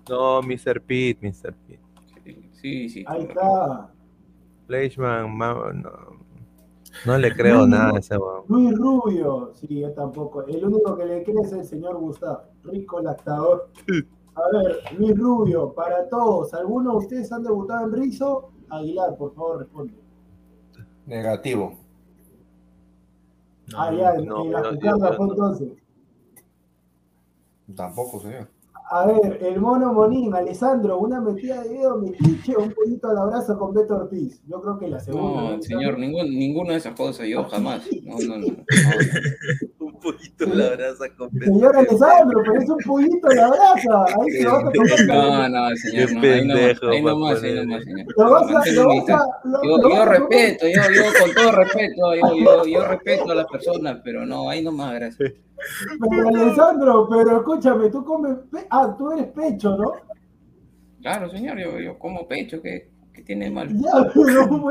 [0.10, 0.82] No, Mr.
[0.82, 1.54] Pete, Mr.
[1.54, 1.80] Pete.
[2.62, 3.04] Sí, sí.
[3.08, 3.92] Ahí está.
[4.68, 5.92] Fleischmann, ma- no,
[7.06, 8.44] no le creo nada a ese weón.
[8.48, 10.46] Luis Rubio, sí, yo tampoco.
[10.46, 13.70] El único que le cree es el señor Gustavo, rico lactador.
[14.36, 18.52] A ver, Luis Rubio, para todos, ¿alguno de ustedes han debutado en Rizo?
[18.68, 19.94] Aguilar, por favor, responde.
[21.06, 21.78] Negativo.
[23.72, 25.34] No, ah, ya, no, en la no, fue no.
[25.34, 25.70] entonces.
[27.76, 28.50] Tampoco, señor.
[28.92, 33.18] A ver, el mono Monín, Alessandro, una metida de dedo metiche o un poquito al
[33.18, 34.42] abrazo con Beto Ortiz.
[34.48, 35.56] Yo creo que la segunda.
[35.56, 37.82] No, señor, ningún, ninguna de esas cosas, yo jamás.
[38.04, 38.48] No, no, no.
[39.80, 44.06] Un poquito la abraza con Señor Alessandro, pero es un pollito de abraza.
[44.22, 45.06] Ahí se lo vas a.
[45.06, 48.06] No, no, señor, Qué no, ahí nomás, pendejo, ahí nomás, ahí nomás, señor.
[48.18, 50.10] Lo vas a, lo vas a, lo- Yo, lo vas yo a comer.
[50.20, 54.50] respeto, yo, yo con todo respeto, yo, yo, yo respeto a las personas, pero no,
[54.50, 55.32] ahí nomás, gracias.
[56.10, 58.38] Pero Alessandro, pero escúchame, tú comes.
[58.52, 59.94] pe- Ah, tú eres pecho, ¿no?
[61.02, 63.72] Claro, señor, yo, yo como pecho, ¿qué, qué tiene de malo?
[63.76, 64.70] Ya, pero no,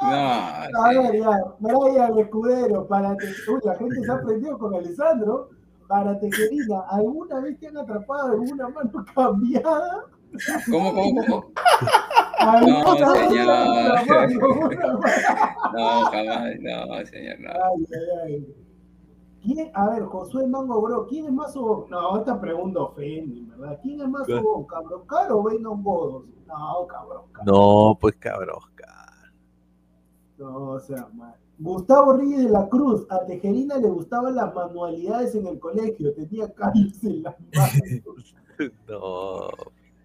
[0.00, 0.08] No,
[0.70, 0.98] A sí.
[0.98, 3.26] ver, ya, Brian Escudero, para te...
[3.50, 5.50] Uy, la gente se ha aprendido con Alessandro.
[5.88, 10.04] Para Tequerina, ¿alguna vez te han atrapado alguna mano cambiada?
[10.70, 11.44] ¿Cómo, cómo, cómo?
[12.38, 14.38] ¿Alguna No, señor.
[15.74, 17.50] No, jamás, no, señor, no.
[17.50, 18.56] Ay, ay, ay.
[19.42, 21.88] ¿Quién, a ver, Josué Mango Bro, ¿quién es más sobón?
[21.90, 23.78] No, esta pregunta ofende, ¿verdad?
[23.82, 26.24] ¿Quién es más Cabrón Caro o Venom Godos?
[26.46, 27.44] No, Cabrón Caro.
[27.46, 28.62] No, pues cabrón.
[30.38, 31.34] No, o sea, mal.
[31.58, 36.52] Gustavo Reyes de la Cruz, a Tejerina le gustaban las manualidades en el colegio, tenía
[36.52, 38.34] callos en las manos.
[38.88, 39.48] No.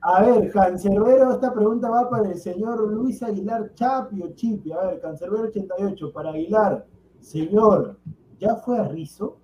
[0.05, 4.71] A ver, Cancerbero, esta pregunta va para el señor Luis Aguilar Chapi o Chipi.
[4.73, 6.85] A ver, Cancerbero 88, para Aguilar.
[7.21, 7.97] Señor,
[8.37, 9.37] ¿ya fue a Rizo?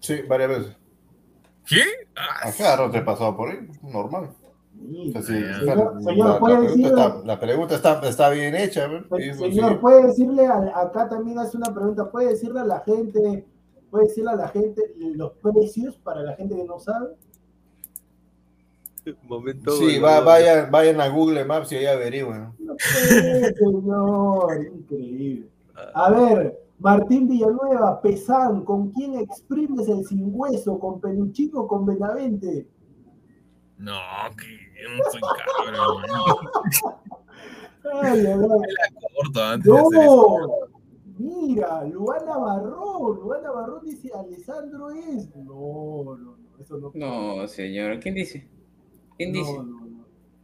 [0.00, 0.76] Sí, varias veces.
[1.66, 1.82] ¿Qué?
[2.16, 4.30] Ah, Acá no te he pasado por ahí, normal.
[4.78, 5.08] Sí.
[5.08, 8.30] O sea, sí, Señor, la, señor, la ¿puede pregunta, decirle- está, la pregunta está, está
[8.30, 8.88] bien hecha.
[8.88, 9.78] Sí, pues, Señor, sí.
[9.80, 13.46] puede decirle, al- acá también hace una pregunta, puede decirle a la gente,
[13.90, 14.82] puede decirle a la gente
[15.14, 17.08] los precios para la gente que no sabe.
[19.22, 19.72] Momento.
[19.72, 22.52] Sí, va- vayan, vayan a Google Maps y ahí averigüen.
[22.58, 25.48] No puede, señor, increíble.
[25.94, 30.78] A ver, Martín Villanueva, Pesán, ¿con quién exprimes el sin hueso?
[30.78, 32.66] ¿Con Peluchín o con Benavente?
[33.78, 33.92] No,
[34.38, 34.46] que
[34.82, 35.20] yo no soy
[35.64, 36.04] cabrón.
[38.02, 38.24] Ay.
[39.16, 40.38] Corto antes de hacer eso.
[40.38, 40.48] No,
[41.18, 45.28] mira, Luana Barrón, Luana Barrón dice, Alessandro es.
[45.36, 46.90] No, no, no, eso no.
[46.94, 48.00] No, señor.
[48.00, 48.48] ¿Quién dice?
[49.16, 49.52] ¿Quién dice?
[49.52, 49.86] no, no.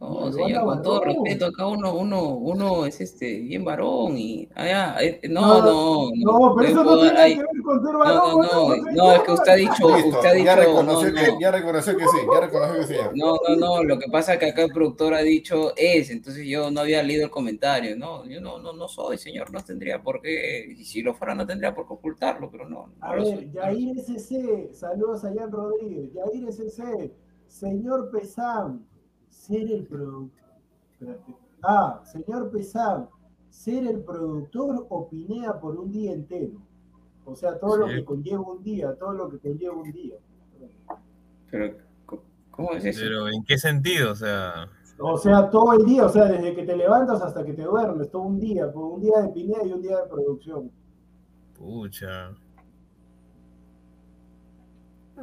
[0.03, 4.49] No, Luana señor, con todo respeto, acá uno, uno, uno es este bien varón y
[4.53, 8.41] allá, eh, no, no, No, pero eso no tiene que ver con ser no, varón.
[8.41, 11.09] no, no, no, es que usted ha dicho, Listo, usted ha dicho, ya, no, reconoció
[11.09, 12.95] no, que, ya reconoció que sí, ya reconoció que sí.
[13.15, 16.45] no, no, no, lo que pasa es que acá el productor ha dicho es, entonces
[16.45, 20.03] yo no había leído el comentario, no, yo no, no, no soy, señor, no tendría
[20.03, 23.15] por qué, y si lo fuera no tendría por qué ocultarlo, pero no, no A
[23.15, 23.51] ver, soy.
[23.53, 26.09] Yair SC, saludos a Jan Rodríguez.
[26.13, 27.09] Yair SC,
[27.53, 28.83] señor Pesam,
[29.29, 30.31] ser el productor.
[31.61, 33.07] Ah, señor Pesam,
[33.49, 36.59] ser el productor o Pinea por un día entero.
[37.25, 40.15] O sea, todo lo que conlleva un día, todo lo que conlleva un día.
[41.51, 41.77] Pero,
[42.49, 43.01] ¿cómo es eso?
[43.01, 44.11] Pero ¿en qué sentido?
[44.11, 44.67] O sea,
[44.99, 48.09] O sea, todo el día, o sea, desde que te levantas hasta que te duermes,
[48.09, 50.71] todo un día, pues, un día de Pinea y un día de producción.
[51.55, 52.35] pucha.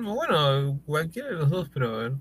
[0.01, 2.13] No, Bueno, cualquiera de los dos, pero a ver.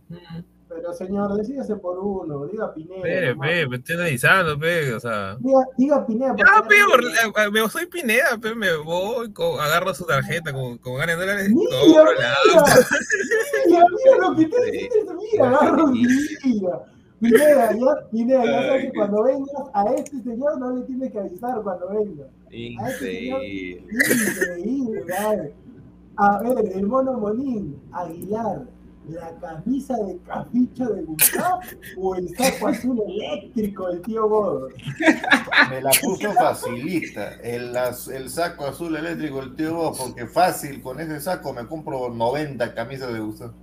[0.67, 3.01] Pero señor, decídase por uno, diga Pinea.
[3.01, 3.49] Pe, nomás.
[3.49, 5.35] pe, me estoy analizando, pe, o sea.
[5.39, 6.35] Diga, diga Pinea.
[6.37, 10.77] Ya, porque- pe, por- me soy Pineda, pe, me voy, co- agarro su tarjeta con,
[10.77, 12.35] con ganas de dólares, Mira, la mira,
[13.67, 16.79] mira, mira lo que te dices, mira, agarro, mira.
[17.19, 21.19] Pineda, ya, Pineda, ya sabes que cuando vengas a este señor no le tienes que
[21.19, 22.25] avisar cuando venga.
[22.51, 23.83] Increíble.
[23.89, 25.53] Increíble, ¿vale?
[26.21, 28.65] A ver, el mono Monín, Aguilar,
[29.07, 31.59] la camisa de capicho de Gustavo
[31.97, 34.67] o el saco azul eléctrico del tío Godo.
[35.69, 37.35] Me la puso facilita.
[37.41, 37.73] El,
[38.13, 42.73] el saco azul eléctrico del tío Bob, porque fácil, con ese saco me compro 90
[42.75, 43.53] camisas de Gustavo.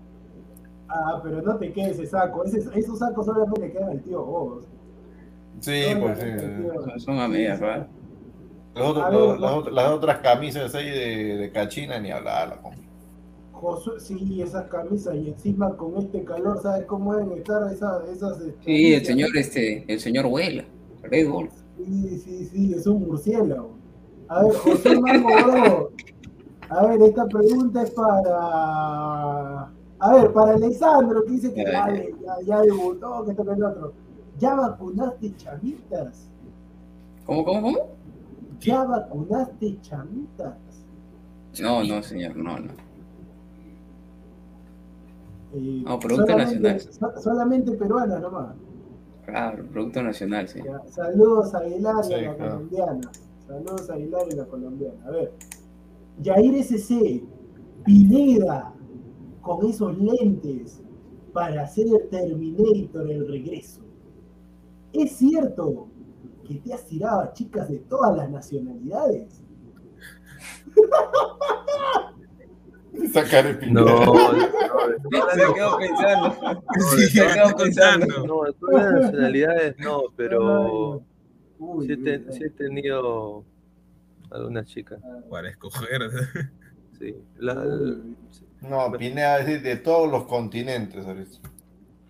[0.89, 2.43] Ah, pero no te quedes ese saco.
[2.45, 4.62] Ese- esos sacos solamente le quedan al tío Godo.
[5.61, 6.27] Sí, pues sí.
[6.91, 7.87] Son- Son a medias, ¿verdad?
[8.77, 12.11] Los otros- A ver, los- las, otras- las otras camisas ahí de, de cachina ni
[12.11, 12.48] hablar.
[12.48, 12.82] la compro.
[13.53, 18.07] Josué, sí, esas camisas y encima con este calor, ¿sabes cómo deben estar esas?
[18.09, 20.65] esas este, Sí, el señor, este, el señor vuela,
[21.03, 21.48] Red Bull.
[21.78, 23.70] Sí, sí, sí, es un murciélago.
[24.28, 25.90] A ver, José Marco, bro.
[26.69, 29.70] A ver, esta pregunta es para.
[29.98, 33.65] A ver, para Alessandro, que dice que ya, ya, ya debutó, que esto que el
[33.65, 33.93] otro.
[34.39, 36.28] ¿Ya vacunaste chamitas?
[37.24, 37.78] ¿Cómo, cómo, cómo?
[38.61, 40.57] ¿Ya vacunaste chamitas?
[41.61, 42.73] No, no, señor, no, no.
[45.55, 46.81] Eh, No, producto solamente- nacional.
[47.15, 48.55] so- solamente peruanas nomás.
[49.24, 50.61] Claro, producto nacional, sí.
[50.65, 52.51] Ya, Saludos a Aguilar y a la claro.
[52.55, 53.11] colombiana.
[53.47, 55.05] Saludos a Aguilar y a la colombiana.
[55.07, 55.33] A ver.
[56.23, 57.24] Yair SC,
[57.85, 58.73] Pineda,
[59.43, 60.81] con esos lentes
[61.33, 63.83] para hacer el Terminator el regreso.
[64.93, 65.89] ¿Es cierto
[66.47, 69.43] que te has tirado a chicas de todas las nacionalidades?
[73.12, 74.06] Sacar el No, Pineda.
[75.10, 76.62] no, Se quedó pensando.
[76.97, 78.27] Sí, estoy pensando.
[78.27, 81.02] no, de todas las nacionalidades no, pero
[81.59, 83.44] Uy, sí he, ten- sí he tenido
[84.31, 85.01] algunas chicas.
[85.31, 86.01] Para escoger.
[86.98, 87.14] Sí.
[87.39, 88.16] La- uy.
[88.62, 91.05] No, Pineda es de todos los continentes.
[91.06, 91.39] ahorita.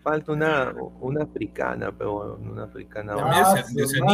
[0.06, 3.14] Falta una, una africana, pero una africana.
[3.18, 4.04] Ah, su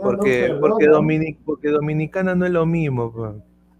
[0.00, 3.12] Porque, porque, dominic- porque dominicana no es lo mismo.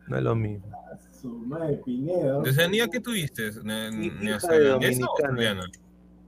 [0.08, 0.66] No es lo mismo.
[1.12, 2.40] Su madre, Pineda.
[2.40, 3.50] ¿De Oceanía qué tuviste?
[3.62, 5.06] ¿Ne- Mi hija de ¿Neozelandesa o dominicana.
[5.06, 5.62] australiana?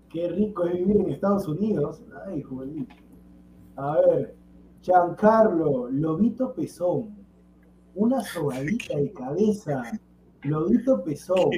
[0.08, 2.02] Qué rico es vivir en Estados Unidos.
[2.28, 2.94] Ay, Juanito.
[3.76, 4.34] A ver,
[4.82, 7.16] Giancarlo, Lobito Pezón.
[7.96, 9.82] Una sobadita de cabeza
[10.42, 11.36] Lobito Pesón.
[11.38, 11.50] Oh,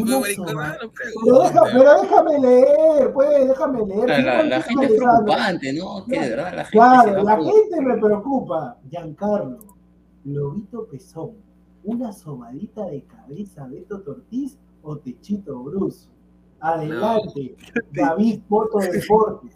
[0.00, 1.72] Una pero Pero, deja- pregunte.
[1.72, 4.08] pero déjame leer, pues, déjame leer.
[4.08, 5.24] La, ¿Qué la- la contesta gente es Alessandro?
[5.24, 6.04] preocupante, ¿no?
[6.06, 8.76] Que de verdad la gente se Claro, la por- gente me preocupa.
[8.90, 9.58] Giancarlo,
[10.24, 11.30] Lobito Pesón,
[11.84, 16.08] una sobadita de cabeza Beto Tortiz o Techito Bruce.
[16.60, 17.56] Adelante,
[17.92, 18.78] David Poto
[19.08, 19.52] Deportes.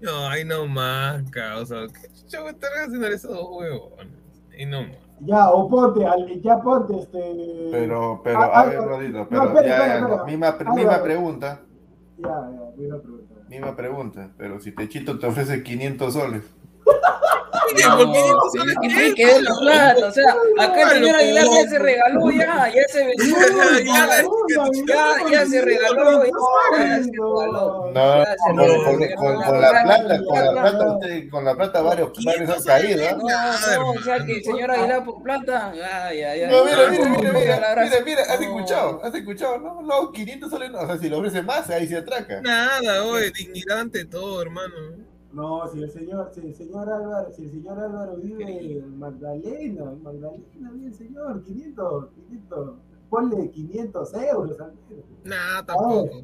[0.00, 1.86] No, ahí no más, causa.
[1.88, 4.08] ¿Qué chucha voy a estar haciendo esos dos huevones?
[4.56, 4.96] Ahí no más.
[5.20, 6.00] Ya, o ponte,
[6.42, 7.68] ya ponte este.
[7.70, 10.24] Pero, pero, Ah, a ver, ah, Rodito, no, pero espera, ya, espera, ya, espera.
[10.24, 11.60] misma, Ah, misma pregunta,
[12.18, 13.34] Ya, ya, mira pregunta.
[13.48, 16.55] misma pregunta, pero si Techito te ofrece 500 soles.
[16.86, 20.82] No, ¿Por qué no tiene sabes que, tiene que ver la plata, o sea, acá
[20.82, 23.36] el señor Aguilar ya se regaló, ya, ya se vendió,
[24.86, 26.30] Ya, ya, se regaló, ya,
[26.78, 27.90] ya se regaló.
[27.92, 28.24] No,
[29.16, 33.16] con, la plata, con la plata, usted, con la plata varios, varios han caído, ¿ah?
[33.16, 36.48] No, no, o sea que el señor Aguilar por plata, ya, ya, ya.
[36.48, 40.70] No, mira, mira, mira, mira, mira, mira, has escuchado, has escuchado, no, no, 500 soles
[40.70, 42.40] no, o sea, si le ofrece más, ahí se atraca.
[42.42, 45.05] Nada, oye, dignidad ante todo, hermano.
[45.36, 49.92] No, si el señor, si el señor Álvaro, si el señor Álvaro vive en Magdalena,
[49.92, 52.74] en Magdalena, bien señor, 500, 500,
[53.10, 55.04] ponle 500 euros al menos.
[55.24, 56.22] Nada, tampoco.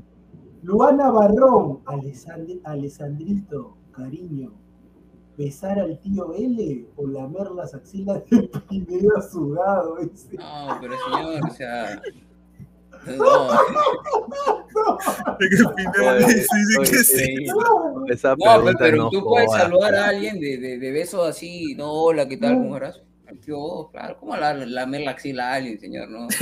[0.63, 4.53] Luana Barrón, Alessand- Alessandrito, cariño,
[5.37, 10.37] besar al tío L o lamer las axilas de Pineda sudado, dice.
[10.39, 12.01] No, pero señor, o sea.
[13.07, 13.49] No.
[18.09, 18.37] Esa
[18.79, 22.55] pero, tú puedes saludar a alguien de, de, de besos así, no, hola, ¿qué tal?
[22.55, 22.79] ¿Cómo
[23.41, 26.09] tío, oh, claro, ¿cómo la, lamer la axila a alguien, señor?
[26.11, 26.29] No.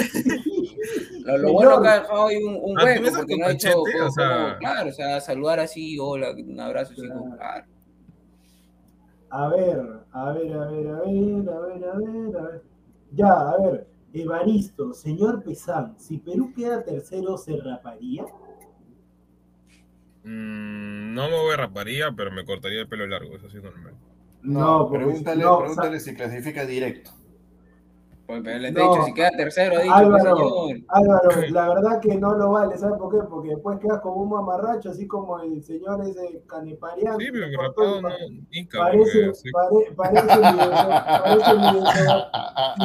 [1.25, 3.53] Lo, lo bueno que ha dejado ahí un, un Ah, ¿tú hueco, porque no ha
[3.53, 7.65] hecho, como- O sea- claro, o sea, saludar así, hola, un abrazo, así, como, claro.
[9.29, 9.81] A ver,
[10.13, 12.63] a ver, a ver, a ver, a ver, a ver, a ver.
[13.13, 13.87] Ya, a ver.
[14.13, 18.25] Evaristo, señor Pesán, si Perú queda tercero, ¿se raparía?
[20.25, 23.63] Mm, no me voy a raparía, pero me cortaría el pelo largo, eso sí es
[23.63, 23.95] normal.
[24.43, 27.11] No, porque- pregúntale, no, pregúntale si clasifica directo.
[28.31, 28.91] Pues, les he No.
[28.93, 30.37] dicho, si queda tercero, ha dicho, Álvaro.
[30.89, 33.27] Álvaro, la verdad que no lo vale, ¿sabes por qué?
[33.29, 37.19] Porque después quedas como un mamarracho, así como el señor ese Caneparián.
[37.19, 38.09] Sí, pero rapado no,
[38.53, 39.51] Inca, Parece, porque sí.
[39.51, 40.37] pare- parece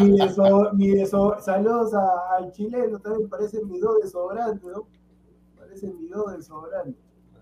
[0.01, 4.87] mi deso- mi deso- saludos a- al chileno, también parece mi do desodorante, ¿no?
[5.57, 6.99] Parece mi do desodorante.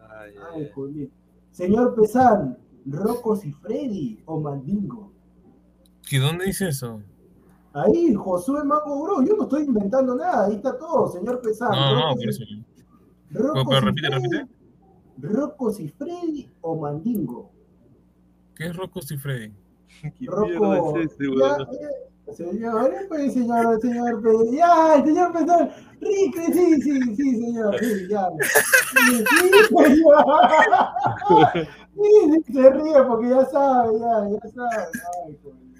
[0.10, 0.72] Ay, ay, Ay, ay.
[0.74, 1.10] Julián.
[1.52, 5.12] Señor Pesán, ¿Rocos y Freddy o Mandingo?
[6.12, 7.02] ¿Y dónde dice eso?
[7.74, 11.72] Ahí, Josué Mango Bro, yo no estoy inventando nada, ahí está todo, señor Pesán.
[11.72, 12.44] No, no, Rocos por eso.
[13.32, 14.48] Rocos pero y repite, Freddy, repite.
[15.18, 17.52] ¿Rocos y Freddy o Mandingo?
[18.56, 19.52] ¿Qué es Rocco y Freddy?
[20.02, 21.00] ¿Qué Rocco.
[21.00, 21.62] es ese, Ya, weón?
[21.62, 24.52] eh, señor, pues, señor, señor Pesán.
[24.52, 25.70] Ya, el señor Pesán.
[26.00, 28.30] Rique, sí, sí, sí, señor, sí, ya.
[28.94, 30.26] Sí, sí, señor.
[31.96, 34.86] Sí, se ríe porque ya sabe, ya, ya sabe.
[35.26, 35.74] Ay, Julián.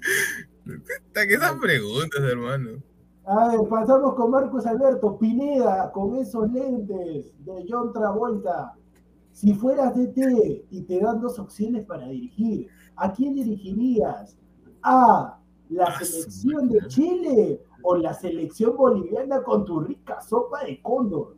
[0.64, 2.82] Que esas preguntas, hermano.
[3.26, 8.74] A ver, pasamos con Marcos Alberto Pineda, con esos lentes de John Travolta.
[9.32, 14.36] Si fueras DT y te dan dos opciones para dirigir, ¿a quién dirigirías?
[14.82, 15.38] ¿A
[15.70, 16.86] la Ah, selección de.
[16.86, 21.36] Chile o la selección boliviana con tu rica sopa de cóndor?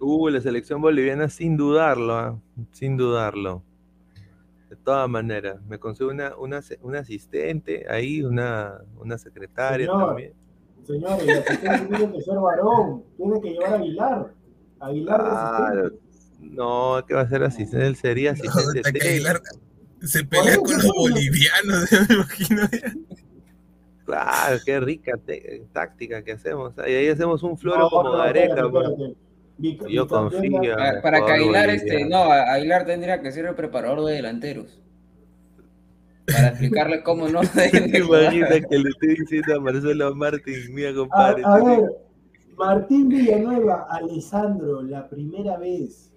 [0.00, 2.38] Uh, la selección boliviana sin dudarlo, ¿ah?
[2.72, 3.62] sin dudarlo.
[4.84, 10.06] De todas maneras, me consigo una, una, asistente ahí, una, una secretaria Señor.
[10.08, 10.32] también.
[10.86, 14.34] Señores, el asistente tiene que ser varón, tiene que llevar a Aguilar.
[14.80, 15.90] Aguilar de Claro.
[16.40, 17.86] No, ¿qué va a ser asistente?
[17.86, 19.08] Él sería asistente.
[19.08, 19.40] Aguilar
[20.02, 22.62] se pelea con los bolivianos, me imagino.
[22.70, 22.92] ya.
[24.04, 26.74] Claro, qué rica te- táctica que hacemos.
[26.86, 28.48] Y ahí hacemos un floro No, como no, Gareca.
[28.48, 28.88] espérate, pues.
[28.90, 29.16] espérate.
[29.58, 30.60] Yo confío.
[30.60, 34.80] de- Para, para que Aguilar, este, no, Aguilar tendría que ser el preparador de delanteros.
[36.26, 38.22] Para explicarle cómo no deben ¿Te de jugar.
[38.34, 41.42] imaginas que le estoy diciendo a Marcelo Martín, mira compadre?
[41.44, 41.90] a ver,
[42.56, 46.12] Martín Villanueva, Alessandro, la primera vez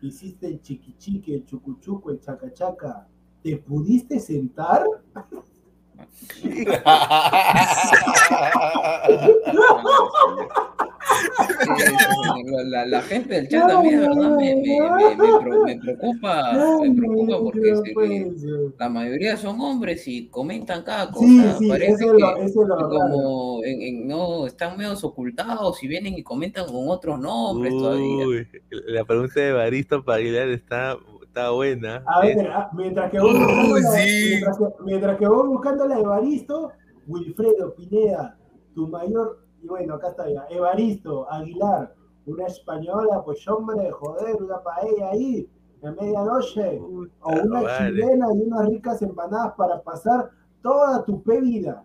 [0.00, 3.06] que hiciste el chiquichique, el chucuchuco, el chacachaca,
[3.42, 4.84] ¿te pudiste sentar?
[11.20, 16.52] La, la- la gente del chat también, de verdad, me, me- me- me preocupa,
[16.82, 18.44] me preocupa porque se- pues,
[18.78, 21.26] la mayoría son hombres y comentan cada cosa.
[21.26, 24.94] Sí, sí, Parece eso es lo, que eso lo como en- en- no están medio
[25.02, 28.26] ocultados y vienen y comentan con otros nombres todavía.
[28.26, 28.46] Uy,
[28.86, 32.02] la pregunta de Baristo para Aguilar está, está buena.
[32.06, 34.26] A ver, ah, mientras que voy buscando, Uy, la, sí.
[34.30, 36.72] mientras que, mientras que voy buscando la de Baristo,
[37.06, 38.36] Wilfredo Pineda,
[38.74, 40.46] tu mayor y bueno, acá está ya.
[40.50, 41.94] Evaristo Aguilar,
[42.26, 45.48] una española, pues hombre, joder, una paella ahí,
[45.82, 46.78] a medianoche.
[46.80, 47.90] O una vale.
[47.90, 50.30] chilena y unas ricas empanadas para pasar
[50.62, 51.84] toda tu bebida.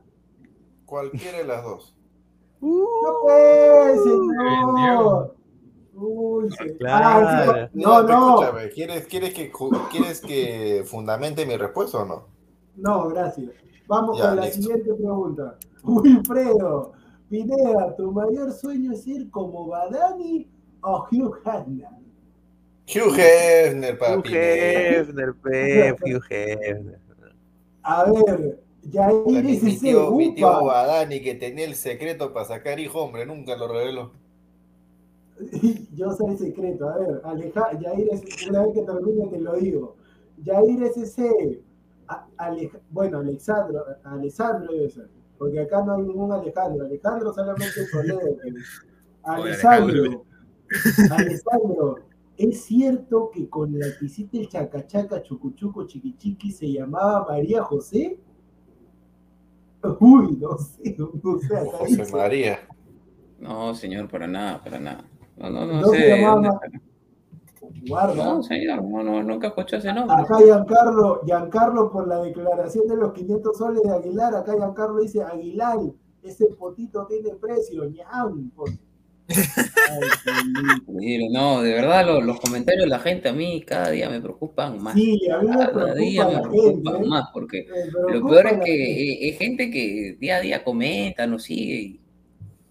[0.86, 1.96] Cualquiera de las dos.
[2.62, 2.88] No
[3.24, 5.36] pues, señor.
[5.94, 7.28] Uy, se- Claro.
[7.28, 9.52] Ah, sí, No, no, escúchame, ¿quieres, quieres, que,
[9.92, 12.28] ¿quieres que fundamente mi respuesta o no?
[12.76, 13.52] no, gracias.
[13.88, 14.62] Vamos Ya, con la listo.
[14.64, 15.56] siguiente pregunta.
[15.84, 16.92] Wilfredo,
[17.44, 20.48] Pineda, ¿tu mayor sueño es ser como Badani
[20.82, 21.88] o Hugh Hefner?
[22.88, 24.30] Hugh Hefner, Hugh papi.
[24.36, 27.00] Hefner, Pep, Hugh Hefner.
[27.84, 30.64] A ver, Yair Mi, mi tío, mi tío.
[30.66, 34.12] Badani que tenía el secreto para sacar hijo, hombre, nunca lo reveló.
[35.96, 39.56] Yo sé el secreto, a ver, Aleja, Yair SC, una vez que termine te lo
[39.58, 39.96] digo.
[40.44, 41.60] Yair SC,
[42.08, 47.82] a- Aleja- bueno, Alexandro, Alessandro debe ser, porque acá no hay ningún Alejandro, Alejandro solamente
[47.82, 48.20] es Toledo.
[48.42, 48.56] pero-
[49.24, 50.26] Alessandro,
[51.12, 51.96] Alessandro,
[52.38, 58.20] ¿es cierto que con la que hiciste el chacachaca chucuchuco chiquichiqui se llamaba María José?
[60.00, 62.12] Uy, no sé, no sé, acá José dice.
[62.16, 62.60] María.
[63.40, 65.06] No, señor, para nada, para nada.
[65.38, 65.98] No, no, no No sé.
[65.98, 66.60] se llamaba.
[67.88, 68.16] Guarda.
[68.26, 70.16] No, señor, no, no, nunca escuchó ese nombre.
[70.18, 75.24] Acá Giancarlo, Giancarlo por la declaración de los 500 soles de Aguilar, acá Giancarlo dice,
[75.24, 75.78] Aguilar,
[76.24, 78.52] ese potito tiene precio, ñam.
[80.88, 84.22] Mire, no, de verdad, lo- los, comentarios de la gente a mí cada día me
[84.22, 84.94] preocupan más.
[84.94, 87.04] Sí, a mí me cada día me preocupan gente.
[87.06, 87.08] ¿eh?
[87.08, 87.68] más, porque
[88.12, 91.76] lo peor es que es gente que día a día comenta, nos sigue.
[91.82, 92.05] y-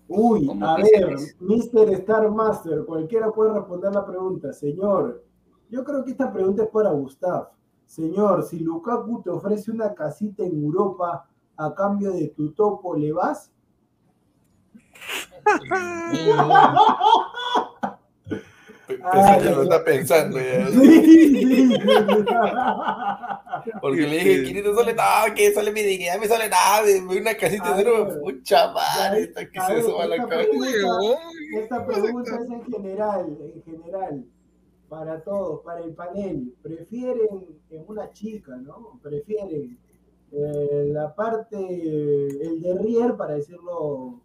[0.06, 1.90] Uy, a ver, Mr.
[1.94, 4.52] Star Master, cualquiera puede responder la pregunta.
[4.52, 5.24] Señor,
[5.70, 7.48] yo creo que esta pregunta es para Gustav.
[7.86, 11.26] Señor, si Lukaku te ofrece una casita en Europa
[11.56, 13.50] a cambio de tu topo, ¿le vas?
[18.86, 20.68] Pe- Ay, Pensé que lo está pensando ya.
[20.70, 21.78] Sí, sí, sí.
[23.80, 27.20] Porque le dije 500 soles, no, que sale mi dignidad, me sale nada, de de
[27.20, 28.20] una casita de oro, ver.
[28.20, 30.50] pucha madre, esta que se suba la cabeza.
[30.50, 31.18] pregunta-
[31.56, 34.24] Esta pregunta es en general, en general,
[34.88, 36.52] para todos, para el panel.
[36.62, 38.98] ¿Prefieren en una chica, no?
[39.02, 39.78] ¿Prefieren
[40.32, 44.20] eh, la parte, el derrier, para decirlo,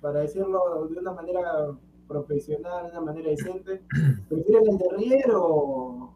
[0.00, 1.68] para decirlo de una manera
[2.08, 3.82] profesional, de una manera decente?
[4.28, 6.14] ¿Prefieren el derrier o,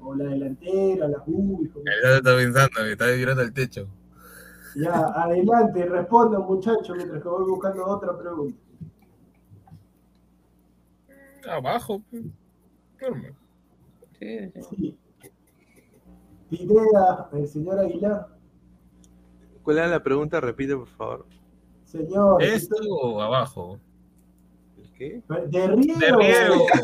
[0.00, 1.60] o la delantera, las como-
[2.02, 3.86] Ya está pensando, que está mirando al techo.
[4.76, 8.56] Ya, adelante, respondan muchachos, mientras que voy buscando otra pregunta.
[11.48, 12.02] Abajo.
[12.10, 12.24] pues.
[13.00, 13.34] Normal.
[14.18, 14.62] Sí, sí.
[14.70, 14.98] Sí.
[16.50, 18.28] Pineda, el señor Aguilar.
[19.62, 20.40] ¿Cuál era la pregunta?
[20.40, 21.26] Repite, por favor.
[21.84, 22.42] Señor.
[22.42, 23.78] ¿Esto o abajo?
[24.98, 25.22] ¿El qué?
[25.58, 25.98] De riego.
[25.98, 26.66] De riego.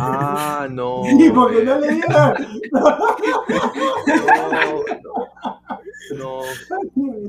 [0.00, 1.02] Ah, no.
[1.04, 2.34] Sí, porque no le dieron.
[6.16, 6.40] No,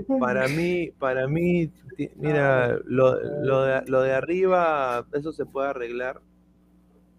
[0.08, 0.18] no.
[0.20, 1.72] Para mí, para mí,
[2.16, 6.22] mira, lo, lo, de, lo de arriba, eso se puede arreglar,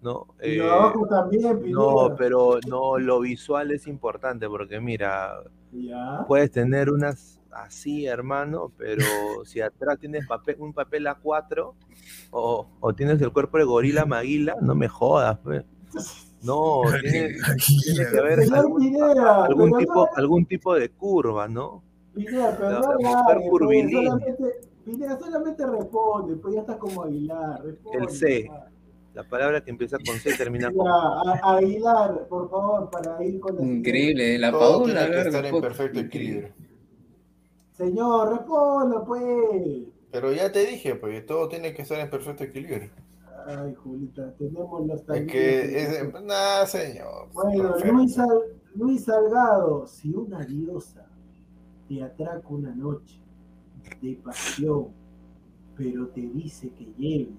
[0.02, 0.26] ¿no?
[0.42, 5.36] Y Eh, lo de abajo también, no, pero no, lo visual es importante porque mira,
[5.72, 6.24] Ya.
[6.28, 9.04] puedes tener unas así, hermano, pero
[9.44, 11.72] si atrás tienes papel, un papel A4
[12.30, 15.64] o, o tienes el cuerpo de gorila maguila, no me jodas, pues.
[16.42, 17.36] No, tiene,
[17.84, 18.80] tiene que haber algún,
[19.78, 21.82] tipo, no- algún tipo de curva, ¿no?
[22.14, 24.02] Pineda, pero la- no la pues, curvilínea.
[24.10, 24.44] solamente,
[24.84, 27.62] Pineda solamente responde, pues ya está como Aguilar.
[27.64, 28.44] Responde, El C.
[28.44, 28.68] ya.
[29.14, 33.40] La palabra que empieza con C termina con Ya, a- Aguilar, por favor, para ir
[33.40, 33.62] con la.
[33.62, 35.06] Increíble, la Todo Paula.
[35.06, 36.48] tiene que estar en perfecto equilibrio.
[37.74, 39.88] Señor, responda, pues.
[40.10, 42.90] Pero ya te dije, pues todo tiene que estar en perfecto equilibrio.
[43.46, 47.28] Ay, Julita, tenemos los Es que, es, nada, señor.
[47.32, 47.74] Bueno.
[47.92, 48.42] Luis, Sal-
[48.74, 51.04] Luis Salgado, si una diosa
[51.88, 53.20] te atraca una noche
[54.00, 54.88] de pasión,
[55.76, 57.34] pero te dice que lleves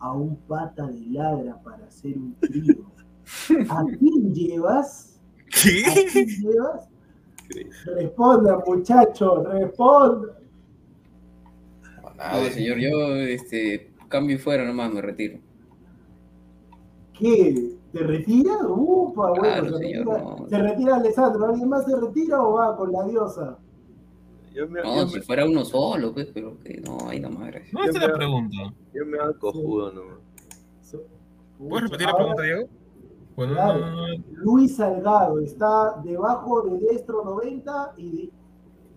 [0.00, 2.84] a un pata de ladra para hacer un trío,
[3.70, 5.20] ¿a quién llevas?
[5.38, 6.06] ¿A ¿Qué?
[6.12, 6.88] quién llevas?
[7.96, 10.38] Responda, muchacho, responda.
[12.02, 12.50] No, nadie.
[12.50, 15.38] señor, yo este, cambio y fuera nomás, me retiro.
[17.18, 17.76] ¿Qué?
[17.92, 18.56] ¿Te retira?
[18.66, 20.48] Upa, bueno, Claro, se, señor, retira, no.
[20.48, 21.46] se retira Alessandro.
[21.46, 23.58] ¿Alguien más se retira o va con la diosa?
[24.54, 27.48] Yo me, No, yo si me, fuera uno solo, pues, pero que no, ahí nomás,
[27.48, 27.72] gracias.
[27.72, 28.56] No, esta es la pregunta.
[28.94, 30.02] yo me hago cojudo, ¿no?
[31.58, 32.68] ¿Puedes repetir la pregunta, Diego?
[33.36, 33.78] Bueno, Claro.
[33.80, 34.24] no, no, no.
[34.32, 38.30] Luis Salgado está debajo de Destro 90 y,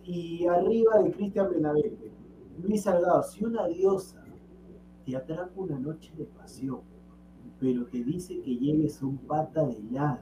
[0.03, 2.11] y arriba de Cristian Benavente.
[2.61, 4.23] Luis Salgado, si una diosa
[5.05, 6.81] te atrapa una noche de pasión,
[7.59, 10.21] pero te dice que lleves un pata de ladra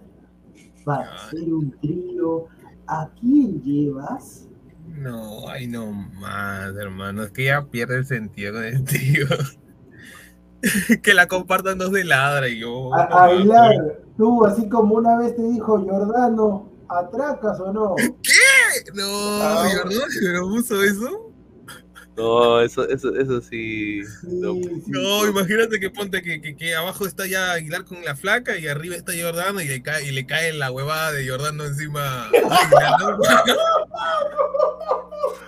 [0.86, 2.46] para hacer un trío,
[2.86, 4.50] ¿a quién llevas?
[4.88, 7.24] No, ay no más, hermano.
[7.24, 9.26] Es que ya pierde el sentido con el tío.
[11.04, 12.94] que la compartan dos de ladra y yo.
[12.96, 13.82] A- no
[14.18, 17.96] tú, así como una vez te dijo Jordano, ¿atracas o no?
[18.94, 20.06] No, Ah, ¿verdad?
[20.22, 21.30] ¿Pero puso eso?
[22.16, 24.02] No, eso, eso, eso sí.
[24.24, 24.54] no.
[24.54, 25.30] Sí, sí, No, sí.
[25.32, 28.96] imagínate que ponte que, que, que abajo está ya Aguilar con la flaca y arriba
[28.96, 32.30] está Jordano y le cae, y le cae la huevada de Jordano encima.
[33.00, 33.18] ¿no?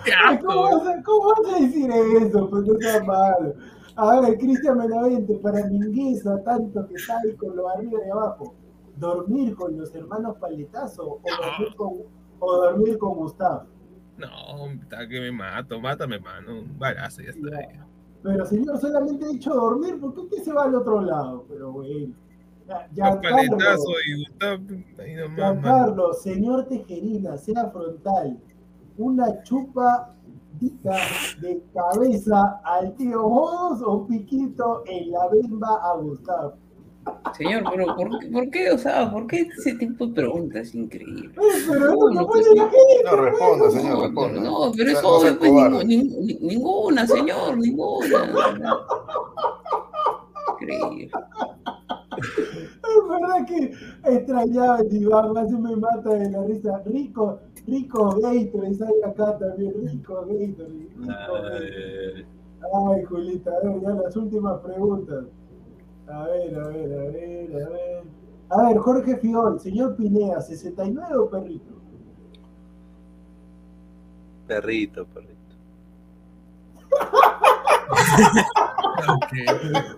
[0.05, 0.11] ¡Qué
[0.45, 0.79] ¿Cómo asco!
[0.85, 2.49] vas, a, ¿Cómo vas a decir eso?
[2.49, 3.53] Pues no sea malo.
[3.97, 8.53] A ver, Cristian Benavente, para Mingueza, tanto que ahí con lo arriba y abajo,
[8.97, 11.93] ¿dormir con los hermanos Paletazo o dormir con,
[12.39, 13.63] o dormir con Gustavo?
[14.17, 16.59] No, está que me mato, mátame, mano.
[16.59, 17.61] Un balazo, ya está.
[17.61, 17.87] Ya.
[18.23, 21.45] Pero señor, solamente he dicho dormir, ¿por qué usted se va al otro lado?
[21.47, 22.13] Pero bueno.
[22.67, 24.63] Ya, Los Giancarlo, paletazos y Gustavo,
[24.99, 25.61] ahí nomás, mano.
[25.61, 28.39] Giancarlo, señor Tejerina, sea frontal.
[28.97, 30.15] Una chupa
[30.59, 36.53] de cabeza al tío Modos o piquito en la bemba a Gustavo.
[37.37, 38.71] Señor, pero ¿por, qué- ¿por qué?
[38.71, 40.61] O sea, ¿por qué ese tipo de preguntas?
[40.69, 41.29] Es increíble.
[41.35, 42.47] Pero No, no, no, no pues.
[43.05, 44.41] No, responda, señor, No, responda.
[44.41, 48.33] no, pero es obvio, pues, ninguna, señor, ninguna.
[50.53, 51.11] Increíble.
[52.17, 53.71] Es verdad que
[54.15, 56.81] extrañaba el diván, más me mata de la risa.
[56.85, 58.51] Rico, rico Gatorade,
[58.85, 62.25] hay acá también, rico Gatorade, rico Gatorade.
[62.73, 65.25] Ay, Julita, a ver, ya las últimas preguntas.
[66.07, 68.03] A ver, a ver, a ver, a ver.
[68.49, 71.73] A ver, Jorge Fiol, señor Pinea, ¿69 o perrito?
[74.47, 75.35] Perrito, perrito.
[79.07, 79.33] Ok.
[79.33, 79.47] Ay,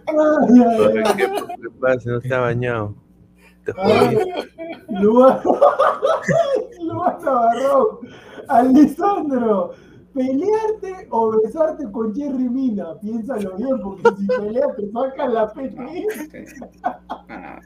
[0.07, 1.15] ay, ay.
[1.15, 1.25] ¿Qué,
[1.61, 2.09] qué pasa?
[2.09, 2.95] No está bañado.
[3.67, 4.15] Te A ver,
[4.87, 5.41] juro.
[6.89, 7.11] Luan,
[8.47, 9.71] Alessandro,
[10.13, 12.97] ¿pelearte o besarte con Jerry Mina?
[13.01, 16.05] Piénsalo bien, porque si peleas te sacan la PT.
[17.29, 17.59] Ah,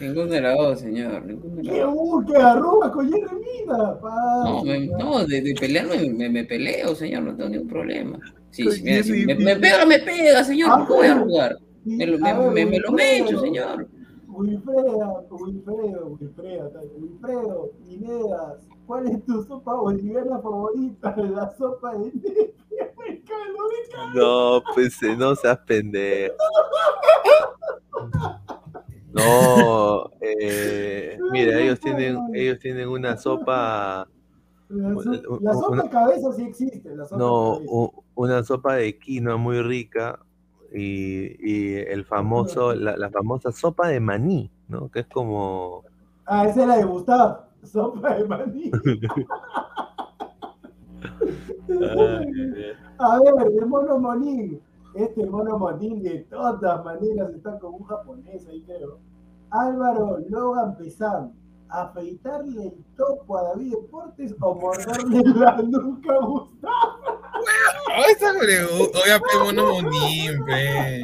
[0.00, 1.24] Ninguno de los dos, señor.
[1.24, 1.80] Ninguno de los ¡Qué
[2.34, 2.44] dos.
[2.44, 3.98] arrugas con Jerry Mina!
[4.00, 4.42] pa.
[4.44, 8.18] No, me- no, de, de pelear me, me, me peleo, señor, no tengo ningún problema.
[8.50, 11.18] Sí, Con sí, mira, si Jerry me, pega, me pega, señor, ¿por qué voy a
[11.18, 11.56] jugar?
[11.84, 13.88] Sí, Me lo, me, me, me lo mecho, señor.
[14.38, 21.14] Wilfredo, Wilfredo, Wilfredo, Wilfredo, Pinedas, ¿cuál es tu sopa boliviana favorita?
[21.16, 22.12] La sopa de
[22.98, 23.62] Me caldo.
[24.14, 26.34] No, pues eh, no seas pendejo.
[29.12, 34.06] No, eh, mira, ellos tienen, ellos tienen una sopa,
[34.68, 37.66] La, so- u- la u- sopa una- de cabeza sí existe, la sopa no, de
[38.14, 40.20] una sopa de quinoa muy rica
[40.72, 44.90] y, y el famoso, la, la famosa sopa de maní, ¿no?
[44.90, 45.84] Que es como,
[46.26, 48.70] Ah, esa es la de Gustavo, sopa de maní.
[52.98, 54.60] A ver, de Mono Monín.
[54.94, 58.98] Este Mono Monín de todas maneras está como un japonés ahí, creo.
[59.50, 61.32] Álvaro Logan Pesán.
[61.70, 66.72] ¿Afeitarle el topo a David Deportes o morderle la nuca a Gustavo?
[67.94, 68.98] Ay, esa pregunta.
[69.04, 71.02] Oiga, pe, mono monín, pe.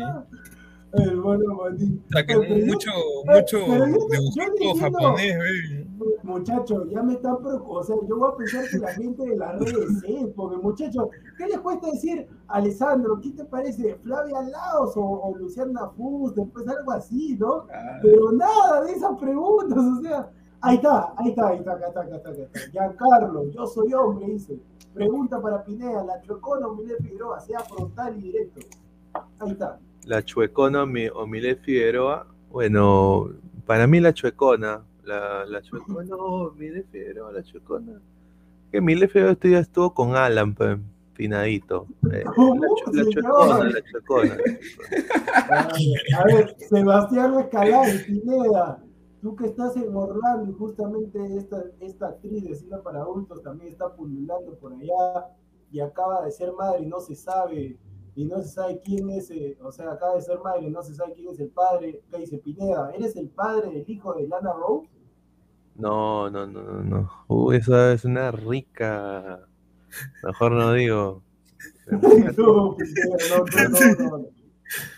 [0.97, 2.05] El Mono Monín.
[2.07, 2.91] O sea, que Pero yo- mucho,
[3.26, 5.84] mucho yo- dibujito entiendo- japonés, ve.
[6.23, 7.81] Muchachos, ya me están preocupando.
[7.81, 11.09] O sea, yo voy a pensar que la gente de las redes sí, porque muchachos,
[11.36, 13.97] ¿qué les cuesta decir, Alessandro, ¿qué te parece?
[14.05, 17.67] Flavia Laos o, o Luciana Fus, después algo así, ¿no?
[18.01, 20.31] Pero nada de esas preguntas, o sea,
[20.65, 22.70] ahí está, ahí está, ahí está, acá está, acá está, acá está.
[22.70, 24.59] Giancarlo, yo soy hombre, dice.
[24.93, 28.60] Pregunta para Pineda, la Chocona o Miguel Figueroa, sea frontal y directo.
[29.41, 29.78] Ahí está.
[30.07, 32.26] la chuecona o mi- o Milet Figueroa.
[32.51, 33.28] Bueno,
[33.67, 38.01] para mí la chuecona, la, la chuecona o Milet Figueroa, la chuecona.
[38.70, 40.78] Que Milet Figueroa esto ya estuvo con Alan, pues,
[41.15, 41.86] finadito.
[42.12, 42.60] Eh, ¿Cómo,
[42.93, 44.36] la, chuecona, la chuecona.
[46.18, 48.78] A ver, Sebastián Escalán, Pineda,
[49.25, 53.73] tú que estás en Orlando y justamente esta, esta actriz de cine para adultos también
[53.73, 55.31] está pululando por allá
[55.73, 57.78] y acaba de ser madre y no se sabe,
[58.15, 60.83] y no se sabe quién es, eh, o sea, acaba de ser madre y no
[60.83, 62.03] se sabe quién es el padre.
[62.11, 62.91] ¿Qué dice Pineda?
[62.94, 64.91] ¿Eres el padre del hijo de Lana Rose?
[65.75, 67.11] No, no, no, no, no.
[67.27, 69.41] Uy, esa es una rica.
[70.23, 71.23] Mejor no digo.
[72.36, 74.43] No, Pineda, no, no, no, no.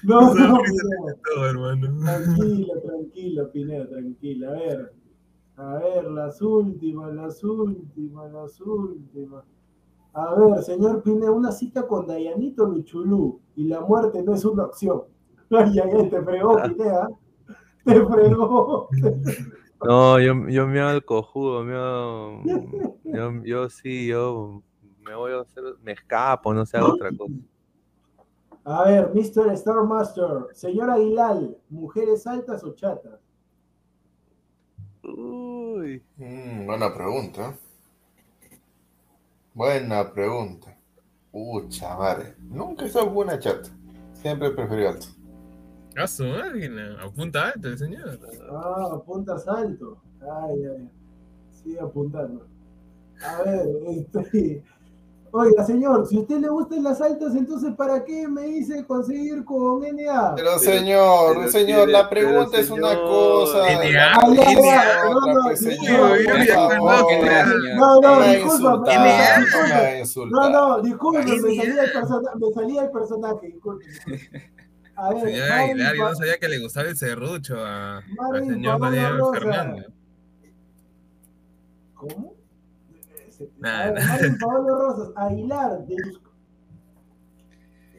[0.02, 0.58] No, no, no.
[1.34, 1.98] Todo, hermano.
[2.04, 4.48] Tranquila, tranquila, Pineda, tranquila.
[4.48, 4.92] A ver,
[5.56, 9.44] a ver, las últimas, las últimas, las últimas.
[10.12, 14.64] A ver, señor Pineda, una cita con Dayanito Michulú y la muerte no es una
[14.64, 15.02] opción.
[15.50, 17.08] Ay, ay, ay, te fregó, Pineda.
[17.84, 18.88] Te fregó.
[19.84, 22.42] No, yo, yo me hago el cojudo, me hago-
[23.04, 24.62] yo, yo sí, yo
[25.04, 27.34] me voy a hacer, me escapo, no sé, hago otra cosa.
[28.68, 29.52] A ver, Mr.
[29.52, 31.38] Star Master, señor Aguilar,
[31.70, 33.20] ¿mujeres altas o chatas?
[35.04, 37.54] Uy, Mm, buena pregunta.
[39.54, 40.76] Buena pregunta.
[41.30, 42.34] Pucha madre.
[42.40, 43.70] Nunca he sido buena chata.
[44.14, 45.06] Siempre he preferido alto.
[45.96, 47.00] A su máquina.
[47.00, 48.18] Apunta alto el señor.
[48.50, 50.02] Ah, apuntas alto.
[50.20, 50.90] Ay, ay.
[51.52, 52.48] Sigue apuntando.
[53.22, 54.64] A ver, este.
[55.38, 59.44] Oiga, señor, si a usted le gustan las altas, entonces ¿para qué me dice conseguir
[59.44, 60.34] con NA?
[60.34, 63.58] Pero señor, pero señor, la pero pregunta es una señor, cosa.
[63.70, 65.20] NA, Ah, no, no.
[67.76, 68.54] No, no, Me ha disculpa.
[68.56, 68.98] insultado, me- NA.
[69.68, 73.84] me ha No, no, disculpe, me salía el, persona- me salía el personaje, disculpe.
[73.86, 74.50] disculpe.
[74.96, 78.46] A ver, Señor Marvin Aguilar, yo no sabía que le gustaba el serrucho a- al
[78.46, 79.12] señor Daniel.
[79.34, 79.86] Fernández.
[81.94, 82.35] ¿Cómo?
[83.58, 83.92] Nah,
[84.40, 86.20] Paolo Rosas, Aguilar, de los-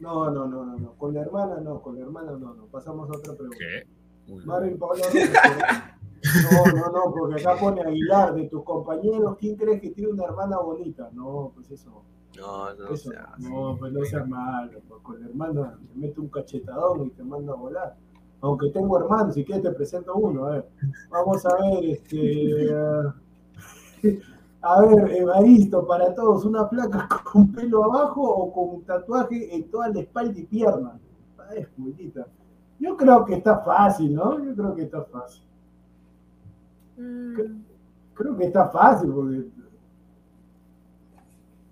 [0.02, 3.10] No, no, no, no, no, con la hermana no, con la hermana no, no, pasamos
[3.10, 3.64] a otra pregunta.
[4.46, 5.32] Marvin Paolo Rosas.
[6.52, 10.26] No, no, no, porque acá pone Aguilar, de tus compañeros, ¿quién crees que tiene una
[10.26, 11.10] hermana bonita?
[11.14, 12.04] No, pues eso,
[12.38, 16.20] no, no, eso, sea, no, pues no seas malo, pues con la hermana te mete
[16.20, 17.96] un cachetadón y te manda a volar.
[18.42, 20.70] Aunque tengo hermanos, si quieres te presento uno, a ver.
[21.10, 22.70] Vamos a ver, este.
[24.62, 29.90] a ver, Evaristo, para todos, ¿una placa con pelo abajo o con tatuaje en toda
[29.90, 31.00] la espalda y pierna?
[31.50, 32.28] Ay, pulita.
[32.80, 34.44] Yo creo que está fácil, ¿no?
[34.44, 35.44] Yo creo que está fácil.
[38.14, 39.46] Creo que está fácil, porque.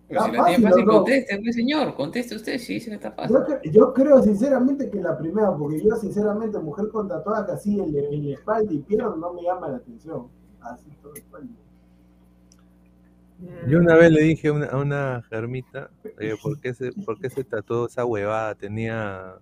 [0.08, 0.94] Pero si la tiene fácil, fácil, ¿o no?
[1.00, 1.96] conteste, pues, señor.
[1.96, 3.36] Conteste usted, sí, sí, está fácil.
[3.36, 7.80] Yo, cre- yo creo sinceramente que la primera, porque yo sinceramente, mujer con tatuaje así
[7.80, 10.28] en, la- en la espalda y pierna no me llama la atención.
[10.62, 11.50] Así todo espalda.
[13.68, 15.90] Yo una vez le dije a una, a una germita,
[16.20, 18.56] eh, ¿por, qué se, ¿por qué se tatuó esa huevada?
[18.56, 19.36] Tenía,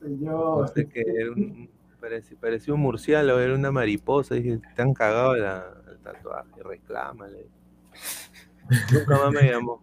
[0.00, 0.60] Señor.
[0.60, 1.68] no sé qué, era un,
[2.00, 4.34] parecía, parecía un murciélago, era una mariposa.
[4.34, 7.46] Dije, te han cagado la, el tatuaje, reclámale.
[8.92, 9.82] Nunca más me llamó.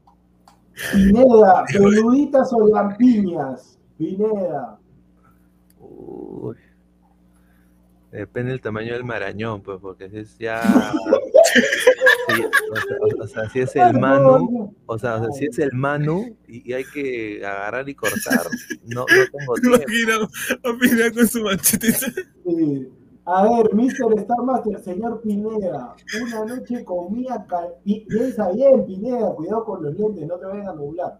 [0.93, 3.79] Pineda, peluditas o lampiñas.
[3.97, 4.79] Pineda.
[5.79, 6.55] Uy.
[8.11, 10.61] Depende del tamaño del marañón, pues, porque es ya.
[12.35, 15.45] sí, o, sea, o- o sea, si es el Manu, o sea, o sea, si
[15.45, 18.47] es el Manu y, y hay que agarrar y cortar,
[18.85, 19.77] no, no tengo tiempo.
[19.77, 20.29] imagino
[20.63, 21.91] a Pineda con su machete.
[21.93, 22.87] Sí.
[23.23, 24.13] A ver, Mr.
[24.17, 29.93] Star Master, señor Pineda, una noche comía, cal- pi- piensa bien, Pineda, cuidado con los
[29.95, 31.19] lentes, no te vayan a nublar.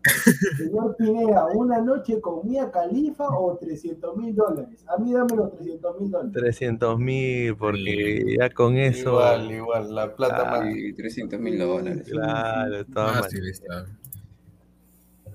[0.58, 4.84] Señor Pineda, una noche comía califa o 300 mil dólares.
[4.88, 6.34] A mí dame los 300 mil dólares.
[6.34, 9.10] 300 mil, porque ya con eso.
[9.12, 10.74] Igual, igual, la plata Ah, más.
[10.74, 12.08] Sí, 300 mil dólares.
[12.10, 13.62] Claro, todas Fácil maneras.
[13.62, 13.86] está.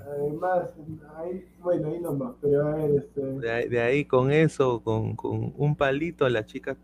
[0.06, 0.70] Además,
[1.16, 3.20] ahí, bueno, ahí nomás, pero a ver, este...
[3.20, 6.76] De ahí, de ahí con eso, con, con un palito a la chica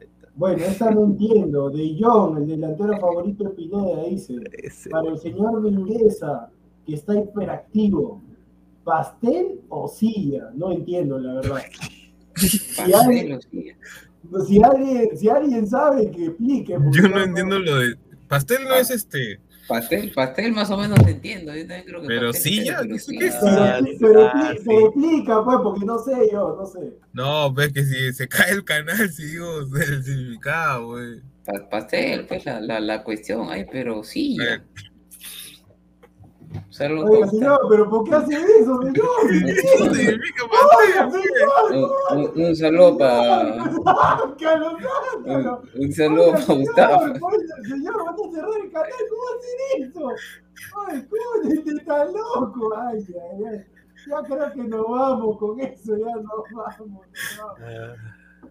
[0.00, 0.28] está.
[0.34, 1.70] Bueno, esta no entiendo.
[1.70, 4.36] De John, el delantero favorito de Pineda, dice.
[4.52, 6.50] Ese, Para el señor Mingueza,
[6.86, 8.22] que está hiperactivo,
[8.84, 10.50] ¿pastel o silla?
[10.54, 11.62] No entiendo, la verdad.
[12.36, 13.40] Si alguien,
[14.46, 16.76] si alguien, si alguien sabe, que explique.
[16.92, 17.96] Yo no entiendo lo de.
[18.28, 19.40] Pastel no es este.
[19.66, 21.52] Pastel, pastel más o menos entiendo.
[21.54, 23.34] Yo también creo que Pero pastel, sí, ya, pero sí, qué es.
[23.42, 24.32] ah, Pero,
[24.84, 26.78] explica, pues, porque no sé yo, no sé.
[27.12, 31.20] No, ves que si se cae el canal, si digo el significado, güey.
[31.44, 34.36] pa- Pastel, pues la, la, la cuestión, ay, pero sí.
[34.40, 34.60] Eh,
[36.68, 39.06] O sea, lo- Oiga, señor, pero ¿por qué hace eso, señor?
[39.28, 41.72] ¿Qué significa señor,
[42.12, 43.60] un, un- un saludo para un,
[45.82, 47.00] un saludo Oiga, para Gustavo.
[47.00, 47.32] Señor,
[47.68, 50.04] señor, van a cerrar el canal, ¿cómo hacer eso?
[50.88, 52.62] Ay, ¿cómo este está loco?
[52.76, 53.58] Ay, ay, ay.
[54.08, 56.48] Ya creo que nos vamos con eso, ya nos vamos.
[56.78, 57.02] nos vamos.
[57.60, 57.94] ah,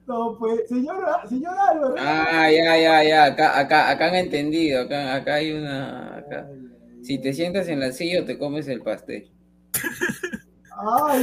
[0.08, 0.98] No, pues, señor,
[1.30, 1.96] señor Álvaro.
[1.98, 3.26] Ah, ya, ya, ya.
[3.26, 4.82] Acá, acá, acá han entendido.
[4.82, 6.18] Acá, acá hay una.
[6.18, 6.46] acá.
[6.50, 6.75] Ay, ay,
[7.06, 9.30] Si te sientas en la silla o te comes el pastel.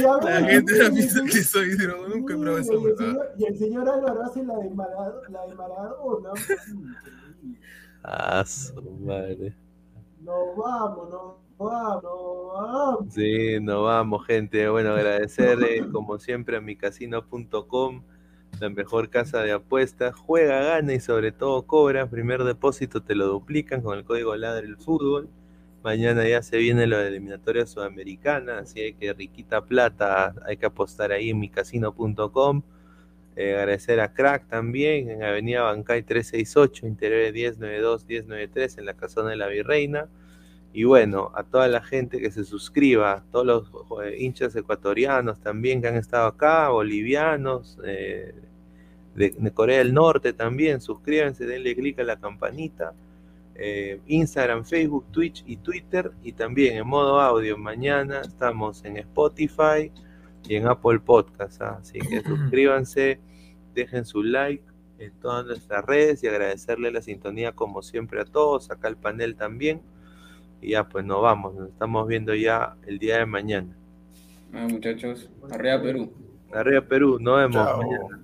[0.01, 2.97] Ya La gente sí, piensa que soy drogo, nunca he probado esa Sí, y, el
[2.97, 5.29] señor, y el señor Álvaro hace la de Maradona.
[5.29, 6.29] La de Maradona.
[8.03, 9.53] ah, su madre.
[10.21, 13.13] Nos vamos, nos vamos, nos vamos.
[13.13, 14.69] Sí, nos vamos, gente.
[14.69, 18.03] Bueno, agradecer eh, como siempre a micasino.com,
[18.61, 20.15] la mejor casa de apuestas.
[20.15, 22.09] Juega, gana y sobre todo cobra.
[22.09, 25.29] Primer depósito te lo duplican con el código Ladre el Fútbol.
[25.83, 31.29] Mañana ya se viene la eliminatoria sudamericana, así que riquita plata, hay que apostar ahí
[31.31, 32.61] en micasino.com.
[33.35, 39.35] Eh, agradecer a Crack también en Avenida Bancay 368, interior 1092-1093 en la Casona de
[39.35, 40.07] la Virreina.
[40.71, 43.71] Y bueno, a toda la gente que se suscriba, todos los
[44.05, 48.33] eh, hinchas ecuatorianos también que han estado acá, bolivianos, eh,
[49.15, 52.93] de, Corea del Norte también, suscríbanse, denle click a la campanita.
[53.55, 56.11] Eh, Instagram, Facebook, Twitch y Twitter.
[56.23, 59.91] Y también en modo audio, mañana estamos en Spotify
[60.47, 61.61] y en Apple Podcast.
[61.61, 61.77] ¿ah?
[61.79, 63.19] Así que suscríbanse,
[63.73, 64.63] dejen su like
[64.97, 69.35] en todas nuestras redes y agradecerle la sintonía como siempre a todos, acá el panel
[69.35, 69.81] también.
[70.61, 73.75] Y ya, pues nos vamos, nos estamos viendo ya el día de mañana.
[74.53, 76.13] Ah, muchachos, arriba Perú.
[76.53, 78.23] Arriba Perú, nos vemos mañana.